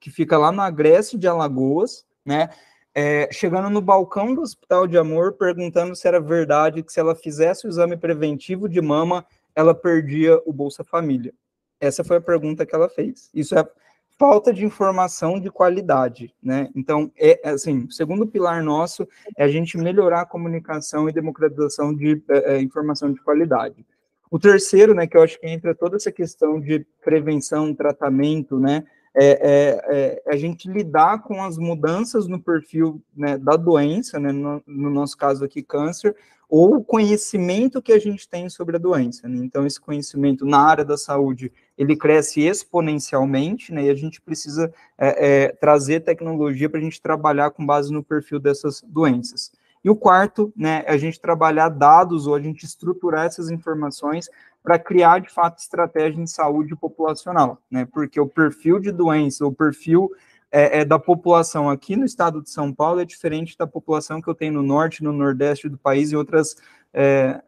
que 0.00 0.10
fica 0.10 0.38
lá 0.38 0.50
na 0.50 0.70
Grécia 0.70 1.18
de 1.18 1.28
Alagoas, 1.28 2.06
né, 2.24 2.48
é, 2.94 3.28
chegando 3.32 3.70
no 3.70 3.80
balcão 3.80 4.34
do 4.34 4.42
Hospital 4.42 4.86
de 4.86 4.98
Amor, 4.98 5.32
perguntando 5.34 5.96
se 5.96 6.06
era 6.06 6.20
verdade 6.20 6.82
que 6.82 6.92
se 6.92 7.00
ela 7.00 7.14
fizesse 7.14 7.66
o 7.66 7.68
exame 7.68 7.96
preventivo 7.96 8.68
de 8.68 8.80
mama, 8.80 9.24
ela 9.54 9.74
perdia 9.74 10.40
o 10.44 10.52
Bolsa 10.52 10.84
Família. 10.84 11.32
Essa 11.80 12.04
foi 12.04 12.18
a 12.18 12.20
pergunta 12.20 12.64
que 12.66 12.74
ela 12.74 12.88
fez. 12.88 13.30
Isso 13.34 13.58
é 13.58 13.66
falta 14.18 14.52
de 14.52 14.64
informação 14.64 15.40
de 15.40 15.50
qualidade, 15.50 16.32
né? 16.42 16.68
Então, 16.76 17.10
é 17.18 17.40
assim, 17.48 17.84
o 17.84 17.90
segundo 17.90 18.26
pilar 18.26 18.62
nosso 18.62 19.08
é 19.36 19.44
a 19.44 19.48
gente 19.48 19.76
melhorar 19.76 20.20
a 20.20 20.26
comunicação 20.26 21.08
e 21.08 21.12
democratização 21.12 21.94
de 21.94 22.22
é, 22.28 22.54
é 22.54 22.60
informação 22.60 23.12
de 23.12 23.20
qualidade. 23.20 23.84
O 24.30 24.38
terceiro, 24.38 24.94
né, 24.94 25.06
que 25.06 25.16
eu 25.16 25.22
acho 25.22 25.38
que 25.38 25.46
entra 25.46 25.74
toda 25.74 25.96
essa 25.96 26.10
questão 26.10 26.58
de 26.60 26.86
prevenção, 27.04 27.74
tratamento, 27.74 28.58
né, 28.58 28.84
é, 29.14 29.26
é, 29.26 30.22
é, 30.26 30.32
a 30.32 30.36
gente 30.36 30.70
lidar 30.70 31.22
com 31.22 31.42
as 31.42 31.58
mudanças 31.58 32.26
no 32.26 32.40
perfil 32.40 33.02
né, 33.14 33.36
da 33.36 33.56
doença, 33.56 34.18
né, 34.18 34.32
no, 34.32 34.62
no, 34.66 34.90
nosso 34.90 35.16
caso 35.16 35.44
aqui, 35.44 35.62
câncer, 35.62 36.16
ou 36.48 36.76
o 36.76 36.84
conhecimento 36.84 37.80
que 37.80 37.92
a 37.92 37.98
gente 37.98 38.28
tem 38.28 38.48
sobre 38.48 38.76
a 38.76 38.78
doença. 38.78 39.28
Né? 39.28 39.38
Então, 39.38 39.66
esse 39.66 39.80
conhecimento 39.80 40.44
na 40.44 40.60
área 40.60 40.84
da 40.84 40.96
saúde, 40.96 41.52
ele 41.76 41.96
cresce 41.96 42.42
exponencialmente, 42.42 43.72
né, 43.72 43.84
e 43.84 43.90
a 43.90 43.94
gente 43.94 44.20
precisa 44.20 44.72
é, 44.98 45.44
é, 45.44 45.48
trazer 45.48 46.00
tecnologia 46.00 46.68
para 46.68 46.80
a 46.80 46.82
gente 46.82 47.00
trabalhar 47.00 47.50
com 47.50 47.64
base 47.64 47.92
no 47.92 48.02
perfil 48.02 48.38
dessas 48.38 48.82
doenças. 48.86 49.52
E 49.84 49.90
o 49.90 49.96
quarto, 49.96 50.52
né, 50.56 50.84
é 50.86 50.92
a 50.92 50.96
gente 50.96 51.20
trabalhar 51.20 51.68
dados 51.68 52.26
ou 52.26 52.34
a 52.34 52.40
gente 52.40 52.64
estruturar 52.64 53.26
essas 53.26 53.50
informações 53.50 54.28
para 54.62 54.78
criar, 54.78 55.20
de 55.20 55.28
fato, 55.28 55.58
estratégia 55.58 56.20
em 56.20 56.26
saúde 56.26 56.76
populacional, 56.76 57.58
né, 57.70 57.84
porque 57.84 58.20
o 58.20 58.28
perfil 58.28 58.78
de 58.78 58.92
doença, 58.92 59.44
o 59.44 59.52
perfil 59.52 60.10
é, 60.52 60.80
é, 60.80 60.84
da 60.84 60.98
população 60.98 61.70
aqui 61.70 61.96
no 61.96 62.04
estado 62.04 62.42
de 62.42 62.50
São 62.50 62.72
Paulo 62.72 63.00
é 63.00 63.04
diferente 63.04 63.56
da 63.56 63.66
população 63.66 64.20
que 64.20 64.28
eu 64.28 64.34
tenho 64.34 64.52
no 64.52 64.62
norte, 64.62 65.02
no 65.02 65.12
nordeste 65.12 65.68
do 65.68 65.78
país 65.78 66.12
e 66.12 66.16
outras 66.16 66.54
é, 66.92 67.42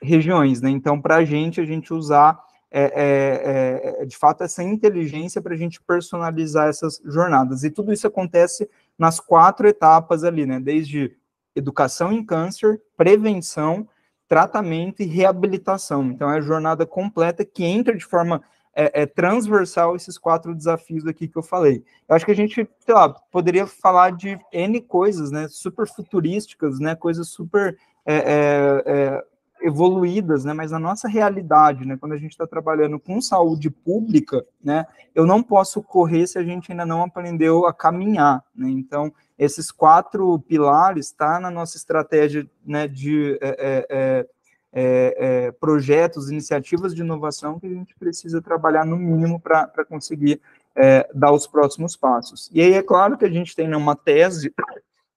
regiões, 0.00 0.62
né? 0.62 0.70
Então, 0.70 1.00
para 1.00 1.16
a 1.16 1.24
gente, 1.24 1.60
a 1.60 1.64
gente 1.64 1.92
usar 1.92 2.42
é, 2.70 2.84
é, 2.84 4.02
é, 4.02 4.06
de 4.06 4.16
fato 4.16 4.42
essa 4.42 4.62
inteligência 4.62 5.42
para 5.42 5.52
a 5.52 5.56
gente 5.56 5.78
personalizar 5.82 6.68
essas 6.68 7.02
jornadas. 7.04 7.64
E 7.64 7.70
tudo 7.70 7.92
isso 7.92 8.06
acontece 8.06 8.68
nas 8.98 9.20
quatro 9.20 9.68
etapas 9.68 10.24
ali, 10.24 10.46
né? 10.46 10.58
Desde 10.58 11.14
educação 11.54 12.10
em 12.10 12.24
câncer, 12.24 12.80
prevenção, 12.96 13.86
tratamento 14.32 15.02
e 15.02 15.04
reabilitação. 15.04 16.06
Então, 16.06 16.30
é 16.30 16.38
a 16.38 16.40
jornada 16.40 16.86
completa 16.86 17.44
que 17.44 17.62
entra 17.62 17.94
de 17.94 18.02
forma 18.02 18.42
é, 18.74 19.02
é, 19.02 19.04
transversal 19.04 19.94
esses 19.94 20.16
quatro 20.16 20.54
desafios 20.54 21.06
aqui 21.06 21.28
que 21.28 21.36
eu 21.36 21.42
falei. 21.42 21.84
Eu 22.08 22.16
acho 22.16 22.24
que 22.24 22.30
a 22.30 22.34
gente, 22.34 22.66
sei 22.78 22.94
lá, 22.94 23.10
poderia 23.10 23.66
falar 23.66 24.12
de 24.12 24.38
N 24.50 24.80
coisas, 24.80 25.30
né, 25.30 25.48
super 25.50 25.86
futurísticas, 25.86 26.80
né, 26.80 26.94
coisas 26.94 27.28
super 27.28 27.76
é, 28.06 28.14
é, 28.14 28.82
é 28.86 29.24
evoluídas, 29.62 30.44
né, 30.44 30.52
mas 30.52 30.70
na 30.70 30.78
nossa 30.78 31.08
realidade, 31.08 31.86
né, 31.86 31.96
quando 31.96 32.12
a 32.12 32.18
gente 32.18 32.32
está 32.32 32.46
trabalhando 32.46 32.98
com 32.98 33.20
saúde 33.20 33.70
pública, 33.70 34.44
né, 34.62 34.86
eu 35.14 35.26
não 35.26 35.42
posso 35.42 35.82
correr 35.82 36.26
se 36.26 36.38
a 36.38 36.42
gente 36.42 36.70
ainda 36.70 36.84
não 36.84 37.02
aprendeu 37.02 37.66
a 37.66 37.72
caminhar, 37.72 38.44
né, 38.54 38.68
então 38.68 39.12
esses 39.38 39.70
quatro 39.70 40.38
pilares 40.40 41.06
está 41.06 41.40
na 41.40 41.50
nossa 41.50 41.76
estratégia, 41.76 42.46
né, 42.64 42.86
de 42.86 43.38
é, 43.40 43.86
é, 43.90 44.26
é, 44.74 45.16
é, 45.18 45.52
projetos, 45.52 46.30
iniciativas 46.30 46.94
de 46.94 47.02
inovação 47.02 47.60
que 47.60 47.66
a 47.66 47.70
gente 47.70 47.94
precisa 47.94 48.40
trabalhar 48.40 48.86
no 48.86 48.96
mínimo 48.96 49.38
para 49.38 49.84
conseguir 49.86 50.40
é, 50.74 51.08
dar 51.14 51.32
os 51.32 51.46
próximos 51.46 51.96
passos. 51.96 52.50
E 52.52 52.60
aí 52.60 52.72
é 52.72 52.82
claro 52.82 53.18
que 53.18 53.24
a 53.24 53.30
gente 53.30 53.54
tem 53.54 53.68
né, 53.68 53.76
uma 53.76 53.94
tese 53.94 54.54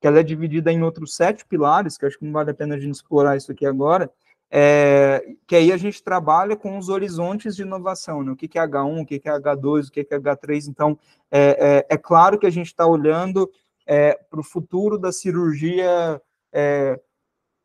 que 0.01 0.07
ela 0.07 0.19
é 0.19 0.23
dividida 0.23 0.71
em 0.71 0.83
outros 0.83 1.15
sete 1.15 1.45
pilares, 1.45 1.97
que 1.97 2.05
acho 2.05 2.19
que 2.19 2.25
não 2.25 2.33
vale 2.33 2.51
a 2.51 2.53
pena 2.53 2.75
a 2.75 2.79
gente 2.79 2.95
explorar 2.95 3.37
isso 3.37 3.51
aqui 3.51 3.65
agora, 3.65 4.11
é, 4.49 5.25
que 5.47 5.55
aí 5.55 5.71
a 5.71 5.77
gente 5.77 6.03
trabalha 6.03 6.55
com 6.55 6.77
os 6.77 6.89
horizontes 6.89 7.55
de 7.55 7.63
inovação, 7.63 8.23
né? 8.23 8.31
o 8.31 8.35
que, 8.35 8.47
que 8.47 8.59
é 8.59 8.61
H1, 8.65 9.01
o 9.01 9.05
que, 9.05 9.19
que 9.19 9.29
é 9.29 9.39
H2, 9.39 9.87
o 9.87 9.91
que, 9.91 10.03
que 10.03 10.13
é 10.13 10.19
H3, 10.19 10.67
então 10.67 10.97
é, 11.31 11.85
é, 11.89 11.95
é 11.95 11.97
claro 11.97 12.37
que 12.37 12.45
a 12.45 12.51
gente 12.51 12.67
está 12.67 12.85
olhando 12.85 13.49
é, 13.85 14.19
para 14.29 14.39
o 14.39 14.43
futuro 14.43 14.97
da 14.97 15.11
cirurgia 15.11 16.21
é, 16.53 16.99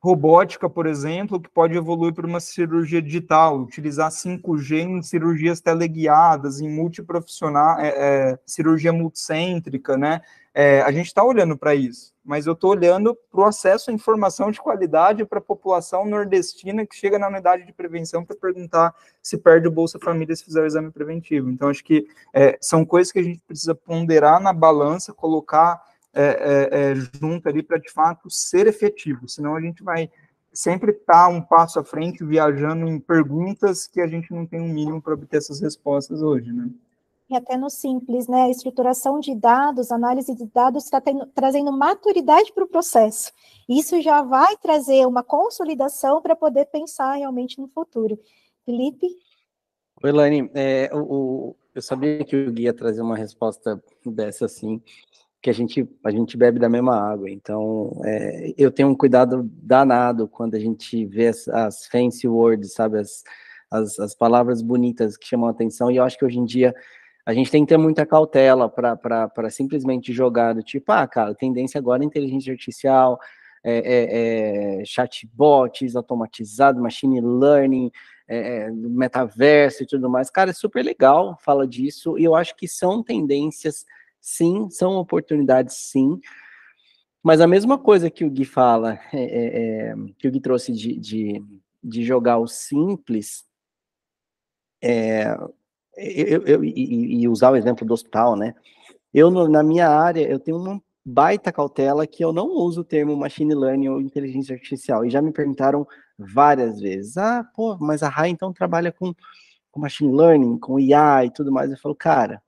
robótica, 0.01 0.69
por 0.69 0.87
exemplo, 0.87 1.41
que 1.41 1.51
pode 1.51 1.77
evoluir 1.77 2.15
para 2.15 2.27
uma 2.27 2.41
cirurgia 2.41 3.03
digital, 3.03 3.61
utilizar 3.61 4.11
5G 4.11 4.81
em 4.81 5.03
cirurgias 5.03 5.61
teleguiadas, 5.61 6.61
em 6.61 6.71
multiprofissional, 6.71 7.79
é, 7.79 8.39
cirurgia 8.47 8.93
multicêntrica, 8.93 9.97
né? 9.99 10.23
É, 10.53 10.81
a 10.83 10.91
gente 10.91 11.07
está 11.07 11.23
olhando 11.23 11.57
para 11.57 11.77
isso, 11.77 12.13
mas 12.25 12.47
eu 12.47 12.55
estou 12.55 12.71
olhando 12.71 13.17
para 13.31 13.41
o 13.41 13.45
acesso 13.45 13.91
à 13.91 13.95
informação 13.95 14.51
de 14.51 14.61
qualidade 14.61 15.25
para 15.25 15.39
a 15.39 15.43
população 15.43 16.05
nordestina 16.05 16.85
que 16.85 16.97
chega 16.97 17.21
na 17.21 17.29
unidade 17.29 17.65
de 17.65 17.73
prevenção 17.73 18.25
para 18.25 18.35
perguntar 18.35 18.93
se 19.23 19.39
perde 19.39 19.69
o 19.69 19.71
Bolsa 19.71 19.99
Família 20.01 20.35
se 20.35 20.45
fizer 20.45 20.61
o 20.61 20.67
exame 20.67 20.91
preventivo. 20.91 21.49
Então, 21.49 21.69
acho 21.69 21.85
que 21.85 22.05
é, 22.35 22.59
são 22.61 22.85
coisas 22.85 23.13
que 23.13 23.21
a 23.21 23.23
gente 23.23 23.41
precisa 23.47 23.77
ponderar 23.77 24.41
na 24.41 24.53
balança, 24.53 25.15
colocar 25.15 25.81
é, 26.13 26.25
é, 26.25 26.91
é, 26.91 26.95
junto 27.21 27.49
ali 27.49 27.63
para 27.63 27.79
de 27.79 27.89
fato 27.89 28.29
ser 28.29 28.67
efetivo, 28.67 29.29
senão 29.29 29.55
a 29.55 29.61
gente 29.61 29.85
vai 29.85 30.11
sempre 30.53 30.91
estar 30.91 31.27
tá 31.27 31.29
um 31.29 31.41
passo 31.41 31.79
à 31.79 31.85
frente 31.85 32.25
viajando 32.25 32.89
em 32.89 32.99
perguntas 32.99 33.87
que 33.87 34.01
a 34.01 34.09
gente 34.09 34.33
não 34.33 34.45
tem 34.45 34.61
um 34.61 34.69
mínimo 34.69 35.01
para 35.01 35.15
obter 35.15 35.37
essas 35.37 35.61
respostas 35.61 36.21
hoje, 36.21 36.53
né? 36.53 36.69
E 37.31 37.37
até 37.37 37.57
no 37.57 37.71
simples, 37.71 38.27
né? 38.27 38.43
A 38.43 38.51
estruturação 38.51 39.21
de 39.21 39.37
dados, 39.37 39.93
análise 39.93 40.35
de 40.35 40.47
dados 40.47 40.85
está 40.85 41.01
trazendo 41.33 41.71
maturidade 41.71 42.53
para 42.53 42.65
o 42.65 42.69
processo. 42.69 43.33
Isso 43.69 44.03
já 44.03 44.21
vai 44.23 44.57
trazer 44.57 45.07
uma 45.07 45.23
consolidação 45.23 46.21
para 46.21 46.35
poder 46.35 46.67
pensar 46.67 47.15
realmente 47.15 47.61
no 47.61 47.69
futuro. 47.69 48.19
Felipe? 48.65 49.07
Oi, 50.03 50.11
Lani. 50.11 50.51
É, 50.55 50.91
o, 50.93 50.99
o, 50.99 51.57
eu 51.73 51.81
sabia 51.81 52.25
que 52.25 52.35
o 52.35 52.53
Gui 52.53 52.65
ia 52.65 52.75
trazer 52.75 53.01
uma 53.01 53.17
resposta 53.17 53.81
dessa 54.05 54.47
assim 54.47 54.83
que 55.41 55.49
a 55.49 55.53
gente, 55.53 55.89
a 56.05 56.11
gente 56.11 56.37
bebe 56.37 56.59
da 56.59 56.69
mesma 56.69 56.97
água. 56.97 57.31
Então, 57.31 57.93
é, 58.05 58.53
eu 58.59 58.71
tenho 58.71 58.89
um 58.89 58.95
cuidado 58.95 59.49
danado 59.63 60.29
quando 60.29 60.55
a 60.55 60.59
gente 60.59 61.07
vê 61.07 61.29
as, 61.29 61.49
as 61.49 61.87
fancy 61.87 62.29
words, 62.29 62.75
sabe? 62.75 62.99
As, 62.99 63.23
as, 63.71 63.99
as, 63.99 64.15
palavras 64.15 64.61
bonitas 64.61 65.17
que 65.17 65.27
chamam 65.27 65.49
a 65.49 65.53
atenção. 65.53 65.91
E 65.91 65.97
eu 65.97 66.05
acho 66.05 66.19
que 66.19 66.25
hoje 66.25 66.39
em 66.39 66.45
dia 66.45 66.75
a 67.31 67.35
gente 67.35 67.51
tem 67.51 67.65
que 67.65 67.69
ter 67.69 67.77
muita 67.77 68.05
cautela 68.05 68.69
para 68.69 69.51
simplesmente 69.51 70.13
jogar 70.13 70.53
do 70.53 70.63
tipo, 70.63 70.91
ah, 70.91 71.07
cara, 71.07 71.33
tendência 71.33 71.79
agora 71.79 72.03
é 72.03 72.07
inteligência 72.07 72.53
artificial, 72.53 73.19
é, 73.63 73.79
é, 73.79 74.81
é 74.81 74.85
chatbots 74.85 75.95
automatizados, 75.95 76.83
machine 76.83 77.21
learning, 77.21 77.91
é, 78.27 78.65
é, 78.65 78.71
metaverso 78.71 79.85
e 79.85 79.87
tudo 79.87 80.11
mais. 80.11 80.29
Cara, 80.29 80.51
é 80.51 80.53
super 80.53 80.85
legal, 80.85 81.39
fala 81.41 81.69
disso, 81.69 82.19
e 82.19 82.25
eu 82.25 82.35
acho 82.35 82.57
que 82.57 82.67
são 82.67 83.01
tendências 83.01 83.87
sim, 84.21 84.69
são 84.69 84.97
oportunidades, 84.97 85.77
sim. 85.77 86.21
Mas 87.23 87.41
a 87.41 87.47
mesma 87.47 87.79
coisa 87.79 88.11
que 88.11 88.25
o 88.25 88.31
Gui 88.31 88.45
fala, 88.45 88.99
é, 89.13 89.95
que 90.19 90.27
o 90.27 90.33
Gui 90.33 90.41
trouxe 90.41 90.73
de, 90.73 90.99
de, 90.99 91.45
de 91.83 92.03
jogar 92.03 92.39
o 92.39 92.49
simples, 92.49 93.45
eu, 96.01 96.43
eu, 96.47 96.65
e, 96.65 97.23
e, 97.23 97.29
usar 97.29 97.51
o 97.51 97.57
exemplo 97.57 97.87
do 97.87 97.95
hospital, 97.95 98.37
né? 98.37 98.55
Eu, 99.13 99.31
na 99.49 99.63
minha 99.63 99.89
área, 99.89 100.29
eu 100.29 100.39
tenho 100.39 100.57
uma 100.59 100.81
baita 101.05 101.53
cautela 101.53 102.07
que 102.07 102.25
eu 102.25 102.33
não 102.33 102.49
uso 102.49 102.83
o 102.83 102.85
termo 102.85 103.17
machine 103.17 103.55
learning 103.55 103.89
ou 103.89 104.01
inteligência 104.01 104.55
artificial. 104.55 105.05
E 105.05 105.11
já 105.11 105.21
me 105.21 105.33
perguntaram 105.33 105.87
várias 106.19 106.81
vezes, 106.81 107.17
ah, 107.17 107.45
pô, 107.55 107.77
mas 107.79 108.03
a 108.03 108.09
RAI 108.09 108.31
então 108.31 108.53
trabalha 108.53 108.93
com, 108.93 109.15
com 109.71 109.81
machine 109.81 110.15
learning, 110.15 110.59
com 110.59 110.79
IA 110.79 111.25
e 111.25 111.31
tudo 111.31 111.51
mais. 111.51 111.71
Eu 111.71 111.79
falo, 111.79 111.95
cara, 111.95 112.43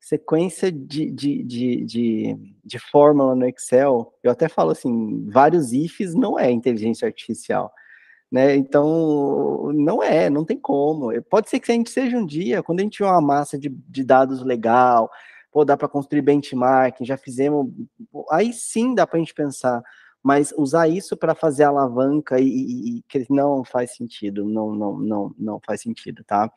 sequência 0.00 0.72
de, 0.72 1.10
de, 1.10 1.42
de, 1.44 1.84
de, 1.84 2.54
de 2.64 2.78
fórmula 2.78 3.34
no 3.34 3.46
Excel, 3.46 4.12
eu 4.22 4.32
até 4.32 4.48
falo 4.48 4.70
assim, 4.70 5.28
vários 5.30 5.72
ifs 5.72 6.14
não 6.14 6.38
é 6.38 6.50
inteligência 6.50 7.06
artificial. 7.06 7.72
Né? 8.32 8.56
Então, 8.56 9.70
não 9.74 10.02
é, 10.02 10.30
não 10.30 10.42
tem 10.42 10.58
como. 10.58 11.12
Pode 11.24 11.50
ser 11.50 11.60
que 11.60 11.70
a 11.70 11.74
gente 11.74 11.90
seja 11.90 12.16
um 12.16 12.24
dia, 12.24 12.62
quando 12.62 12.80
a 12.80 12.82
gente 12.82 12.94
tiver 12.94 13.10
uma 13.10 13.20
massa 13.20 13.58
de, 13.58 13.68
de 13.68 14.02
dados 14.02 14.42
legal, 14.42 15.10
pô, 15.52 15.66
dá 15.66 15.76
para 15.76 15.86
construir 15.86 16.22
benchmarking, 16.22 17.04
já 17.04 17.18
fizemos, 17.18 17.70
aí 18.30 18.50
sim 18.54 18.94
dá 18.94 19.06
para 19.06 19.18
a 19.18 19.20
gente 19.20 19.34
pensar, 19.34 19.82
mas 20.22 20.50
usar 20.56 20.88
isso 20.88 21.14
para 21.14 21.34
fazer 21.34 21.64
alavanca 21.64 22.40
e, 22.40 22.46
e, 22.46 22.98
e, 22.98 23.26
não 23.28 23.62
faz 23.64 23.94
sentido, 23.94 24.46
não, 24.46 24.74
não, 24.74 24.98
não, 24.98 25.34
não 25.38 25.60
faz 25.66 25.82
sentido, 25.82 26.24
tá? 26.24 26.50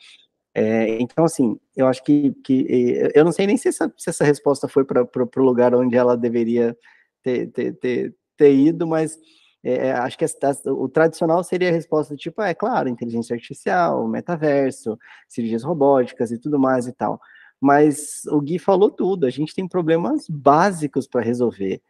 É, 0.53 1.01
então, 1.01 1.26
assim, 1.26 1.59
eu 1.76 1.88
acho 1.88 2.01
que, 2.05 2.34
que, 2.45 3.11
eu 3.13 3.26
não 3.26 3.34
sei 3.34 3.45
nem 3.45 3.57
se 3.57 3.67
essa, 3.67 3.93
se 3.97 4.09
essa 4.09 4.23
resposta 4.23 4.69
foi 4.69 4.86
para 4.86 5.03
o 5.03 5.43
lugar 5.43 5.76
onde 5.76 5.97
ela 5.97 6.15
deveria 6.15 6.78
ter, 7.21 7.51
ter, 7.51 7.73
ter, 7.73 8.15
ter 8.38 8.55
ido, 8.55 8.88
mas 8.88 9.19
é, 9.66 9.88
é 9.88 9.91
acho 9.93 10.18
que 10.18 10.26
o 10.68 10.88
tradicional 10.88 11.43
seria 11.43 11.70
a 11.70 11.74
resposta 11.74 12.16
tipo, 12.16 12.41
é 12.41 12.53
claro, 12.53 12.88
inteligência 12.88 13.34
artificial, 13.34 14.07
metaverso, 14.07 14.97
cirurgias 15.28 15.63
robóticas 15.63 16.32
e 16.32 16.38
tudo 16.38 16.59
mais 16.59 16.88
e 16.88 16.93
tal. 16.93 17.20
Mas 17.59 18.22
o 18.28 18.39
Gui 18.39 18.59
falou 18.59 18.91
tudo, 18.91 19.26
a 19.26 19.30
gente 19.30 19.55
tem 19.55 19.68
problemas 19.68 20.28
básicos 20.30 21.07
para 21.07 21.22
resolver. 21.22 21.82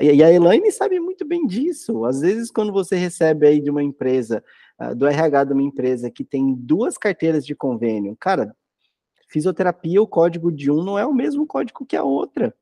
E 0.00 0.22
a 0.22 0.32
Elaine 0.32 0.70
sabe 0.70 1.00
muito 1.00 1.24
bem 1.26 1.44
disso. 1.46 2.04
Às 2.04 2.20
vezes, 2.20 2.50
quando 2.50 2.72
você 2.72 2.96
recebe 2.96 3.46
aí 3.46 3.60
de 3.60 3.68
uma 3.68 3.82
empresa 3.82 4.44
ah, 4.78 4.94
do 4.94 5.06
RH 5.06 5.44
de 5.44 5.52
uma 5.52 5.62
empresa 5.62 6.10
que 6.10 6.24
tem 6.24 6.54
duas 6.54 6.96
carteiras 6.96 7.44
de 7.44 7.54
convênio, 7.54 8.16
cara, 8.18 8.54
fisioterapia, 9.28 10.00
o 10.00 10.06
código 10.06 10.52
de 10.52 10.70
um 10.70 10.84
não 10.84 10.98
é 10.98 11.06
o 11.06 11.14
mesmo 11.14 11.46
código 11.46 11.86
que 11.86 11.96
a 11.96 12.04
outra. 12.04 12.54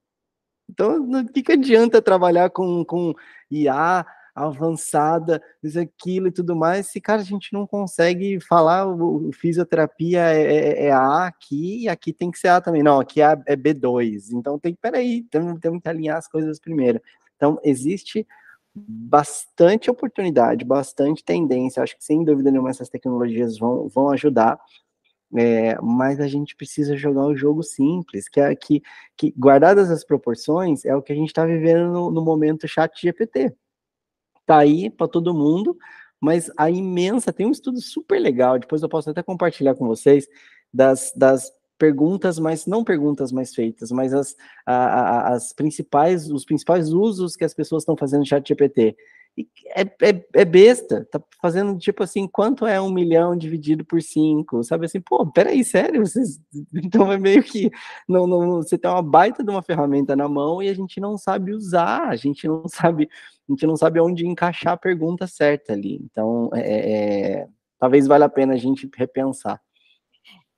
Então, 0.68 1.10
o 1.10 1.32
que, 1.32 1.42
que 1.42 1.52
adianta 1.52 2.00
trabalhar 2.00 2.48
com, 2.50 2.84
com 2.84 3.12
IA 3.50 4.06
avançada, 4.46 5.42
isso, 5.62 5.78
aquilo 5.78 6.28
e 6.28 6.32
tudo 6.32 6.56
mais, 6.56 6.86
se, 6.86 7.00
cara, 7.00 7.20
a 7.22 7.24
gente 7.24 7.52
não 7.52 7.66
consegue 7.66 8.40
falar 8.40 8.86
o, 8.86 9.28
o 9.28 9.32
fisioterapia 9.32 10.20
é, 10.20 10.42
é, 10.42 10.86
é, 10.86 10.92
A 10.92 11.26
aqui, 11.26 11.84
e 11.84 11.88
aqui 11.88 12.12
tem 12.12 12.30
que 12.30 12.38
ser 12.38 12.48
A 12.48 12.60
também. 12.60 12.82
Não, 12.82 13.00
aqui 13.00 13.22
é, 13.22 13.36
é 13.46 13.56
B2. 13.56 14.32
Então, 14.32 14.58
tem, 14.58 14.74
peraí, 14.74 15.22
temos, 15.30 15.58
temos 15.60 15.82
que 15.82 15.88
alinhar 15.88 16.18
as 16.18 16.28
coisas 16.28 16.58
primeiro. 16.58 17.00
Então, 17.36 17.58
existe 17.64 18.26
bastante 18.74 19.90
oportunidade, 19.90 20.64
bastante 20.64 21.24
tendência. 21.24 21.82
Acho 21.82 21.96
que 21.96 22.04
sem 22.04 22.24
dúvida 22.24 22.50
nenhuma 22.50 22.70
essas 22.70 22.88
tecnologias 22.88 23.58
vão, 23.58 23.88
vão 23.88 24.10
ajudar. 24.10 24.58
É, 25.36 25.80
mas 25.80 26.18
a 26.20 26.26
gente 26.26 26.56
precisa 26.56 26.96
jogar 26.96 27.24
o 27.24 27.36
jogo 27.36 27.62
simples, 27.62 28.28
que 28.28 28.40
é 28.40 28.54
que, 28.56 28.82
que 29.16 29.32
guardadas 29.38 29.88
as 29.88 30.04
proporções, 30.04 30.84
é 30.84 30.94
o 30.94 31.02
que 31.02 31.12
a 31.12 31.14
gente 31.14 31.28
está 31.28 31.46
vivendo 31.46 31.92
no, 31.92 32.10
no, 32.10 32.24
momento 32.24 32.66
chat 32.66 33.00
GPT. 33.00 33.54
Tá 34.50 34.58
aí 34.58 34.90
para 34.90 35.06
todo 35.06 35.32
mundo, 35.32 35.78
mas 36.20 36.50
a 36.56 36.68
imensa, 36.68 37.32
tem 37.32 37.46
um 37.46 37.52
estudo 37.52 37.80
super 37.80 38.18
legal, 38.18 38.58
depois 38.58 38.82
eu 38.82 38.88
posso 38.88 39.08
até 39.08 39.22
compartilhar 39.22 39.76
com 39.76 39.86
vocês, 39.86 40.26
das, 40.74 41.12
das 41.14 41.52
perguntas, 41.78 42.36
mas 42.36 42.66
não 42.66 42.82
perguntas 42.82 43.30
mais 43.30 43.54
feitas, 43.54 43.92
mas 43.92 44.12
as, 44.12 44.34
a, 44.66 44.74
a, 44.74 45.28
as 45.34 45.52
principais, 45.52 46.28
os 46.28 46.44
principais 46.44 46.92
usos 46.92 47.36
que 47.36 47.44
as 47.44 47.54
pessoas 47.54 47.84
estão 47.84 47.96
fazendo 47.96 48.22
no 48.22 48.26
chat 48.26 48.48
GPT 48.48 48.96
é, 49.74 49.82
é, 49.82 50.26
é, 50.34 50.44
besta, 50.44 51.06
tá 51.10 51.22
fazendo 51.40 51.78
tipo 51.78 52.02
assim, 52.02 52.26
quanto 52.26 52.66
é 52.66 52.80
um 52.80 52.90
milhão 52.90 53.36
dividido 53.36 53.84
por 53.84 54.02
cinco, 54.02 54.62
sabe 54.64 54.86
assim, 54.86 55.00
pô, 55.00 55.26
peraí, 55.30 55.64
sério, 55.64 56.04
vocês, 56.04 56.40
então 56.74 57.10
é 57.12 57.18
meio 57.18 57.42
que, 57.42 57.70
não, 58.08 58.26
não, 58.26 58.56
você 58.56 58.76
tem 58.76 58.90
uma 58.90 59.02
baita 59.02 59.42
de 59.42 59.50
uma 59.50 59.62
ferramenta 59.62 60.16
na 60.16 60.28
mão 60.28 60.62
e 60.62 60.68
a 60.68 60.74
gente 60.74 61.00
não 61.00 61.16
sabe 61.16 61.52
usar, 61.52 62.08
a 62.08 62.16
gente 62.16 62.46
não 62.46 62.64
sabe, 62.68 63.08
a 63.48 63.52
gente 63.52 63.66
não 63.66 63.76
sabe 63.76 64.00
onde 64.00 64.26
encaixar 64.26 64.74
a 64.74 64.76
pergunta 64.76 65.26
certa 65.26 65.72
ali, 65.72 66.00
então, 66.02 66.50
é, 66.54 66.60
é, 66.60 67.32
é 67.42 67.48
talvez 67.78 68.06
valha 68.06 68.26
a 68.26 68.28
pena 68.28 68.54
a 68.54 68.58
gente 68.58 68.88
repensar. 68.96 69.60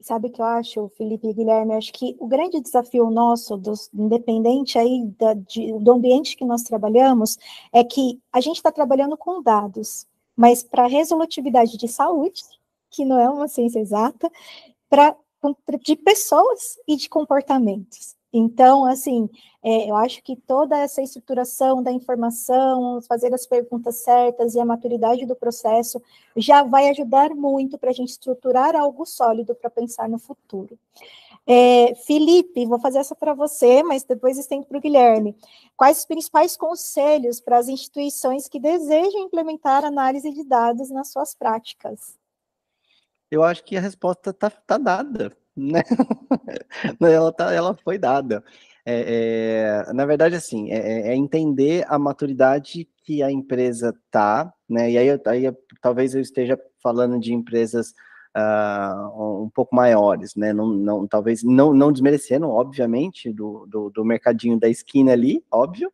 Sabe 0.03 0.31
que 0.31 0.41
eu 0.41 0.45
acho, 0.45 0.89
Felipe 0.97 1.29
e 1.29 1.33
Guilherme? 1.33 1.75
Acho 1.75 1.93
que 1.93 2.17
o 2.19 2.27
grande 2.27 2.61
desafio 2.61 3.09
nosso, 3.09 3.57
dos, 3.57 3.89
independente 3.95 4.77
aí 4.77 5.07
da, 5.19 5.33
de, 5.35 5.73
do 5.79 5.93
ambiente 5.93 6.37
que 6.37 6.45
nós 6.45 6.63
trabalhamos, 6.63 7.39
é 7.73 7.85
que 7.85 8.21
a 8.33 8.41
gente 8.41 8.57
está 8.57 8.73
trabalhando 8.73 9.17
com 9.17 9.41
dados, 9.41 10.07
mas 10.37 10.63
para 10.63 10.89
resolutividade 10.89 11.79
de 11.79 11.87
saúde, 11.87 12.43
que 12.91 13.05
não 13.05 13.19
é 13.19 13.29
uma 13.29 13.47
ciência 13.47 13.79
exata, 13.79 14.31
para 14.91 15.17
de 15.81 15.97
pessoas 15.97 16.79
e 16.87 16.97
de 16.97 17.09
comportamentos. 17.09 18.17
Então, 18.33 18.85
assim, 18.85 19.29
é, 19.65 19.89
eu 19.89 19.95
acho 19.95 20.23
que 20.23 20.35
toda 20.35 20.77
essa 20.77 21.01
estruturação 21.01 21.83
da 21.83 21.93
informação, 21.93 23.01
fazer 23.03 23.33
as 23.33 23.47
perguntas 23.47 23.97
certas 23.97 24.55
e 24.55 24.61
a 24.61 24.65
maturidade 24.65 25.25
do 25.25 25.37
processo 25.37 26.03
já 26.37 26.65
vai 26.65 26.89
ajudar 26.91 27.31
muito 27.31 27.79
para 27.79 27.91
a 27.91 27.93
gente 27.93 28.11
estruturar 28.11 28.75
algo 28.75 29.07
sólido 29.07 29.55
para 29.55 29.71
pensar 29.71 30.09
no 30.09 30.19
futuro. 30.19 30.77
É, 31.47 31.95
Felipe, 32.07 32.67
vou 32.67 32.79
fazer 32.81 32.99
essa 32.99 33.15
para 33.15 33.35
você, 33.35 33.83
mas 33.85 34.03
depois 34.03 34.37
estendo 34.37 34.67
para 34.67 34.79
o 34.79 34.81
Guilherme. 34.81 35.37
Quais 35.77 35.99
os 35.99 36.05
principais 36.07 36.57
conselhos 36.57 37.41
para 37.41 37.59
as 37.59 37.69
instituições 37.69 38.49
que 38.49 38.59
desejam 38.59 39.23
implementar 39.23 39.85
análise 39.85 40.31
de 40.33 40.45
dados 40.45 40.91
nas 40.91 41.09
suas 41.13 41.35
práticas? 41.35 42.17
Eu 43.31 43.45
acho 43.45 43.65
que 43.65 43.77
a 43.77 43.81
resposta 43.81 44.31
está 44.31 44.51
tá 44.51 44.77
dada 44.77 45.37
né? 45.57 45.83
ela, 47.01 47.33
tá, 47.33 47.53
ela 47.53 47.75
foi 47.75 47.99
dada. 47.99 48.43
É, 48.85 49.85
é, 49.87 49.93
na 49.93 50.05
verdade, 50.05 50.35
assim, 50.35 50.73
é, 50.73 50.77
é, 50.77 51.09
é, 51.09 51.15
entender 51.15 51.85
a 51.89 51.99
maturidade 51.99 52.89
que 53.05 53.23
a 53.23 53.31
empresa 53.31 53.95
tá, 54.11 54.53
né? 54.69 54.91
E 54.91 54.99
aí, 54.99 55.11
aí 55.11 55.53
talvez 55.81 56.15
eu 56.15 56.21
esteja 56.21 56.59
falando 56.83 57.19
de 57.21 57.33
empresas 57.33 57.95
uh, 58.37 59.43
um 59.45 59.51
pouco 59.51 59.75
maiores, 59.75 60.35
né? 60.35 60.53
Não, 60.53 60.67
não, 60.69 61.07
talvez 61.07 61.45
não, 61.45 61.73
não 61.73 61.93
desmerecendo, 61.93 62.49
obviamente, 62.49 63.33
do, 63.33 63.67
do, 63.69 63.91
do 63.91 64.05
mercadinho 64.05 64.59
da 64.59 64.69
esquina 64.69 65.13
ali, 65.13 65.45
óbvio, 65.51 65.93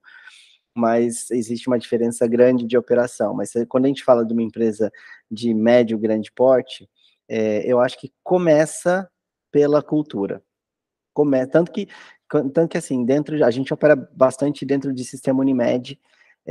mas 0.75 1.31
existe 1.31 1.69
uma 1.69 1.79
diferença 1.79 2.27
grande 2.27 2.67
de 2.67 2.79
operação. 2.79 3.35
Mas 3.35 3.53
quando 3.69 3.85
a 3.85 3.89
gente 3.89 4.05
fala 4.05 4.25
de 4.25 4.33
uma 4.33 4.43
empresa 4.43 4.91
de 5.31 5.53
médio, 5.53 5.99
grande 5.99 6.33
porte, 6.33 6.89
é, 7.29 7.71
eu 7.71 7.81
acho 7.81 7.99
que 8.01 8.13
começa 8.23 9.11
pela 9.51 9.83
cultura. 9.83 10.43
Tanto 11.51 11.73
que 11.73 11.89
tanto 12.29 12.69
que 12.69 12.79
assim, 12.79 13.05
dentro 13.05 13.45
a 13.45 13.51
gente 13.51 13.73
opera 13.73 13.97
bastante 13.97 14.65
dentro 14.67 14.93
de 14.93 15.05
sistema 15.05 15.41
Unimed, 15.41 15.99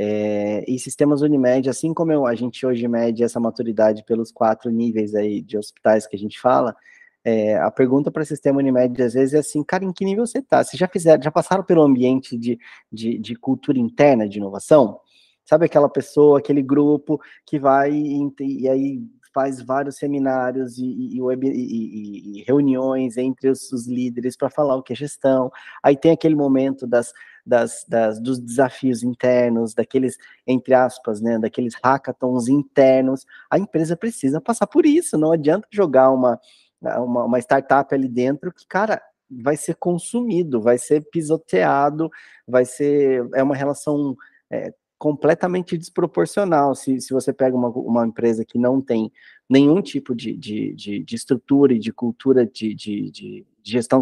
é, 0.00 0.64
e 0.68 0.78
sistemas 0.78 1.22
Unimed, 1.22 1.68
assim 1.68 1.92
como 1.92 2.12
eu, 2.12 2.24
a 2.24 2.34
gente 2.34 2.64
hoje 2.64 2.86
mede 2.86 3.24
essa 3.24 3.40
maturidade 3.40 4.04
pelos 4.04 4.30
quatro 4.30 4.70
níveis 4.70 5.12
aí 5.12 5.42
de 5.42 5.58
hospitais 5.58 6.06
que 6.06 6.14
a 6.14 6.18
gente 6.18 6.40
fala, 6.40 6.76
é, 7.24 7.56
a 7.58 7.70
pergunta 7.70 8.08
para 8.08 8.22
o 8.22 8.26
sistema 8.26 8.58
Unimed 8.58 9.02
às 9.02 9.14
vezes 9.14 9.34
é 9.34 9.38
assim, 9.38 9.62
cara, 9.64 9.84
em 9.84 9.92
que 9.92 10.04
nível 10.04 10.24
você 10.24 10.38
está? 10.38 10.62
Vocês 10.62 10.78
já 10.78 10.86
fizeram, 10.86 11.20
já 11.20 11.32
passaram 11.32 11.64
pelo 11.64 11.82
ambiente 11.82 12.38
de, 12.38 12.58
de, 12.92 13.18
de 13.18 13.34
cultura 13.34 13.78
interna 13.78 14.28
de 14.28 14.38
inovação? 14.38 15.00
Sabe 15.44 15.66
aquela 15.66 15.88
pessoa, 15.88 16.38
aquele 16.38 16.62
grupo 16.62 17.20
que 17.44 17.58
vai 17.58 17.90
e, 17.90 18.32
e 18.40 18.68
aí 18.68 19.02
faz 19.38 19.62
vários 19.62 19.98
seminários 19.98 20.78
e, 20.78 20.84
e, 20.84 21.20
e, 21.20 22.40
e 22.40 22.42
reuniões 22.42 23.16
entre 23.16 23.48
os, 23.48 23.70
os 23.72 23.86
líderes 23.86 24.36
para 24.36 24.50
falar 24.50 24.74
o 24.74 24.82
que 24.82 24.92
é 24.92 24.96
gestão. 24.96 25.48
Aí 25.80 25.96
tem 25.96 26.10
aquele 26.10 26.34
momento 26.34 26.88
das, 26.88 27.12
das, 27.46 27.86
das, 27.88 28.20
dos 28.20 28.40
desafios 28.40 29.04
internos, 29.04 29.74
daqueles, 29.74 30.16
entre 30.44 30.74
aspas, 30.74 31.20
né, 31.20 31.38
daqueles 31.38 31.76
hackathons 31.84 32.48
internos. 32.48 33.24
A 33.48 33.60
empresa 33.60 33.96
precisa 33.96 34.40
passar 34.40 34.66
por 34.66 34.84
isso, 34.84 35.16
não 35.16 35.30
adianta 35.30 35.68
jogar 35.70 36.10
uma, 36.10 36.40
uma, 36.82 37.24
uma 37.24 37.38
startup 37.38 37.94
ali 37.94 38.08
dentro 38.08 38.52
que, 38.52 38.66
cara, 38.66 39.00
vai 39.30 39.56
ser 39.56 39.76
consumido, 39.76 40.60
vai 40.60 40.78
ser 40.78 41.08
pisoteado, 41.12 42.10
vai 42.44 42.64
ser, 42.64 43.24
é 43.36 43.42
uma 43.42 43.54
relação 43.54 44.16
é, 44.50 44.74
completamente 44.98 45.78
desproporcional 45.78 46.74
se, 46.74 47.00
se 47.00 47.12
você 47.12 47.32
pega 47.32 47.56
uma, 47.56 47.68
uma 47.68 48.06
empresa 48.06 48.44
que 48.44 48.58
não 48.58 48.80
tem 48.80 49.12
nenhum 49.48 49.80
tipo 49.80 50.14
de, 50.14 50.36
de, 50.36 50.74
de, 50.74 51.04
de 51.04 51.14
estrutura 51.14 51.72
e 51.72 51.78
de 51.78 51.92
cultura 51.92 52.44
de, 52.44 52.74
de, 52.74 53.10
de 53.10 53.46
gestão 53.62 54.00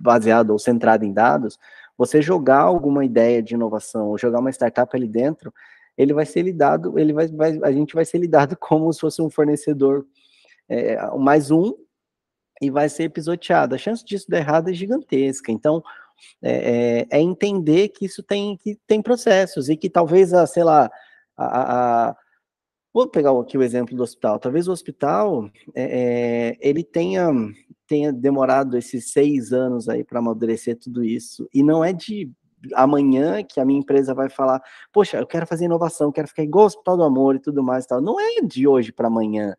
baseada 0.00 0.52
ou 0.52 0.58
centrada 0.58 1.04
em 1.04 1.12
dados, 1.12 1.58
você 1.96 2.22
jogar 2.22 2.60
alguma 2.60 3.04
ideia 3.04 3.42
de 3.42 3.54
inovação 3.54 4.08
ou 4.08 4.18
jogar 4.18 4.40
uma 4.40 4.50
startup 4.50 4.96
ali 4.96 5.08
dentro, 5.08 5.52
ele 5.96 6.14
vai 6.14 6.24
ser 6.24 6.42
lidado, 6.42 6.98
ele 6.98 7.12
vai, 7.12 7.26
vai 7.26 7.58
a 7.62 7.72
gente 7.72 7.94
vai 7.94 8.04
ser 8.04 8.18
lidado 8.18 8.56
como 8.60 8.92
se 8.92 9.00
fosse 9.00 9.20
um 9.20 9.28
fornecedor 9.28 10.06
é, 10.68 10.96
mais 11.16 11.50
um 11.50 11.74
e 12.60 12.70
vai 12.70 12.88
ser 12.88 13.10
pisoteado. 13.10 13.74
A 13.74 13.78
chance 13.78 14.04
disso 14.04 14.26
dar 14.28 14.38
errado 14.38 14.70
é 14.70 14.72
gigantesca. 14.72 15.52
Então, 15.52 15.82
é, 16.42 17.06
é, 17.10 17.18
é, 17.18 17.20
entender 17.20 17.88
que 17.88 18.06
isso 18.06 18.22
tem, 18.22 18.56
que 18.56 18.78
tem 18.86 19.02
processos 19.02 19.68
e 19.68 19.76
que 19.76 19.90
talvez, 19.90 20.32
a, 20.32 20.46
sei 20.46 20.64
lá, 20.64 20.90
a, 21.36 22.08
a 22.10 22.16
vou 22.92 23.08
pegar 23.08 23.30
aqui 23.38 23.56
o 23.56 23.62
exemplo 23.62 23.96
do 23.96 24.02
hospital. 24.02 24.38
Talvez 24.38 24.66
o 24.68 24.72
hospital 24.72 25.48
é, 25.74 26.54
é 26.54 26.56
ele 26.60 26.82
tenha, 26.82 27.30
tenha 27.86 28.12
demorado 28.12 28.76
esses 28.76 29.12
seis 29.12 29.52
anos 29.52 29.88
aí 29.88 30.04
para 30.04 30.18
amadurecer 30.18 30.78
tudo 30.78 31.04
isso 31.04 31.48
e 31.52 31.62
não 31.62 31.84
é 31.84 31.92
de 31.92 32.30
amanhã 32.74 33.42
que 33.42 33.60
a 33.60 33.64
minha 33.64 33.78
empresa 33.78 34.14
vai 34.14 34.28
falar, 34.28 34.60
poxa, 34.92 35.18
eu 35.18 35.26
quero 35.26 35.46
fazer 35.46 35.66
inovação, 35.66 36.12
quero 36.12 36.28
ficar 36.28 36.42
igual 36.42 36.64
o 36.64 36.66
Hospital 36.66 36.96
do 36.96 37.02
Amor 37.04 37.36
e 37.36 37.40
tudo 37.40 37.62
mais, 37.62 37.86
tal. 37.86 38.00
Não 38.00 38.18
é 38.18 38.40
de 38.42 38.66
hoje 38.66 38.92
para 38.92 39.08
amanhã. 39.08 39.54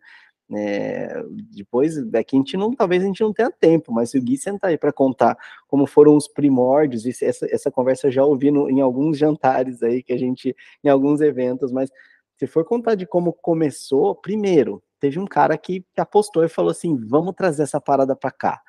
É, 0.52 1.24
depois 1.52 1.94
que 1.96 2.18
a 2.18 2.38
gente 2.38 2.58
não, 2.58 2.74
talvez 2.74 3.04
a 3.04 3.06
gente 3.06 3.22
não 3.22 3.32
tenha 3.32 3.52
tempo, 3.52 3.94
mas 3.94 4.10
se 4.10 4.18
o 4.18 4.22
Gui 4.22 4.36
sentar 4.36 4.72
aí 4.72 4.80
para 4.80 4.92
contar 4.92 5.38
como 5.68 5.86
foram 5.86 6.18
os 6.18 6.28
primórdios, 6.28 7.06
essa, 7.22 7.46
essa 7.52 7.70
conversa 7.70 8.08
eu 8.08 8.12
já 8.12 8.26
ouvi 8.26 8.50
no, 8.50 8.68
em 8.68 8.82
alguns 8.82 9.18
jantares 9.18 9.84
aí 9.84 10.02
que 10.02 10.12
a 10.12 10.18
gente, 10.18 10.56
em 10.84 10.90
alguns 10.90 11.22
eventos, 11.22 11.72
mas 11.72 11.92
se 12.38 12.48
for 12.48 12.66
contar 12.66 12.96
de 12.96 13.06
como 13.06 13.32
começou, 13.32 14.16
primeiro, 14.16 14.82
teve 15.00 15.20
um 15.20 15.28
cara 15.28 15.56
que, 15.58 15.86
apostou 15.98 16.44
e 16.44 16.50
falou 16.50 16.72
assim: 16.72 16.98
vamos 16.98 17.36
trazer 17.36 17.64
essa 17.64 17.80
parada 17.80 18.16
para 18.16 18.32
cá. 18.32 18.62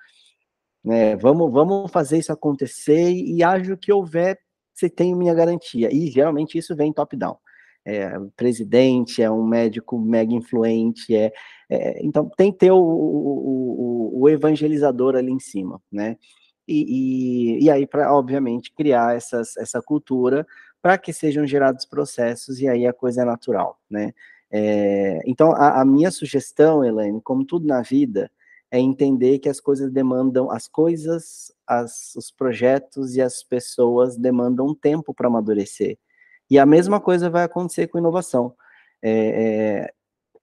Né, 0.85 1.17
vamos, 1.17 1.53
vamos 1.53 1.91
fazer 1.91 2.19
isso 2.19 2.33
acontecer 2.33 3.11
e, 3.11 3.37
e 3.37 3.43
acho 3.43 3.77
que 3.77 3.93
houver, 3.93 4.39
você 4.75 4.91
tem 4.91 5.15
minha 5.15 5.33
garantia. 5.35 5.89
E 5.93 6.11
geralmente 6.11 6.59
isso 6.59 6.77
vem 6.77 6.93
top-down 6.93 7.39
é 7.97 8.21
presidente, 8.37 9.23
é 9.23 9.31
um 9.31 9.45
médico 9.45 9.99
mega 9.99 10.33
influente, 10.33 11.15
é, 11.15 11.33
é 11.69 12.05
então 12.05 12.29
tem 12.37 12.53
que 12.53 12.59
ter 12.59 12.71
o, 12.71 12.79
o, 12.79 14.21
o, 14.21 14.29
evangelizador 14.29 15.17
ali 15.17 15.31
em 15.31 15.41
cima, 15.41 15.81
né? 15.91 16.17
E, 16.67 17.59
e, 17.59 17.65
e 17.65 17.71
aí, 17.71 17.87
para, 17.87 18.15
obviamente, 18.15 18.73
criar 18.73 19.17
essas, 19.17 19.57
essa 19.57 19.83
cultura 19.83 20.47
para 20.81 20.97
que 20.97 21.13
sejam 21.13 21.47
gerados 21.47 21.85
processos, 21.85 22.61
e 22.61 22.69
aí 22.69 22.87
a 22.87 22.93
coisa 22.93 23.23
é 23.23 23.25
natural, 23.25 23.79
né? 23.91 24.13
É, 24.53 25.21
então, 25.27 25.53
a, 25.53 25.81
a 25.81 25.85
minha 25.85 26.11
sugestão, 26.11 26.85
Elaine, 26.85 27.21
como 27.23 27.45
tudo 27.45 27.67
na 27.67 27.83
vida, 27.83 28.31
é 28.71 28.79
entender 28.79 29.39
que 29.39 29.49
as 29.49 29.61
coisas 29.61 29.91
demandam, 29.91 30.51
as 30.51 30.69
coisas, 30.69 31.53
as, 31.67 32.15
os 32.17 32.31
projetos 32.31 33.17
e 33.17 33.21
as 33.23 33.43
pessoas 33.43 34.17
demandam 34.17 34.75
tempo 34.75 35.13
para 35.13 35.27
amadurecer. 35.27 35.99
E 36.51 36.59
a 36.59 36.67
mesma 36.67 37.01
coisa 37.01 37.31
vai 37.31 37.45
acontecer 37.45 37.87
com 37.87 37.99
inovação. 37.99 38.55
É, 39.03 39.11
é, 39.13 39.95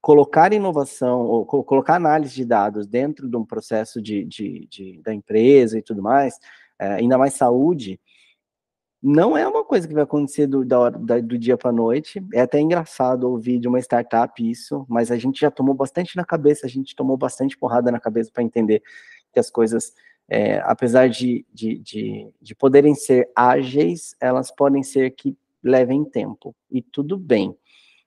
colocar 0.01 0.53
inovação, 0.53 1.21
ou 1.25 1.45
colocar 1.45 1.95
análise 1.95 2.33
de 2.33 2.45
dados 2.45 2.87
dentro 2.87 3.27
de 3.29 3.35
um 3.35 3.45
processo 3.45 4.01
de, 4.01 4.23
de, 4.23 4.67
de 4.71 5.01
da 5.03 5.13
empresa 5.13 5.77
e 5.77 5.81
tudo 5.81 6.01
mais, 6.01 6.39
é, 6.79 6.93
ainda 6.93 7.17
mais 7.17 7.33
saúde, 7.33 7.99
não 9.01 9.37
é 9.37 9.47
uma 9.47 9.63
coisa 9.63 9.87
que 9.87 9.93
vai 9.93 10.03
acontecer 10.03 10.47
do, 10.47 10.65
da 10.65 10.79
hora, 10.79 10.97
da, 10.97 11.19
do 11.19 11.37
dia 11.37 11.55
para 11.55 11.71
noite. 11.71 12.23
É 12.33 12.41
até 12.41 12.59
engraçado 12.59 13.29
ouvir 13.29 13.59
de 13.59 13.67
uma 13.67 13.79
startup 13.79 14.49
isso, 14.49 14.85
mas 14.89 15.11
a 15.11 15.17
gente 15.17 15.39
já 15.39 15.51
tomou 15.51 15.75
bastante 15.75 16.15
na 16.15 16.25
cabeça, 16.25 16.65
a 16.65 16.69
gente 16.69 16.95
tomou 16.95 17.15
bastante 17.15 17.57
porrada 17.57 17.91
na 17.91 17.99
cabeça 17.99 18.31
para 18.33 18.43
entender 18.43 18.81
que 19.31 19.39
as 19.39 19.49
coisas, 19.49 19.93
é, 20.27 20.59
apesar 20.59 21.09
de, 21.09 21.45
de, 21.53 21.77
de, 21.79 22.29
de, 22.41 22.55
poderem 22.55 22.95
ser 22.95 23.29
ágeis, 23.35 24.15
elas 24.19 24.51
podem 24.51 24.81
ser 24.81 25.11
que 25.11 25.37
levem 25.67 26.03
tempo, 26.05 26.55
e 26.71 26.81
tudo 26.81 27.17
bem. 27.17 27.55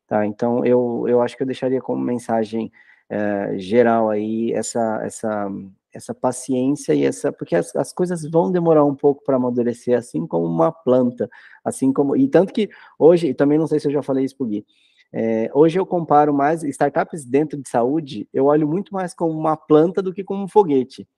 Tá? 0.06 0.26
Então, 0.26 0.64
eu, 0.64 1.04
eu 1.08 1.22
acho 1.22 1.36
que 1.36 1.42
eu 1.42 1.46
deixaria 1.46 1.80
como 1.80 2.02
mensagem 2.02 2.72
é, 3.08 3.58
geral 3.58 4.10
aí 4.10 4.52
essa, 4.52 5.00
essa 5.04 5.50
essa 5.92 6.14
paciência 6.14 6.94
e 6.94 7.04
essa 7.04 7.32
porque 7.32 7.56
as, 7.56 7.74
as 7.74 7.92
coisas 7.92 8.22
vão 8.28 8.50
demorar 8.50 8.84
um 8.84 8.94
pouco 8.94 9.22
para 9.24 9.36
amadurecer, 9.36 9.96
assim 9.98 10.26
como 10.26 10.46
uma 10.46 10.70
planta, 10.72 11.28
assim 11.64 11.92
como 11.92 12.16
e 12.16 12.28
tanto 12.28 12.52
que 12.52 12.70
hoje, 12.98 13.28
e 13.28 13.34
também 13.34 13.58
não 13.58 13.66
sei 13.66 13.80
se 13.80 13.88
eu 13.88 13.92
já 13.92 14.02
falei 14.02 14.24
isso 14.24 14.36
pro 14.36 14.46
Gui, 14.46 14.64
é, 15.12 15.50
hoje 15.52 15.78
eu 15.78 15.84
comparo 15.84 16.32
mais 16.32 16.62
startups 16.62 17.24
dentro 17.24 17.60
de 17.60 17.68
saúde, 17.68 18.28
eu 18.32 18.46
olho 18.46 18.68
muito 18.68 18.94
mais 18.94 19.12
como 19.12 19.32
uma 19.32 19.56
planta 19.56 20.00
do 20.00 20.12
que 20.12 20.22
como 20.22 20.44
um 20.44 20.48
foguete. 20.48 21.08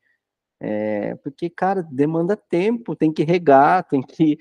É, 0.65 1.17
porque, 1.25 1.51
cara, 1.51 1.83
demanda 1.83 2.37
tempo, 2.37 2.95
tem 2.95 3.13
que 3.13 3.25
regar, 3.25 3.83
tem 3.91 4.01
que 4.01 4.39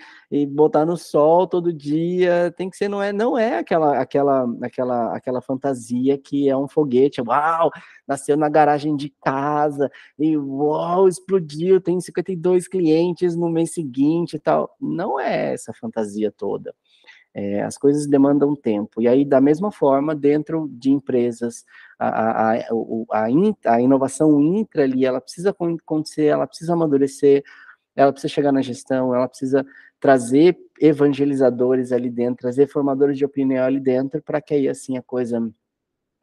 botar 0.50 0.86
no 0.86 0.96
sol 0.96 1.48
todo 1.48 1.74
dia, 1.74 2.54
tem 2.56 2.70
que 2.70 2.78
ser, 2.78 2.88
não 2.88 3.02
é, 3.02 3.12
não 3.12 3.36
é 3.36 3.58
aquela, 3.58 4.00
aquela, 4.00 4.46
aquela, 4.62 5.16
aquela 5.16 5.42
fantasia 5.42 6.20
que 6.20 6.48
é 6.48 6.56
um 6.56 6.68
foguete, 6.68 7.22
uau, 7.22 7.72
nasceu 8.08 8.38
na 8.38 8.50
garagem 8.50 8.96
de 8.96 9.10
casa, 9.24 9.90
e 10.20 10.38
uau, 10.38 11.08
explodiu, 11.08 11.82
tem 11.82 12.00
52 12.00 12.68
clientes 12.68 13.36
no 13.36 13.50
mês 13.50 13.74
seguinte 13.74 14.36
e 14.36 14.40
tal. 14.40 14.76
Não 14.80 15.20
é 15.20 15.54
essa 15.54 15.74
fantasia 15.74 16.32
toda. 16.32 16.76
É, 17.34 17.62
as 17.62 17.78
coisas 17.78 18.06
demandam 18.08 18.56
tempo. 18.56 19.02
E 19.02 19.08
aí, 19.08 19.24
da 19.24 19.40
mesma 19.40 19.72
forma, 19.72 20.14
dentro 20.14 20.68
de 20.70 20.92
empresas, 20.92 21.64
a, 21.98 22.08
a, 22.08 22.54
a, 22.56 23.26
a, 23.66 23.82
inovação 23.82 24.42
intra 24.42 24.84
ali, 24.84 25.06
ela 25.06 25.22
precisa 25.22 25.52
acontecer, 25.52 26.26
ela 26.26 26.46
precisa 26.46 26.74
amadurecer, 26.74 27.42
ela 27.96 28.12
precisa 28.12 28.34
chegar 28.34 28.52
na 28.52 28.62
gestão, 28.62 29.16
ela 29.16 29.30
precisa 29.30 29.66
trazer 30.00 30.58
evangelizadores 30.80 31.92
ali 31.92 32.10
dentro, 32.10 32.42
trazer 32.42 32.68
formadores 32.68 33.18
de 33.18 33.24
opinião 33.24 33.64
ali 33.64 33.80
dentro, 33.80 34.22
para 34.22 34.42
que 34.42 34.54
aí 34.54 34.68
assim 34.68 34.98
a 34.98 35.02
coisa, 35.02 35.50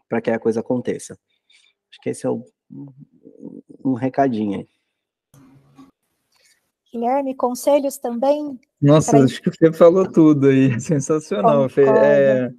para 0.08 0.20
que 0.20 0.30
a 0.30 0.38
coisa 0.38 0.60
aconteça. 0.60 1.18
Acho 1.90 2.00
que 2.02 2.10
esse 2.10 2.26
é 2.26 2.30
o, 2.30 2.44
um 3.84 3.94
recadinho 3.94 4.58
aí. 4.58 4.68
Guilherme, 6.92 7.34
conselhos 7.34 7.98
também? 7.98 8.58
Nossa, 8.80 9.12
pra... 9.12 9.24
acho 9.24 9.42
que 9.42 9.50
você 9.50 9.72
falou 9.72 10.06
tudo 10.10 10.48
aí, 10.48 10.78
sensacional, 10.80 11.68
Fê. 11.68 11.84
É, 11.88 12.50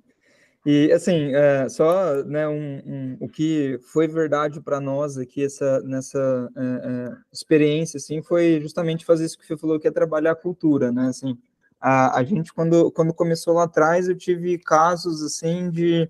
e 0.65 0.91
assim, 0.91 1.33
é, 1.33 1.69
só 1.69 2.23
né, 2.25 2.47
um, 2.47 2.81
um, 2.85 3.17
o 3.21 3.29
que 3.29 3.79
foi 3.81 4.07
verdade 4.07 4.61
para 4.61 4.79
nós 4.79 5.17
aqui 5.17 5.43
essa, 5.43 5.81
nessa 5.81 6.49
é, 6.55 6.61
é, 6.61 7.17
experiência, 7.31 7.97
assim, 7.97 8.21
foi 8.21 8.59
justamente 8.61 9.05
fazer 9.05 9.25
isso 9.25 9.37
que 9.37 9.45
você 9.45 9.57
falou, 9.57 9.79
que 9.79 9.87
é 9.87 9.91
trabalhar 9.91 10.31
a 10.31 10.35
cultura, 10.35 10.91
né? 10.91 11.07
Assim, 11.07 11.37
a, 11.79 12.19
a 12.19 12.23
gente 12.23 12.53
quando, 12.53 12.91
quando 12.91 13.13
começou 13.13 13.53
lá 13.53 13.63
atrás, 13.63 14.09
eu 14.09 14.17
tive 14.17 14.57
casos 14.57 15.23
assim 15.23 15.69
de 15.71 16.09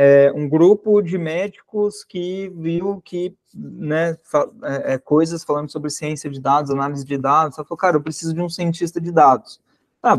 é, 0.00 0.30
um 0.32 0.48
grupo 0.48 1.02
de 1.02 1.18
médicos 1.18 2.04
que 2.04 2.52
viu 2.54 3.02
que, 3.04 3.36
né, 3.52 4.16
é, 4.62 4.94
é, 4.94 4.98
coisas 4.98 5.42
falando 5.42 5.72
sobre 5.72 5.90
ciência 5.90 6.30
de 6.30 6.40
dados, 6.40 6.70
análise 6.70 7.04
de 7.04 7.18
dados, 7.18 7.56
falou, 7.56 7.76
cara, 7.76 7.96
eu 7.96 8.00
preciso 8.00 8.32
de 8.32 8.40
um 8.40 8.48
cientista 8.48 9.00
de 9.00 9.10
dados. 9.10 9.60
Ah, 10.00 10.16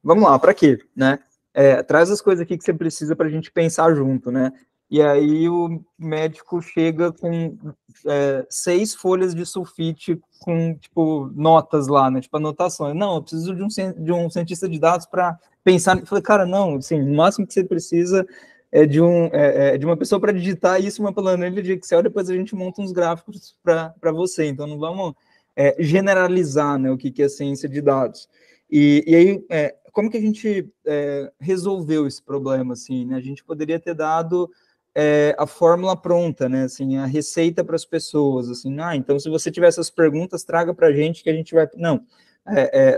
vamos 0.00 0.22
lá, 0.22 0.38
para 0.38 0.54
quê, 0.54 0.78
né? 0.94 1.18
É, 1.52 1.82
traz 1.82 2.08
as 2.08 2.20
coisas 2.20 2.40
aqui 2.40 2.56
que 2.56 2.62
você 2.62 2.72
precisa 2.72 3.16
para 3.16 3.26
a 3.26 3.28
gente 3.28 3.50
pensar 3.50 3.92
junto, 3.96 4.30
né? 4.30 4.52
E 4.88 5.02
aí 5.02 5.48
o 5.48 5.82
médico 5.98 6.62
chega 6.62 7.10
com 7.10 7.58
é, 8.06 8.46
seis 8.48 8.94
folhas 8.94 9.34
de 9.34 9.44
sulfite 9.44 10.20
com, 10.38 10.76
tipo, 10.76 11.32
notas 11.34 11.88
lá, 11.88 12.08
né? 12.12 12.20
Tipo, 12.20 12.36
anotações. 12.36 12.94
Não, 12.94 13.16
eu 13.16 13.22
preciso 13.22 13.56
de 13.56 13.64
um, 13.64 14.04
de 14.04 14.12
um 14.12 14.30
cientista 14.30 14.68
de 14.68 14.78
dados 14.78 15.04
para 15.04 15.36
pensar. 15.64 15.98
Eu 15.98 16.06
falei, 16.06 16.22
cara, 16.22 16.46
não, 16.46 16.76
assim, 16.76 17.02
o 17.02 17.16
máximo 17.16 17.44
que 17.44 17.54
você 17.54 17.64
precisa 17.64 18.24
é 18.70 18.84
de, 18.84 19.00
um, 19.00 19.26
é, 19.26 19.74
é 19.74 19.78
de 19.78 19.86
uma 19.86 19.96
pessoa 19.96 20.20
para 20.20 20.32
digitar 20.32 20.82
isso 20.82 21.00
uma 21.00 21.12
planilha 21.12 21.62
de 21.62 21.72
Excel, 21.72 22.02
depois 22.02 22.28
a 22.28 22.34
gente 22.34 22.54
monta 22.54 22.82
uns 22.82 22.92
gráficos 22.92 23.56
para 23.62 24.12
você. 24.12 24.46
Então, 24.46 24.66
não 24.66 24.78
vamos 24.78 25.14
é, 25.56 25.74
generalizar 25.78 26.78
né, 26.78 26.90
o 26.90 26.98
que, 26.98 27.10
que 27.10 27.22
é 27.22 27.28
ciência 27.28 27.68
de 27.68 27.80
dados. 27.80 28.28
E, 28.70 29.02
e 29.06 29.14
aí, 29.14 29.46
é, 29.48 29.74
como 29.92 30.10
que 30.10 30.18
a 30.18 30.20
gente 30.20 30.70
é, 30.84 31.32
resolveu 31.40 32.06
esse 32.06 32.22
problema? 32.22 32.74
Assim, 32.74 33.06
né? 33.06 33.16
A 33.16 33.20
gente 33.20 33.42
poderia 33.42 33.80
ter 33.80 33.94
dado 33.94 34.50
é, 34.94 35.34
a 35.38 35.46
fórmula 35.46 35.96
pronta, 35.96 36.48
né? 36.48 36.64
Assim, 36.64 36.96
a 36.98 37.06
receita 37.06 37.64
para 37.64 37.76
as 37.76 37.84
pessoas. 37.84 38.50
Assim, 38.50 38.78
ah, 38.80 38.94
então 38.94 39.18
se 39.18 39.30
você 39.30 39.50
tiver 39.50 39.68
essas 39.68 39.88
perguntas, 39.88 40.44
traga 40.44 40.74
para 40.74 40.88
a 40.88 40.92
gente 40.92 41.22
que 41.22 41.30
a 41.30 41.34
gente 41.34 41.54
vai. 41.54 41.66
Não, 41.76 42.04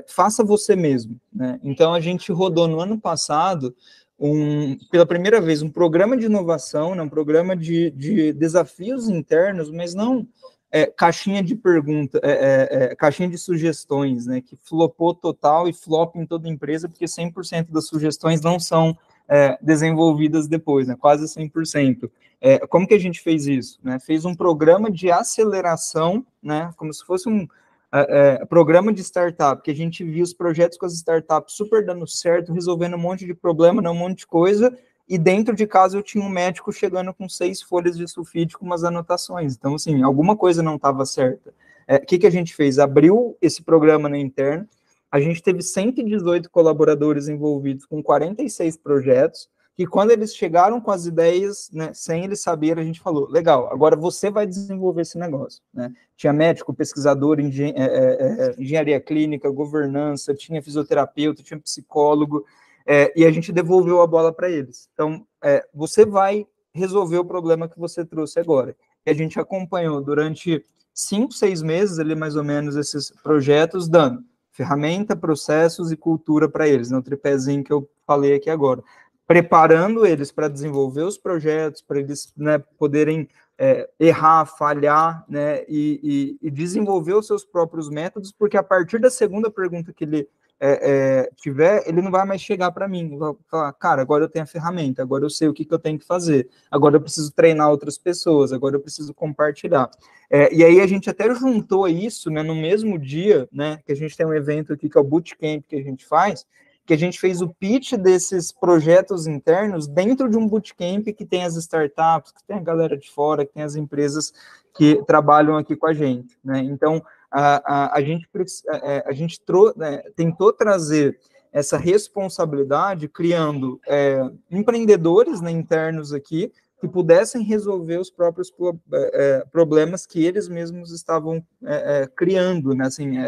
faça 0.08 0.42
você 0.42 0.74
mesmo. 0.74 1.20
Né? 1.32 1.60
Então 1.62 1.94
a 1.94 2.00
gente 2.00 2.32
rodou 2.32 2.66
no 2.66 2.80
ano 2.80 3.00
passado 3.00 3.74
um, 4.18 4.76
pela 4.90 5.06
primeira 5.06 5.40
vez, 5.40 5.62
um 5.62 5.70
programa 5.70 6.16
de 6.16 6.26
inovação, 6.26 6.94
né, 6.94 7.02
um 7.02 7.08
programa 7.08 7.56
de, 7.56 7.90
de 7.92 8.32
desafios 8.32 9.08
internos, 9.08 9.70
mas 9.70 9.94
não 9.94 10.26
é, 10.70 10.86
caixinha 10.86 11.42
de 11.42 11.54
pergunta, 11.54 12.20
é, 12.22 12.30
é, 12.30 12.84
é 12.84 12.96
caixinha 12.96 13.28
de 13.28 13.38
sugestões, 13.38 14.26
né, 14.26 14.40
que 14.40 14.56
flopou 14.56 15.14
total 15.14 15.68
e 15.68 15.72
flop 15.72 16.16
em 16.16 16.26
toda 16.26 16.48
a 16.48 16.50
empresa, 16.50 16.88
porque 16.88 17.04
100% 17.04 17.70
das 17.70 17.86
sugestões 17.86 18.40
não 18.40 18.58
são 18.58 18.96
é, 19.28 19.56
desenvolvidas 19.62 20.48
depois, 20.48 20.88
né, 20.88 20.96
quase 20.98 21.24
100%. 21.24 22.10
É, 22.40 22.58
como 22.66 22.86
que 22.86 22.94
a 22.94 23.00
gente 23.00 23.20
fez 23.20 23.46
isso? 23.46 23.78
Né? 23.82 23.98
Fez 23.98 24.24
um 24.24 24.34
programa 24.34 24.90
de 24.90 25.10
aceleração, 25.10 26.26
né, 26.42 26.72
como 26.76 26.92
se 26.92 27.04
fosse 27.04 27.28
um 27.28 27.46
é, 27.92 28.44
programa 28.44 28.92
de 28.92 29.02
startup, 29.02 29.62
que 29.62 29.70
a 29.70 29.74
gente 29.74 30.04
viu 30.04 30.22
os 30.22 30.34
projetos 30.34 30.76
com 30.76 30.86
as 30.86 30.94
startups 30.94 31.54
super 31.54 31.84
dando 31.84 32.06
certo, 32.06 32.52
resolvendo 32.52 32.94
um 32.94 32.98
monte 32.98 33.24
de 33.24 33.34
problema, 33.34 33.88
um 33.90 33.94
monte 33.94 34.18
de 34.18 34.26
coisa, 34.26 34.76
e 35.08 35.16
dentro 35.16 35.56
de 35.56 35.66
casa 35.66 35.96
eu 35.96 36.02
tinha 36.02 36.22
um 36.22 36.28
médico 36.28 36.70
chegando 36.70 37.14
com 37.14 37.28
seis 37.28 37.62
folhas 37.62 37.96
de 37.96 38.06
sulfite 38.06 38.58
com 38.58 38.66
umas 38.66 38.84
anotações. 38.84 39.56
Então, 39.56 39.74
assim, 39.74 40.02
alguma 40.02 40.36
coisa 40.36 40.62
não 40.62 40.76
estava 40.76 41.06
certa. 41.06 41.50
O 41.50 41.52
é, 41.86 41.98
que, 41.98 42.18
que 42.18 42.26
a 42.26 42.30
gente 42.30 42.54
fez? 42.54 42.78
Abriu 42.78 43.36
esse 43.40 43.62
programa 43.62 44.08
na 44.08 44.18
interna, 44.18 44.68
a 45.10 45.18
gente 45.18 45.42
teve 45.42 45.62
118 45.62 46.50
colaboradores 46.50 47.28
envolvidos 47.28 47.86
com 47.86 48.02
46 48.02 48.76
projetos, 48.76 49.48
que 49.78 49.86
quando 49.86 50.10
eles 50.10 50.34
chegaram 50.34 50.80
com 50.80 50.90
as 50.90 51.06
ideias, 51.06 51.70
né, 51.72 51.92
sem 51.94 52.24
eles 52.24 52.40
saberem, 52.40 52.82
a 52.82 52.84
gente 52.84 52.98
falou, 52.98 53.30
legal, 53.30 53.72
agora 53.72 53.94
você 53.94 54.28
vai 54.28 54.44
desenvolver 54.44 55.02
esse 55.02 55.16
negócio. 55.16 55.62
Né? 55.72 55.92
Tinha 56.16 56.32
médico, 56.32 56.74
pesquisador, 56.74 57.38
engen 57.38 57.72
é, 57.76 57.84
é, 57.84 58.46
é, 58.48 58.54
engenharia 58.58 59.00
clínica, 59.00 59.48
governança, 59.48 60.34
tinha 60.34 60.60
fisioterapeuta, 60.60 61.44
tinha 61.44 61.60
psicólogo, 61.60 62.44
é, 62.84 63.12
e 63.14 63.24
a 63.24 63.30
gente 63.30 63.52
devolveu 63.52 64.02
a 64.02 64.06
bola 64.08 64.32
para 64.32 64.50
eles. 64.50 64.90
Então, 64.94 65.24
é, 65.40 65.64
você 65.72 66.04
vai 66.04 66.44
resolver 66.74 67.18
o 67.18 67.24
problema 67.24 67.68
que 67.68 67.78
você 67.78 68.04
trouxe 68.04 68.40
agora. 68.40 68.74
E 69.06 69.10
a 69.12 69.14
gente 69.14 69.38
acompanhou 69.38 70.02
durante 70.02 70.60
cinco, 70.92 71.32
seis 71.32 71.62
meses, 71.62 72.00
ali 72.00 72.16
mais 72.16 72.34
ou 72.34 72.42
menos, 72.42 72.74
esses 72.74 73.12
projetos, 73.22 73.88
dando 73.88 74.24
ferramenta, 74.50 75.14
processos 75.14 75.92
e 75.92 75.96
cultura 75.96 76.48
para 76.48 76.66
eles, 76.66 76.90
no 76.90 76.96
né? 76.96 77.02
tripézinho 77.04 77.62
que 77.62 77.72
eu 77.72 77.88
falei 78.04 78.34
aqui 78.34 78.50
agora 78.50 78.82
preparando 79.28 80.06
eles 80.06 80.32
para 80.32 80.48
desenvolver 80.48 81.02
os 81.02 81.18
projetos, 81.18 81.82
para 81.82 82.00
eles 82.00 82.32
né, 82.34 82.58
poderem 82.78 83.28
é, 83.58 83.86
errar, 84.00 84.46
falhar, 84.46 85.22
né, 85.28 85.64
e, 85.68 86.38
e, 86.40 86.48
e, 86.48 86.50
desenvolver 86.50 87.12
os 87.12 87.26
seus 87.26 87.44
próprios 87.44 87.90
métodos, 87.90 88.32
porque 88.32 88.56
a 88.56 88.62
partir 88.62 88.98
da 88.98 89.10
segunda 89.10 89.50
pergunta 89.50 89.92
que 89.92 90.04
ele 90.04 90.26
é, 90.58 90.90
é, 90.90 91.30
tiver, 91.36 91.86
ele 91.86 92.00
não 92.00 92.10
vai 92.10 92.24
mais 92.24 92.40
chegar 92.40 92.70
para 92.70 92.88
mim, 92.88 93.18
vai 93.18 93.34
falar, 93.50 93.70
cara, 93.74 94.00
agora 94.00 94.24
eu 94.24 94.30
tenho 94.30 94.44
a 94.44 94.46
ferramenta, 94.46 95.02
agora 95.02 95.26
eu 95.26 95.30
sei 95.30 95.46
o 95.46 95.52
que, 95.52 95.66
que 95.66 95.74
eu 95.74 95.78
tenho 95.78 95.98
que 95.98 96.06
fazer, 96.06 96.48
agora 96.70 96.96
eu 96.96 97.00
preciso 97.00 97.30
treinar 97.30 97.68
outras 97.68 97.98
pessoas, 97.98 98.50
agora 98.50 98.76
eu 98.76 98.80
preciso 98.80 99.12
compartilhar. 99.12 99.90
É, 100.30 100.54
e 100.54 100.64
aí 100.64 100.80
a 100.80 100.86
gente 100.86 101.10
até 101.10 101.32
juntou 101.34 101.86
isso, 101.86 102.30
né, 102.30 102.42
no 102.42 102.54
mesmo 102.54 102.98
dia, 102.98 103.46
né, 103.52 103.78
que 103.84 103.92
a 103.92 103.96
gente 103.96 104.16
tem 104.16 104.24
um 104.24 104.32
evento 104.32 104.72
aqui 104.72 104.88
que 104.88 104.96
é 104.96 105.00
o 105.00 105.04
Bootcamp 105.04 105.64
que 105.68 105.76
a 105.76 105.82
gente 105.82 106.06
faz, 106.06 106.46
que 106.88 106.94
a 106.94 106.98
gente 106.98 107.20
fez 107.20 107.42
o 107.42 107.50
pitch 107.50 107.92
desses 107.96 108.50
projetos 108.50 109.26
internos 109.26 109.86
dentro 109.86 110.26
de 110.26 110.38
um 110.38 110.48
bootcamp 110.48 111.04
que 111.08 111.26
tem 111.26 111.44
as 111.44 111.54
startups, 111.54 112.32
que 112.32 112.42
tem 112.44 112.56
a 112.56 112.62
galera 112.62 112.96
de 112.96 113.10
fora, 113.10 113.44
que 113.44 113.52
tem 113.52 113.62
as 113.62 113.76
empresas 113.76 114.32
que 114.74 115.04
trabalham 115.04 115.58
aqui 115.58 115.76
com 115.76 115.86
a 115.86 115.92
gente, 115.92 116.38
né? 116.42 116.60
Então, 116.60 117.04
a, 117.30 117.90
a, 117.90 117.96
a 117.98 118.00
gente, 118.00 118.26
a, 118.70 118.76
é, 118.76 119.04
a 119.06 119.12
gente 119.12 119.38
trou, 119.38 119.70
né, 119.76 119.98
tentou 120.16 120.50
trazer 120.50 121.18
essa 121.52 121.76
responsabilidade 121.76 123.06
criando 123.06 123.78
é, 123.86 124.22
empreendedores 124.50 125.42
né, 125.42 125.50
internos 125.50 126.14
aqui 126.14 126.50
que 126.80 126.88
pudessem 126.88 127.42
resolver 127.42 127.98
os 127.98 128.08
próprios 128.08 128.50
pro, 128.50 128.80
é, 128.94 129.40
é 129.40 129.44
problemas 129.52 130.06
que 130.06 130.24
eles 130.24 130.48
mesmos 130.48 130.90
estavam 130.90 131.44
é, 131.62 132.02
é 132.02 132.06
criando, 132.06 132.74
né? 132.74 132.86
Assim, 132.86 133.18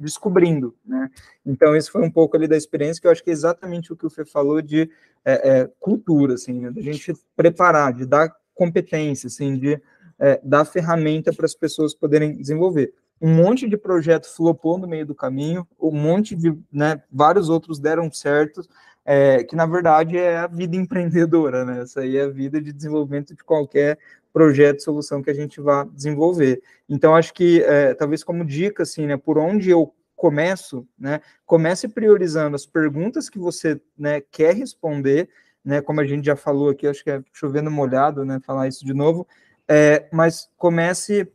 descobrindo, 0.00 0.74
né? 0.84 1.10
Então, 1.44 1.76
esse 1.76 1.90
foi 1.90 2.02
um 2.02 2.10
pouco 2.10 2.36
ali 2.36 2.48
da 2.48 2.56
experiência, 2.56 3.00
que 3.00 3.06
eu 3.06 3.10
acho 3.10 3.22
que 3.22 3.30
é 3.30 3.32
exatamente 3.32 3.92
o 3.92 3.96
que 3.96 4.06
o 4.06 4.10
Fê 4.10 4.24
falou 4.24 4.62
de 4.62 4.90
é, 5.24 5.60
é, 5.60 5.70
cultura, 5.78 6.34
assim, 6.34 6.54
né? 6.54 6.70
Da 6.70 6.80
gente 6.80 7.12
preparar, 7.36 7.92
de 7.92 8.06
dar 8.06 8.34
competência, 8.54 9.26
assim, 9.26 9.56
de 9.56 9.80
é, 10.18 10.40
dar 10.42 10.64
ferramenta 10.64 11.32
para 11.32 11.46
as 11.46 11.54
pessoas 11.54 11.94
poderem 11.94 12.36
desenvolver. 12.36 12.92
Um 13.20 13.34
monte 13.34 13.68
de 13.68 13.76
projeto 13.76 14.26
flopou 14.34 14.78
no 14.78 14.88
meio 14.88 15.04
do 15.04 15.14
caminho, 15.14 15.68
um 15.78 15.92
monte 15.92 16.34
de, 16.34 16.56
né, 16.72 17.02
vários 17.12 17.50
outros 17.50 17.78
deram 17.78 18.10
certo, 18.10 18.62
é, 19.04 19.42
que 19.44 19.56
na 19.56 19.66
verdade 19.66 20.16
é 20.16 20.38
a 20.38 20.46
vida 20.46 20.76
empreendedora, 20.76 21.64
né? 21.64 21.82
Essa 21.82 22.00
aí 22.00 22.16
é 22.16 22.22
a 22.22 22.28
vida 22.28 22.60
de 22.60 22.72
desenvolvimento 22.72 23.34
de 23.34 23.42
qualquer 23.42 23.98
projeto, 24.32 24.82
solução 24.82 25.22
que 25.22 25.30
a 25.30 25.34
gente 25.34 25.60
vá 25.60 25.84
desenvolver. 25.84 26.62
Então, 26.88 27.14
acho 27.14 27.34
que, 27.34 27.62
é, 27.62 27.94
talvez 27.94 28.22
como 28.22 28.44
dica, 28.44 28.82
assim, 28.82 29.06
né, 29.06 29.16
por 29.16 29.38
onde 29.38 29.70
eu 29.70 29.92
começo, 30.14 30.86
né, 30.98 31.20
comece 31.46 31.88
priorizando 31.88 32.54
as 32.54 32.66
perguntas 32.66 33.28
que 33.28 33.38
você, 33.38 33.80
né, 33.98 34.20
quer 34.20 34.54
responder, 34.54 35.28
né, 35.64 35.80
como 35.80 36.00
a 36.00 36.06
gente 36.06 36.26
já 36.26 36.36
falou 36.36 36.70
aqui, 36.70 36.86
acho 36.86 37.02
que 37.02 37.10
é 37.10 37.22
chovendo 37.32 37.70
molhado, 37.70 38.24
né, 38.24 38.38
falar 38.44 38.68
isso 38.68 38.84
de 38.84 38.94
novo, 38.94 39.26
é, 39.66 40.08
mas 40.12 40.48
comece 40.56 41.26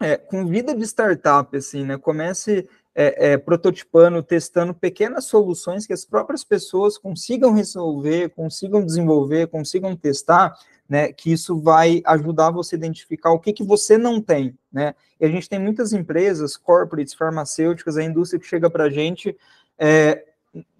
é, 0.00 0.16
com 0.16 0.46
vida 0.46 0.74
de 0.74 0.84
startup, 0.84 1.56
assim, 1.56 1.84
né, 1.84 1.98
comece 1.98 2.68
é, 2.94 3.32
é, 3.32 3.36
prototipando, 3.36 4.22
testando 4.22 4.72
pequenas 4.72 5.24
soluções 5.24 5.86
que 5.86 5.92
as 5.92 6.04
próprias 6.04 6.44
pessoas 6.44 6.96
consigam 6.96 7.52
resolver, 7.52 8.30
consigam 8.30 8.84
desenvolver, 8.84 9.48
consigam 9.48 9.96
testar, 9.96 10.56
né, 10.88 11.12
que 11.12 11.32
isso 11.32 11.60
vai 11.60 12.02
ajudar 12.06 12.50
você 12.50 12.76
a 12.76 12.78
identificar 12.78 13.32
o 13.32 13.40
que, 13.40 13.52
que 13.52 13.64
você 13.64 13.98
não 13.98 14.20
tem, 14.20 14.56
né, 14.72 14.94
e 15.18 15.24
a 15.24 15.28
gente 15.28 15.48
tem 15.48 15.58
muitas 15.58 15.92
empresas, 15.92 16.56
corporates, 16.56 17.14
farmacêuticas, 17.14 17.96
a 17.96 18.04
indústria 18.04 18.38
que 18.38 18.46
chega 18.46 18.70
para 18.70 18.84
a 18.84 18.90
gente, 18.90 19.36
é, 19.78 20.24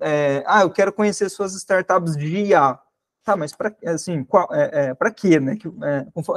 é, 0.00 0.44
ah, 0.46 0.62
eu 0.62 0.70
quero 0.70 0.92
conhecer 0.92 1.28
suas 1.28 1.54
startups 1.54 2.16
de 2.16 2.28
IA, 2.28 2.78
tá, 3.24 3.34
mas 3.36 3.52
para 3.56 3.74
assim, 3.86 4.24
é, 4.52 4.88
é 4.90 4.94
para 4.94 5.10
quê, 5.10 5.40
né, 5.40 5.56
que, 5.56 5.68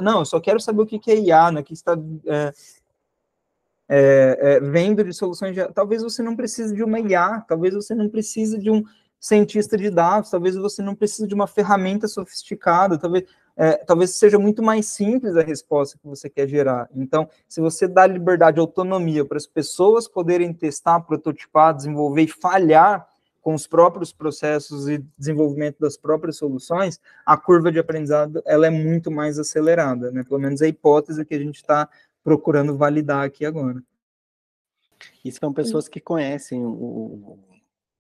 não, 0.02 0.20
eu 0.20 0.26
só 0.26 0.40
quero 0.40 0.60
saber 0.60 0.82
o 0.82 0.88
que, 0.88 0.98
que 0.98 1.12
é 1.12 1.20
IA, 1.20 1.52
né, 1.52 1.62
que 1.62 1.74
está 1.74 1.96
é, 3.90 4.38
é, 4.40 4.60
vendo 4.60 5.04
de 5.04 5.14
soluções 5.14 5.56
de, 5.56 5.66
talvez 5.74 6.04
você 6.04 6.22
não 6.22 6.36
precise 6.36 6.74
de 6.74 6.84
uma 6.84 7.00
IA, 7.00 7.42
talvez 7.48 7.74
você 7.74 7.96
não 7.96 8.10
precise 8.10 8.58
de 8.58 8.70
um 8.70 8.84
cientista 9.20 9.78
de 9.78 9.90
dados, 9.90 10.30
talvez 10.30 10.56
você 10.56 10.82
não 10.82 10.94
precise 10.96 11.28
de 11.28 11.34
uma 11.34 11.48
ferramenta 11.48 12.08
sofisticada, 12.08 12.98
talvez 12.98 13.26
é, 13.60 13.74
talvez 13.78 14.16
seja 14.16 14.38
muito 14.38 14.62
mais 14.62 14.86
simples 14.86 15.36
a 15.36 15.42
resposta 15.42 15.98
que 15.98 16.08
você 16.08 16.30
quer 16.30 16.48
gerar. 16.48 16.88
Então, 16.96 17.28
se 17.48 17.60
você 17.60 17.88
dá 17.88 18.06
liberdade, 18.06 18.60
autonomia 18.60 19.26
para 19.26 19.38
as 19.38 19.48
pessoas 19.48 20.08
poderem 20.08 20.54
testar, 20.54 21.00
prototipar, 21.00 21.76
desenvolver 21.76 22.22
e 22.22 22.28
falhar 22.28 23.08
com 23.42 23.56
os 23.56 23.66
próprios 23.66 24.12
processos 24.14 24.88
e 24.88 25.04
desenvolvimento 25.18 25.78
das 25.80 25.98
próprias 25.98 26.38
soluções, 26.38 27.00
a 27.26 27.36
curva 27.36 27.72
de 27.72 27.80
aprendizado 27.80 28.44
ela 28.46 28.68
é 28.68 28.70
muito 28.70 29.10
mais 29.10 29.40
acelerada, 29.40 30.12
né? 30.12 30.22
Pelo 30.22 30.40
menos 30.40 30.62
a 30.62 30.68
hipótese 30.68 31.26
que 31.26 31.34
a 31.34 31.40
gente 31.40 31.56
está 31.56 31.90
procurando 32.28 32.76
validar 32.76 33.24
aqui 33.24 33.46
agora. 33.46 33.82
E 35.24 35.32
são 35.32 35.54
pessoas 35.54 35.88
que 35.88 36.02
conhecem 36.02 36.62
o, 36.66 37.40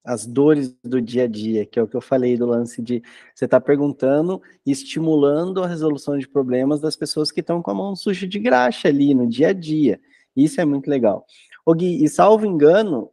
as 0.04 0.26
dores 0.26 0.76
do 0.84 1.02
dia 1.02 1.24
a 1.24 1.28
dia, 1.28 1.66
que 1.66 1.80
é 1.80 1.82
o 1.82 1.88
que 1.88 1.96
eu 1.96 2.02
falei 2.02 2.36
do 2.36 2.46
lance 2.46 2.82
de 2.82 3.02
você 3.34 3.46
estar 3.46 3.62
tá 3.62 3.66
perguntando 3.66 4.42
e 4.66 4.72
estimulando 4.72 5.64
a 5.64 5.68
resolução 5.68 6.18
de 6.18 6.28
problemas 6.28 6.82
das 6.82 6.94
pessoas 6.94 7.32
que 7.32 7.40
estão 7.40 7.62
com 7.62 7.72
a 7.72 7.74
mão 7.74 7.96
suja 7.96 8.28
de 8.28 8.38
graxa 8.38 8.90
ali 8.90 9.16
no 9.16 9.30
dia 9.30 9.48
a 9.48 9.54
dia. 9.54 9.98
Isso 10.36 10.60
é 10.60 10.66
muito 10.66 10.90
legal. 10.90 11.26
O 11.66 11.74
Gui, 11.74 12.04
e 12.04 12.10
salvo 12.10 12.46
engano, 12.46 13.10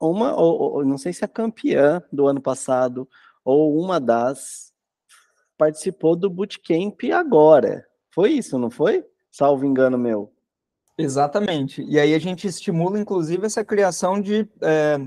uma, 0.00 0.40
ou, 0.40 0.74
ou, 0.74 0.84
não 0.84 0.98
sei 0.98 1.12
se 1.12 1.24
a 1.24 1.28
campeã 1.28 2.00
do 2.12 2.28
ano 2.28 2.40
passado 2.40 3.08
ou 3.44 3.76
uma 3.76 3.98
das 3.98 4.72
participou 5.58 6.14
do 6.14 6.30
bootcamp 6.30 7.02
agora. 7.12 7.84
Foi 8.08 8.30
isso, 8.30 8.56
não 8.56 8.70
foi? 8.70 9.04
Salvo 9.32 9.66
engano 9.66 9.98
meu. 9.98 10.30
Exatamente. 10.96 11.82
E 11.82 11.98
aí 11.98 12.14
a 12.14 12.18
gente 12.20 12.46
estimula, 12.46 13.00
inclusive, 13.00 13.44
essa 13.44 13.64
criação 13.64 14.20
de 14.20 14.48
é 14.60 15.00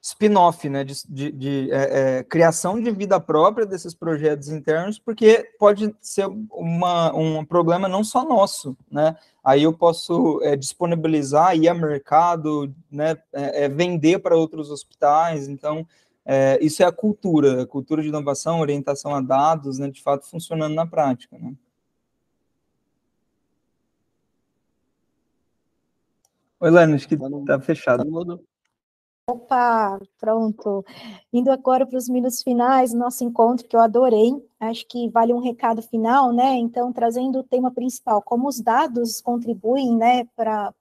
spin-off, 0.00 0.68
né, 0.68 0.84
de, 0.84 0.94
de, 1.08 1.32
de 1.32 1.72
é, 1.72 2.18
é, 2.18 2.22
criação 2.22 2.80
de 2.80 2.90
vida 2.90 3.18
própria 3.18 3.66
desses 3.66 3.94
projetos 3.94 4.48
internos, 4.48 4.98
porque 4.98 5.50
pode 5.58 5.94
ser 6.00 6.26
uma, 6.50 7.14
um 7.14 7.44
problema 7.44 7.88
não 7.88 8.04
só 8.04 8.24
nosso, 8.24 8.76
né, 8.90 9.16
aí 9.42 9.64
eu 9.64 9.72
posso 9.72 10.40
é, 10.42 10.54
disponibilizar, 10.56 11.56
ir 11.56 11.68
a 11.68 11.74
mercado, 11.74 12.72
né, 12.90 13.16
é, 13.32 13.64
é, 13.64 13.68
vender 13.68 14.20
para 14.20 14.36
outros 14.36 14.70
hospitais, 14.70 15.48
então 15.48 15.86
isso 16.60 16.82
é 16.82 16.86
a 16.86 16.92
cultura, 16.92 17.62
a 17.62 17.66
cultura 17.66 18.02
de 18.02 18.08
inovação, 18.08 18.60
orientação 18.60 19.14
a 19.14 19.20
dados, 19.22 19.78
né, 19.78 19.90
de 19.90 20.02
fato 20.02 20.26
funcionando 20.26 20.74
na 20.74 20.86
prática, 20.86 21.38
né. 21.38 21.54
Oi, 26.60 26.70
Lana, 26.70 26.96
acho 26.96 27.06
que 27.06 27.14
está 27.14 27.28
tá 27.46 27.60
fechado. 27.60 28.04
Tá 28.04 28.38
Opa, 29.30 30.00
pronto. 30.18 30.84
Indo 31.32 31.52
agora 31.52 31.86
para 31.86 31.96
os 31.96 32.08
minutos 32.08 32.42
finais, 32.42 32.92
nosso 32.92 33.22
encontro 33.22 33.68
que 33.68 33.76
eu 33.76 33.80
adorei, 33.80 34.32
acho 34.58 34.84
que 34.88 35.08
vale 35.10 35.32
um 35.32 35.38
recado 35.38 35.80
final, 35.82 36.32
né? 36.32 36.56
Então, 36.56 36.92
trazendo 36.92 37.38
o 37.38 37.44
tema 37.44 37.70
principal, 37.70 38.20
como 38.22 38.48
os 38.48 38.60
dados 38.60 39.20
contribuem, 39.20 39.94
né, 39.96 40.24
para 40.34 40.74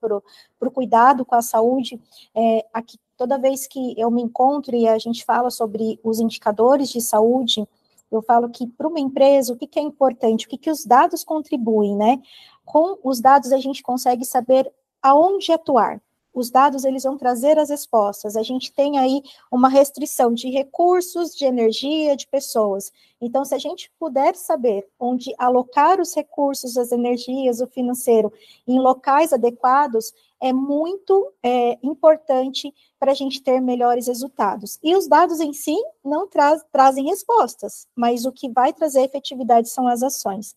o 0.59 0.71
cuidado 0.71 1.23
com 1.23 1.35
a 1.35 1.43
saúde. 1.43 2.01
É, 2.33 2.65
aqui, 2.73 2.97
toda 3.15 3.37
vez 3.37 3.67
que 3.67 3.93
eu 3.99 4.09
me 4.09 4.23
encontro 4.23 4.75
e 4.75 4.87
a 4.87 4.97
gente 4.97 5.23
fala 5.23 5.51
sobre 5.51 5.99
os 6.03 6.19
indicadores 6.19 6.89
de 6.89 7.01
saúde, 7.01 7.67
eu 8.11 8.23
falo 8.23 8.49
que 8.49 8.65
para 8.65 8.87
uma 8.87 8.99
empresa, 8.99 9.53
o 9.53 9.57
que, 9.57 9.67
que 9.67 9.77
é 9.77 9.83
importante, 9.83 10.47
o 10.47 10.49
que, 10.49 10.57
que 10.57 10.71
os 10.71 10.83
dados 10.83 11.23
contribuem, 11.23 11.95
né? 11.95 12.19
Com 12.65 12.97
os 13.03 13.21
dados 13.21 13.51
a 13.51 13.59
gente 13.59 13.83
consegue 13.83 14.25
saber 14.25 14.71
aonde 15.07 15.51
atuar, 15.51 16.01
os 16.33 16.51
dados 16.51 16.85
eles 16.85 17.03
vão 17.03 17.17
trazer 17.17 17.57
as 17.57 17.69
respostas. 17.69 18.37
A 18.37 18.43
gente 18.43 18.71
tem 18.71 18.99
aí 18.99 19.23
uma 19.51 19.69
restrição 19.69 20.31
de 20.31 20.51
recursos, 20.51 21.35
de 21.35 21.45
energia, 21.45 22.15
de 22.15 22.27
pessoas. 22.27 22.91
Então, 23.19 23.43
se 23.43 23.55
a 23.55 23.57
gente 23.57 23.91
puder 23.99 24.35
saber 24.35 24.87
onde 24.99 25.33
alocar 25.39 25.99
os 25.99 26.13
recursos, 26.13 26.77
as 26.77 26.91
energias, 26.91 27.59
o 27.59 27.65
financeiro 27.65 28.31
em 28.67 28.79
locais 28.79 29.33
adequados, 29.33 30.13
é 30.39 30.53
muito 30.53 31.33
é, 31.41 31.79
importante 31.81 32.71
para 32.99 33.13
a 33.13 33.15
gente 33.15 33.41
ter 33.41 33.59
melhores 33.59 34.05
resultados. 34.05 34.77
E 34.83 34.95
os 34.95 35.07
dados 35.07 35.39
em 35.39 35.53
si 35.53 35.75
não 36.05 36.27
tra 36.27 36.59
trazem 36.71 37.05
respostas, 37.05 37.87
mas 37.95 38.25
o 38.25 38.31
que 38.31 38.47
vai 38.49 38.71
trazer 38.71 39.01
efetividade 39.01 39.69
são 39.69 39.87
as 39.87 40.03
ações. 40.03 40.55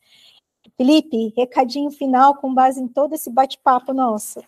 Felipe, 0.81 1.35
recadinho 1.37 1.91
final 1.91 2.35
com 2.37 2.55
base 2.55 2.81
em 2.81 2.89
todo 2.89 3.15
esse 3.15 3.31
bate-papo 3.31 3.93
nosso. 3.93 4.43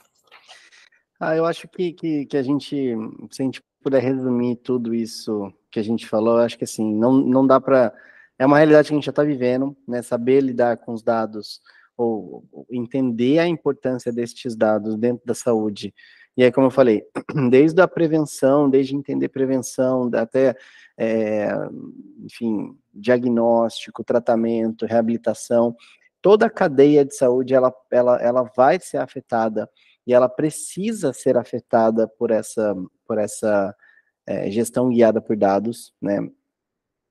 Ah, 1.20 1.36
eu 1.36 1.44
acho 1.44 1.68
que, 1.68 1.92
que, 1.92 2.24
que, 2.24 2.38
a 2.38 2.42
gente, 2.42 2.96
se 3.30 3.42
a 3.42 3.44
gente 3.44 3.62
puder 3.82 4.02
resumir 4.02 4.56
tudo 4.56 4.94
isso 4.94 5.52
que 5.70 5.78
a 5.78 5.82
gente 5.82 6.08
falou, 6.08 6.38
acho 6.38 6.56
que 6.56 6.64
assim, 6.64 6.94
não, 6.94 7.12
não 7.12 7.46
dá 7.46 7.60
para. 7.60 7.92
É 8.38 8.46
uma 8.46 8.56
realidade 8.56 8.88
que 8.88 8.94
a 8.94 8.96
gente 8.96 9.04
já 9.04 9.10
está 9.10 9.22
vivendo, 9.22 9.76
né? 9.86 10.00
Saber 10.00 10.40
lidar 10.40 10.78
com 10.78 10.94
os 10.94 11.02
dados, 11.02 11.60
ou, 11.98 12.42
ou 12.50 12.66
entender 12.70 13.38
a 13.38 13.46
importância 13.46 14.10
destes 14.10 14.56
dados 14.56 14.96
dentro 14.96 15.26
da 15.26 15.34
saúde. 15.34 15.92
E 16.34 16.42
aí, 16.42 16.50
como 16.50 16.68
eu 16.68 16.70
falei, 16.70 17.04
desde 17.50 17.82
a 17.82 17.86
prevenção, 17.86 18.70
desde 18.70 18.96
entender 18.96 19.28
prevenção, 19.28 20.10
até, 20.14 20.56
é, 20.96 21.50
enfim, 22.24 22.74
diagnóstico, 22.90 24.02
tratamento, 24.02 24.86
reabilitação, 24.86 25.76
toda 26.22 26.46
a 26.46 26.50
cadeia 26.50 27.04
de 27.04 27.14
saúde, 27.14 27.52
ela, 27.52 27.74
ela, 27.90 28.16
ela 28.22 28.42
vai 28.56 28.78
ser 28.80 28.98
afetada 28.98 29.68
e 30.06 30.14
ela 30.14 30.28
precisa 30.28 31.12
ser 31.12 31.36
afetada 31.36 32.08
por 32.08 32.30
essa, 32.30 32.74
por 33.06 33.18
essa 33.18 33.74
é, 34.26 34.50
gestão 34.50 34.88
guiada 34.88 35.20
por 35.20 35.36
dados, 35.36 35.92
né? 36.00 36.18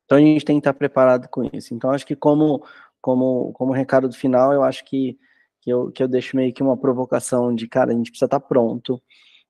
Então 0.05 0.17
a 0.17 0.21
gente 0.21 0.43
tem 0.43 0.55
que 0.57 0.61
estar 0.61 0.73
preparado 0.73 1.27
com 1.29 1.43
isso. 1.53 1.73
Então 1.73 1.91
acho 1.91 2.05
que 2.05 2.15
como 2.15 2.65
como 3.01 3.51
como 3.53 3.71
recado 3.73 4.07
do 4.07 4.15
final, 4.15 4.53
eu 4.53 4.63
acho 4.63 4.83
que 4.85 5.17
que 5.61 5.69
eu, 5.71 5.91
que 5.91 6.01
eu 6.01 6.07
deixo 6.07 6.35
meio 6.35 6.51
que 6.53 6.63
uma 6.63 6.75
provocação 6.75 7.53
de 7.53 7.67
cara, 7.67 7.91
a 7.91 7.95
gente 7.95 8.09
precisa 8.09 8.25
estar 8.25 8.39
pronto. 8.39 9.01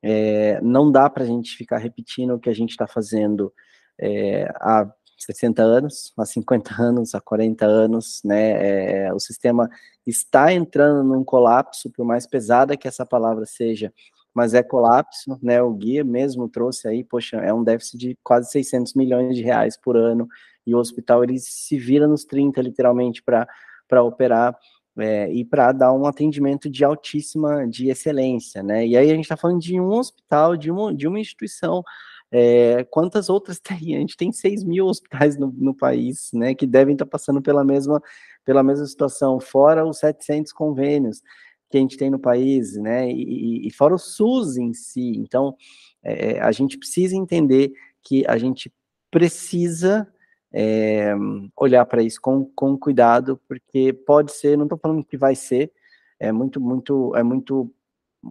É, 0.03 0.59
não 0.61 0.91
dá 0.91 1.09
para 1.09 1.23
a 1.23 1.25
gente 1.25 1.55
ficar 1.55 1.77
repetindo 1.77 2.35
o 2.35 2.39
que 2.39 2.49
a 2.49 2.53
gente 2.53 2.71
está 2.71 2.87
fazendo 2.87 3.53
é, 3.99 4.43
há 4.55 4.91
60 5.25 5.61
anos, 5.61 6.13
há 6.17 6.25
50 6.25 6.81
anos, 6.81 7.15
há 7.15 7.21
40 7.21 7.65
anos, 7.65 8.21
né? 8.23 9.05
É, 9.07 9.13
o 9.13 9.19
sistema 9.19 9.69
está 10.05 10.51
entrando 10.53 11.03
num 11.03 11.23
colapso, 11.23 11.89
por 11.91 12.05
mais 12.05 12.25
pesada 12.27 12.75
que 12.77 12.87
essa 12.87 13.05
palavra 13.05 13.45
seja, 13.45 13.93
mas 14.33 14.53
é 14.53 14.63
colapso, 14.63 15.37
né? 15.41 15.61
O 15.61 15.73
guia 15.73 16.03
mesmo 16.03 16.49
trouxe 16.49 16.87
aí, 16.87 17.03
poxa, 17.03 17.37
é 17.37 17.53
um 17.53 17.63
déficit 17.63 17.97
de 17.97 18.17
quase 18.23 18.49
600 18.51 18.93
milhões 18.95 19.35
de 19.35 19.43
reais 19.43 19.77
por 19.77 19.95
ano, 19.97 20.27
e 20.65 20.73
o 20.75 20.77
hospital 20.77 21.23
ele 21.23 21.39
se 21.39 21.77
vira 21.77 22.07
nos 22.07 22.23
30, 22.25 22.61
literalmente, 22.61 23.21
para 23.23 24.03
operar. 24.03 24.57
é, 24.97 25.31
e 25.31 25.45
para 25.45 25.71
dar 25.71 25.93
um 25.93 26.05
atendimento 26.05 26.69
de 26.69 26.83
altíssima, 26.83 27.65
de 27.67 27.89
excelência, 27.89 28.61
né? 28.61 28.85
E 28.85 28.97
aí 28.97 29.09
a 29.09 29.15
gente 29.15 29.23
está 29.23 29.37
falando 29.37 29.59
de 29.61 29.79
um 29.79 29.89
hospital, 29.89 30.57
de 30.57 30.69
uma, 30.69 30.93
de 30.93 31.07
uma 31.07 31.19
instituição. 31.19 31.83
É, 32.31 32.83
quantas 32.85 33.29
outras 33.29 33.59
tem? 33.61 33.95
A 33.95 33.99
gente 33.99 34.15
tem 34.15 34.31
6 34.31 34.63
mil 34.63 34.85
hospitais 34.87 35.37
no, 35.37 35.53
no 35.57 35.75
país, 35.75 36.29
né, 36.33 36.55
que 36.55 36.65
devem 36.65 36.93
estar 36.93 37.05
passando 37.05 37.41
pela 37.41 37.63
mesma, 37.63 38.01
pela 38.45 38.63
mesma 38.63 38.85
situação, 38.85 39.39
fora 39.39 39.85
os 39.85 39.99
700 39.99 40.53
convênios 40.53 41.21
que 41.69 41.77
a 41.77 41.81
gente 41.81 41.97
tem 41.97 42.09
no 42.09 42.19
país, 42.19 42.75
né, 42.75 43.09
e, 43.09 43.67
e 43.67 43.71
fora 43.71 43.95
o 43.95 43.99
SUS 43.99 44.57
em 44.57 44.73
si. 44.73 45.13
Então, 45.17 45.55
é, 46.03 46.39
a 46.39 46.51
gente 46.51 46.77
precisa 46.77 47.15
entender 47.15 47.71
que 48.03 48.25
a 48.27 48.37
gente 48.37 48.71
precisa 49.09 50.07
é, 50.53 51.13
olhar 51.55 51.85
para 51.85 52.03
isso 52.03 52.19
com, 52.21 52.45
com 52.55 52.77
cuidado, 52.77 53.39
porque 53.47 53.93
pode 53.93 54.33
ser, 54.33 54.57
não 54.57 54.65
estou 54.65 54.77
falando 54.77 55.05
que 55.05 55.17
vai 55.17 55.35
ser, 55.35 55.71
é 56.19 56.31
muito, 56.31 56.59
muito, 56.59 57.15
é 57.15 57.23
muito, 57.23 57.73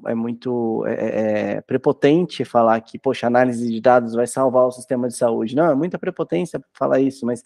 é 0.07 0.15
muito 0.15 0.85
é, 0.87 0.93
é, 0.93 1.53
é, 1.57 1.61
prepotente 1.61 2.45
falar 2.45 2.81
que, 2.81 2.99
poxa, 2.99 3.27
análise 3.27 3.71
de 3.71 3.81
dados 3.81 4.15
vai 4.15 4.27
salvar 4.27 4.67
o 4.67 4.73
sistema 4.73 5.09
de 5.09 5.17
saúde. 5.17 5.57
Não, 5.57 5.71
é 5.71 5.75
muita 5.75 5.99
prepotência 5.99 6.63
falar 6.73 7.01
isso, 7.01 7.27
mas, 7.27 7.45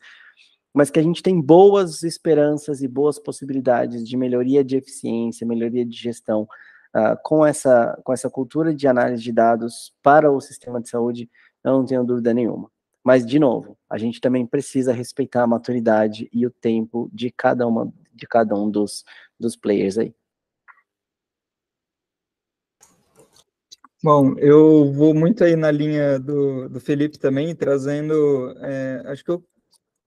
mas 0.73 0.91
que 0.91 0.99
a 0.99 1.03
gente 1.03 1.23
tem 1.23 1.41
boas 1.41 2.03
esperanças 2.03 2.83
e 2.83 2.89
boas 2.89 3.19
possibilidades 3.19 4.07
de 4.07 4.17
melhoria 4.17 4.63
de 4.63 4.77
eficiência, 4.77 5.47
melhoria 5.47 5.85
de 5.85 5.97
gestão, 5.97 6.43
uh, 6.95 7.17
com, 7.23 7.45
essa, 7.45 7.99
com 8.05 8.13
essa 8.13 8.29
cultura 8.29 8.75
de 8.75 8.87
análise 8.87 9.23
de 9.23 9.33
dados 9.33 9.95
para 10.03 10.31
o 10.31 10.41
sistema 10.41 10.81
de 10.81 10.89
saúde, 10.89 11.31
eu 11.65 11.73
não 11.73 11.85
tenho 11.87 12.05
dúvida 12.05 12.35
nenhuma. 12.35 12.71
Mas, 13.03 13.27
de 13.27 13.39
novo, 13.39 13.77
a 13.89 13.99
gente 13.99 14.21
também 14.21 14.47
precisa 14.47 14.93
respeitar 14.93 15.43
a 15.43 15.47
maturidade 15.47 16.29
e 16.33 16.47
o 16.47 16.51
tempo 16.51 17.11
de 17.13 17.31
cada, 17.31 17.67
uma, 17.67 17.93
de 18.15 18.27
cada 18.27 18.55
um 18.55 18.71
dos, 18.71 19.05
dos 19.39 19.57
players 19.57 19.99
aí. 19.99 20.15
Bom, 24.05 24.35
eu 24.37 24.93
vou 24.93 25.15
muito 25.15 25.43
aí 25.43 25.57
na 25.57 25.71
linha 25.71 26.19
do, 26.19 26.69
do 26.69 26.79
Felipe 26.79 27.19
também, 27.19 27.57
trazendo, 27.57 28.55
é, 28.61 29.03
acho 29.07 29.25
que 29.25 29.31
eu 29.31 29.43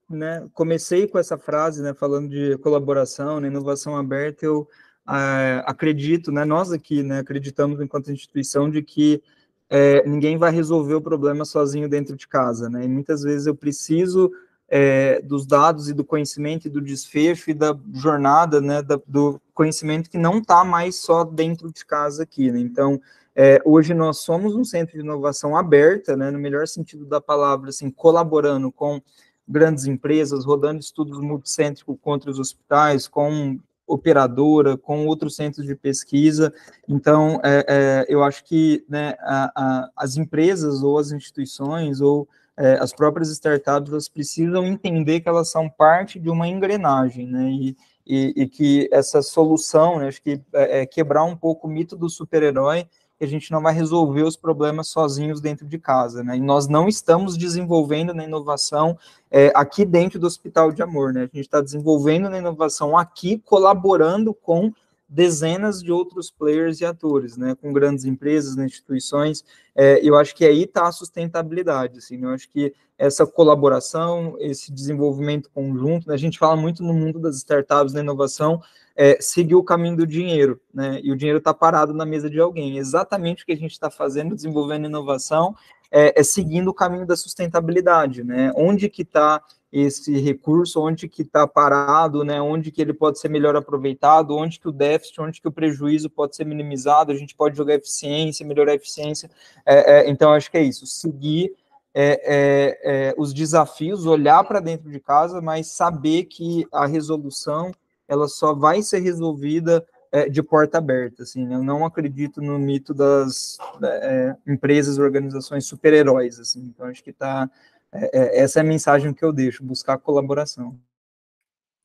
né, 0.08 0.48
comecei 0.54 1.08
com 1.08 1.18
essa 1.18 1.36
frase, 1.36 1.82
né, 1.82 1.92
falando 1.92 2.28
de 2.28 2.56
colaboração, 2.58 3.40
né, 3.40 3.48
inovação 3.48 3.96
aberta, 3.96 4.46
eu 4.46 4.68
acredito, 5.04 6.30
né, 6.30 6.44
nós 6.44 6.70
aqui, 6.70 7.02
né, 7.02 7.18
acreditamos 7.18 7.80
enquanto 7.80 8.12
instituição 8.12 8.70
de 8.70 8.84
que 8.84 9.20
é, 9.68 10.06
ninguém 10.06 10.38
vai 10.38 10.52
resolver 10.52 10.94
o 10.94 11.02
problema 11.02 11.44
sozinho 11.44 11.88
dentro 11.88 12.14
de 12.14 12.28
casa, 12.28 12.70
né? 12.70 12.84
E 12.84 12.88
muitas 12.88 13.22
vezes 13.22 13.48
eu 13.48 13.54
preciso 13.54 14.30
é, 14.68 15.20
dos 15.22 15.44
dados 15.44 15.88
e 15.88 15.92
do 15.92 16.04
conhecimento 16.04 16.68
e 16.68 16.70
do 16.70 16.80
desfecho 16.80 17.50
e 17.50 17.54
da 17.54 17.76
jornada, 17.92 18.60
né? 18.60 18.80
Da, 18.80 18.98
do 19.06 19.40
conhecimento 19.52 20.08
que 20.08 20.16
não 20.16 20.38
está 20.38 20.64
mais 20.64 20.96
só 20.96 21.24
dentro 21.24 21.70
de 21.70 21.84
casa 21.84 22.22
aqui, 22.22 22.50
né? 22.50 22.60
Então, 22.60 22.98
é, 23.40 23.62
hoje 23.64 23.94
nós 23.94 24.18
somos 24.18 24.56
um 24.56 24.64
centro 24.64 24.94
de 24.94 25.04
inovação 25.04 25.56
aberta, 25.56 26.16
né? 26.16 26.28
No 26.28 26.40
melhor 26.40 26.66
sentido 26.66 27.06
da 27.06 27.20
palavra, 27.20 27.68
assim, 27.68 27.88
colaborando 27.88 28.72
com 28.72 29.00
grandes 29.46 29.86
empresas, 29.86 30.44
rodando 30.44 30.80
estudos 30.80 31.20
multicêntricos 31.20 31.96
contra 32.02 32.32
os 32.32 32.40
hospitais, 32.40 33.06
com 33.06 33.60
operadora, 33.86 34.76
com 34.76 35.06
outros 35.06 35.36
centros 35.36 35.64
de 35.64 35.76
pesquisa. 35.76 36.52
Então, 36.88 37.40
é, 37.44 37.64
é, 37.68 38.06
eu 38.08 38.24
acho 38.24 38.42
que 38.42 38.84
né, 38.88 39.14
a, 39.20 39.52
a, 39.54 39.90
as 39.96 40.16
empresas 40.16 40.82
ou 40.82 40.98
as 40.98 41.12
instituições 41.12 42.00
ou 42.00 42.28
é, 42.56 42.72
as 42.80 42.92
próprias 42.92 43.30
startups 43.30 44.08
precisam 44.08 44.66
entender 44.66 45.20
que 45.20 45.28
elas 45.28 45.48
são 45.48 45.70
parte 45.70 46.18
de 46.18 46.28
uma 46.28 46.48
engrenagem, 46.48 47.28
né? 47.28 47.48
E, 47.52 47.76
e, 48.04 48.32
e 48.36 48.48
que 48.48 48.88
essa 48.90 49.22
solução, 49.22 50.00
né, 50.00 50.08
acho 50.08 50.20
que 50.20 50.42
é, 50.52 50.80
é 50.80 50.86
quebrar 50.86 51.22
um 51.22 51.36
pouco 51.36 51.68
o 51.68 51.70
mito 51.70 51.96
do 51.96 52.10
super-herói 52.10 52.88
que 53.18 53.24
a 53.24 53.28
gente 53.28 53.50
não 53.50 53.60
vai 53.60 53.74
resolver 53.74 54.22
os 54.22 54.36
problemas 54.36 54.88
sozinhos 54.88 55.40
dentro 55.40 55.66
de 55.66 55.76
casa, 55.78 56.22
né? 56.22 56.36
E 56.36 56.40
nós 56.40 56.68
não 56.68 56.88
estamos 56.88 57.36
desenvolvendo 57.36 58.14
na 58.14 58.24
inovação 58.24 58.96
é, 59.30 59.50
aqui 59.54 59.84
dentro 59.84 60.20
do 60.20 60.26
Hospital 60.26 60.70
de 60.70 60.82
Amor, 60.82 61.12
né? 61.12 61.22
A 61.22 61.24
gente 61.24 61.40
está 61.40 61.60
desenvolvendo 61.60 62.30
na 62.30 62.38
inovação 62.38 62.96
aqui, 62.96 63.42
colaborando 63.44 64.32
com 64.32 64.72
dezenas 65.08 65.82
de 65.82 65.90
outros 65.90 66.30
players 66.30 66.80
e 66.80 66.84
atores, 66.84 67.36
né? 67.36 67.56
Com 67.60 67.72
grandes 67.72 68.04
empresas, 68.04 68.54
né, 68.54 68.66
instituições. 68.66 69.44
É, 69.74 69.98
eu 70.02 70.16
acho 70.16 70.34
que 70.36 70.44
aí 70.44 70.62
está 70.62 70.86
a 70.86 70.92
sustentabilidade, 70.92 71.98
assim. 71.98 72.18
Né? 72.18 72.26
Eu 72.26 72.34
acho 72.34 72.48
que 72.50 72.72
essa 72.98 73.26
colaboração, 73.26 74.36
esse 74.38 74.72
desenvolvimento 74.72 75.50
conjunto, 75.54 76.08
né? 76.08 76.14
a 76.14 76.18
gente 76.18 76.38
fala 76.38 76.56
muito 76.56 76.82
no 76.82 76.92
mundo 76.92 77.18
das 77.18 77.36
startups, 77.36 77.92
da 77.92 78.00
inovação, 78.00 78.60
é, 78.98 79.16
seguir 79.20 79.54
o 79.54 79.62
caminho 79.62 79.96
do 79.96 80.04
dinheiro, 80.04 80.60
né? 80.74 81.00
E 81.04 81.12
o 81.12 81.16
dinheiro 81.16 81.38
está 81.38 81.54
parado 81.54 81.94
na 81.94 82.04
mesa 82.04 82.28
de 82.28 82.40
alguém. 82.40 82.78
Exatamente 82.78 83.44
o 83.44 83.46
que 83.46 83.52
a 83.52 83.56
gente 83.56 83.70
está 83.70 83.88
fazendo, 83.88 84.34
desenvolvendo 84.34 84.86
inovação, 84.86 85.54
é, 85.88 86.18
é, 86.18 86.24
seguindo 86.24 86.66
o 86.66 86.74
caminho 86.74 87.06
da 87.06 87.16
sustentabilidade, 87.16 88.24
né? 88.24 88.52
Onde 88.56 88.88
que 88.88 89.02
está 89.02 89.40
esse 89.72 90.18
recurso, 90.18 90.82
onde 90.82 91.08
que 91.08 91.22
está 91.22 91.46
parado, 91.46 92.24
né? 92.24 92.42
Onde 92.42 92.72
que 92.72 92.82
ele 92.82 92.92
pode 92.92 93.20
ser 93.20 93.28
melhor 93.28 93.54
aproveitado, 93.54 94.34
onde 94.34 94.58
que 94.58 94.68
o 94.68 94.72
déficit, 94.72 95.20
onde 95.20 95.40
que 95.40 95.46
o 95.46 95.52
prejuízo 95.52 96.10
pode 96.10 96.34
ser 96.34 96.44
minimizado, 96.44 97.12
a 97.12 97.14
gente 97.14 97.36
pode 97.36 97.56
jogar 97.56 97.74
eficiência, 97.74 98.44
melhorar 98.44 98.72
a 98.72 98.76
eficiência. 98.76 99.30
É, 99.64 100.00
é, 100.00 100.10
então, 100.10 100.32
acho 100.32 100.50
que 100.50 100.58
é 100.58 100.62
isso, 100.62 100.84
seguir 100.88 101.54
é, 101.94 102.20
é, 102.24 102.80
é, 102.82 103.14
os 103.16 103.32
desafios, 103.32 104.06
olhar 104.06 104.42
para 104.42 104.58
dentro 104.58 104.90
de 104.90 104.98
casa, 104.98 105.40
mas 105.40 105.68
saber 105.68 106.24
que 106.24 106.66
a 106.72 106.84
resolução 106.84 107.70
ela 108.08 108.26
só 108.26 108.54
vai 108.54 108.82
ser 108.82 109.00
resolvida 109.00 109.86
é, 110.10 110.28
de 110.28 110.42
porta 110.42 110.78
aberta. 110.78 111.22
Assim, 111.22 111.46
né? 111.46 111.54
eu 111.54 111.62
não 111.62 111.84
acredito 111.84 112.40
no 112.40 112.58
mito 112.58 112.94
das 112.94 113.58
é, 113.82 114.34
empresas, 114.46 114.98
organizações 114.98 115.66
super-heróis. 115.66 116.40
Assim, 116.40 116.60
então, 116.60 116.86
acho 116.86 117.04
que 117.04 117.12
tá, 117.12 117.50
é, 117.92 118.18
é, 118.18 118.40
essa 118.40 118.60
é 118.60 118.62
a 118.62 118.64
mensagem 118.64 119.12
que 119.12 119.24
eu 119.24 119.32
deixo: 119.32 119.62
buscar 119.62 119.98
colaboração. 119.98 120.78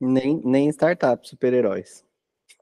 Nem, 0.00 0.40
nem 0.44 0.68
startup 0.70 1.26
super-heróis. 1.28 2.04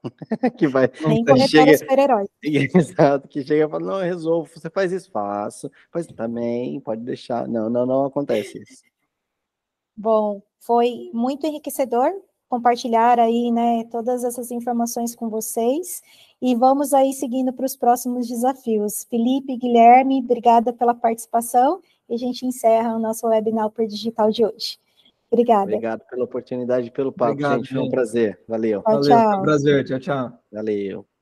que 0.57 0.67
vai. 0.67 0.89
Nem 1.07 1.47
chega, 1.47 1.77
super-heróis. 1.77 2.27
Exato, 2.43 3.27
que 3.27 3.43
chega 3.43 3.65
e 3.65 3.69
fala: 3.69 3.85
não, 3.85 3.99
eu 3.99 4.05
resolvo, 4.05 4.49
você 4.53 4.69
faz 4.69 4.91
isso, 4.91 5.09
faço. 5.11 5.71
Faz 5.91 6.07
também, 6.07 6.79
pode 6.81 7.01
deixar. 7.01 7.47
Não, 7.47 7.69
não, 7.69 7.85
não 7.85 8.05
acontece 8.05 8.61
isso. 8.61 8.83
Bom, 9.95 10.41
foi 10.59 11.11
muito 11.13 11.45
enriquecedor 11.45 12.11
compartilhar 12.53 13.19
aí, 13.19 13.51
né, 13.51 13.83
todas 13.85 14.23
essas 14.23 14.51
informações 14.51 15.15
com 15.15 15.27
vocês 15.27 16.03
e 16.39 16.53
vamos 16.53 16.93
aí 16.93 17.11
seguindo 17.11 17.51
para 17.51 17.65
os 17.65 17.75
próximos 17.75 18.27
desafios. 18.27 19.07
Felipe, 19.09 19.57
Guilherme, 19.57 20.21
obrigada 20.23 20.71
pela 20.71 20.93
participação 20.93 21.81
e 22.07 22.13
a 22.13 22.17
gente 22.17 22.45
encerra 22.45 22.95
o 22.95 22.99
nosso 22.99 23.25
webinar 23.25 23.71
por 23.71 23.87
digital 23.87 24.29
de 24.29 24.45
hoje. 24.45 24.77
Obrigada. 25.31 25.63
Obrigado 25.63 26.01
pela 26.07 26.25
oportunidade, 26.25 26.91
pelo 26.91 27.11
papo, 27.11 27.31
Obrigado, 27.31 27.57
gente. 27.57 27.73
Foi 27.73 27.81
um 27.81 27.89
prazer. 27.89 28.39
Valeu. 28.47 28.83
Tchau, 28.83 28.93
Valeu, 28.93 29.09
tchau. 29.09 29.39
um 29.39 29.41
prazer. 29.41 29.83
Tchau, 29.83 29.99
tchau. 29.99 30.39
Valeu. 30.51 31.12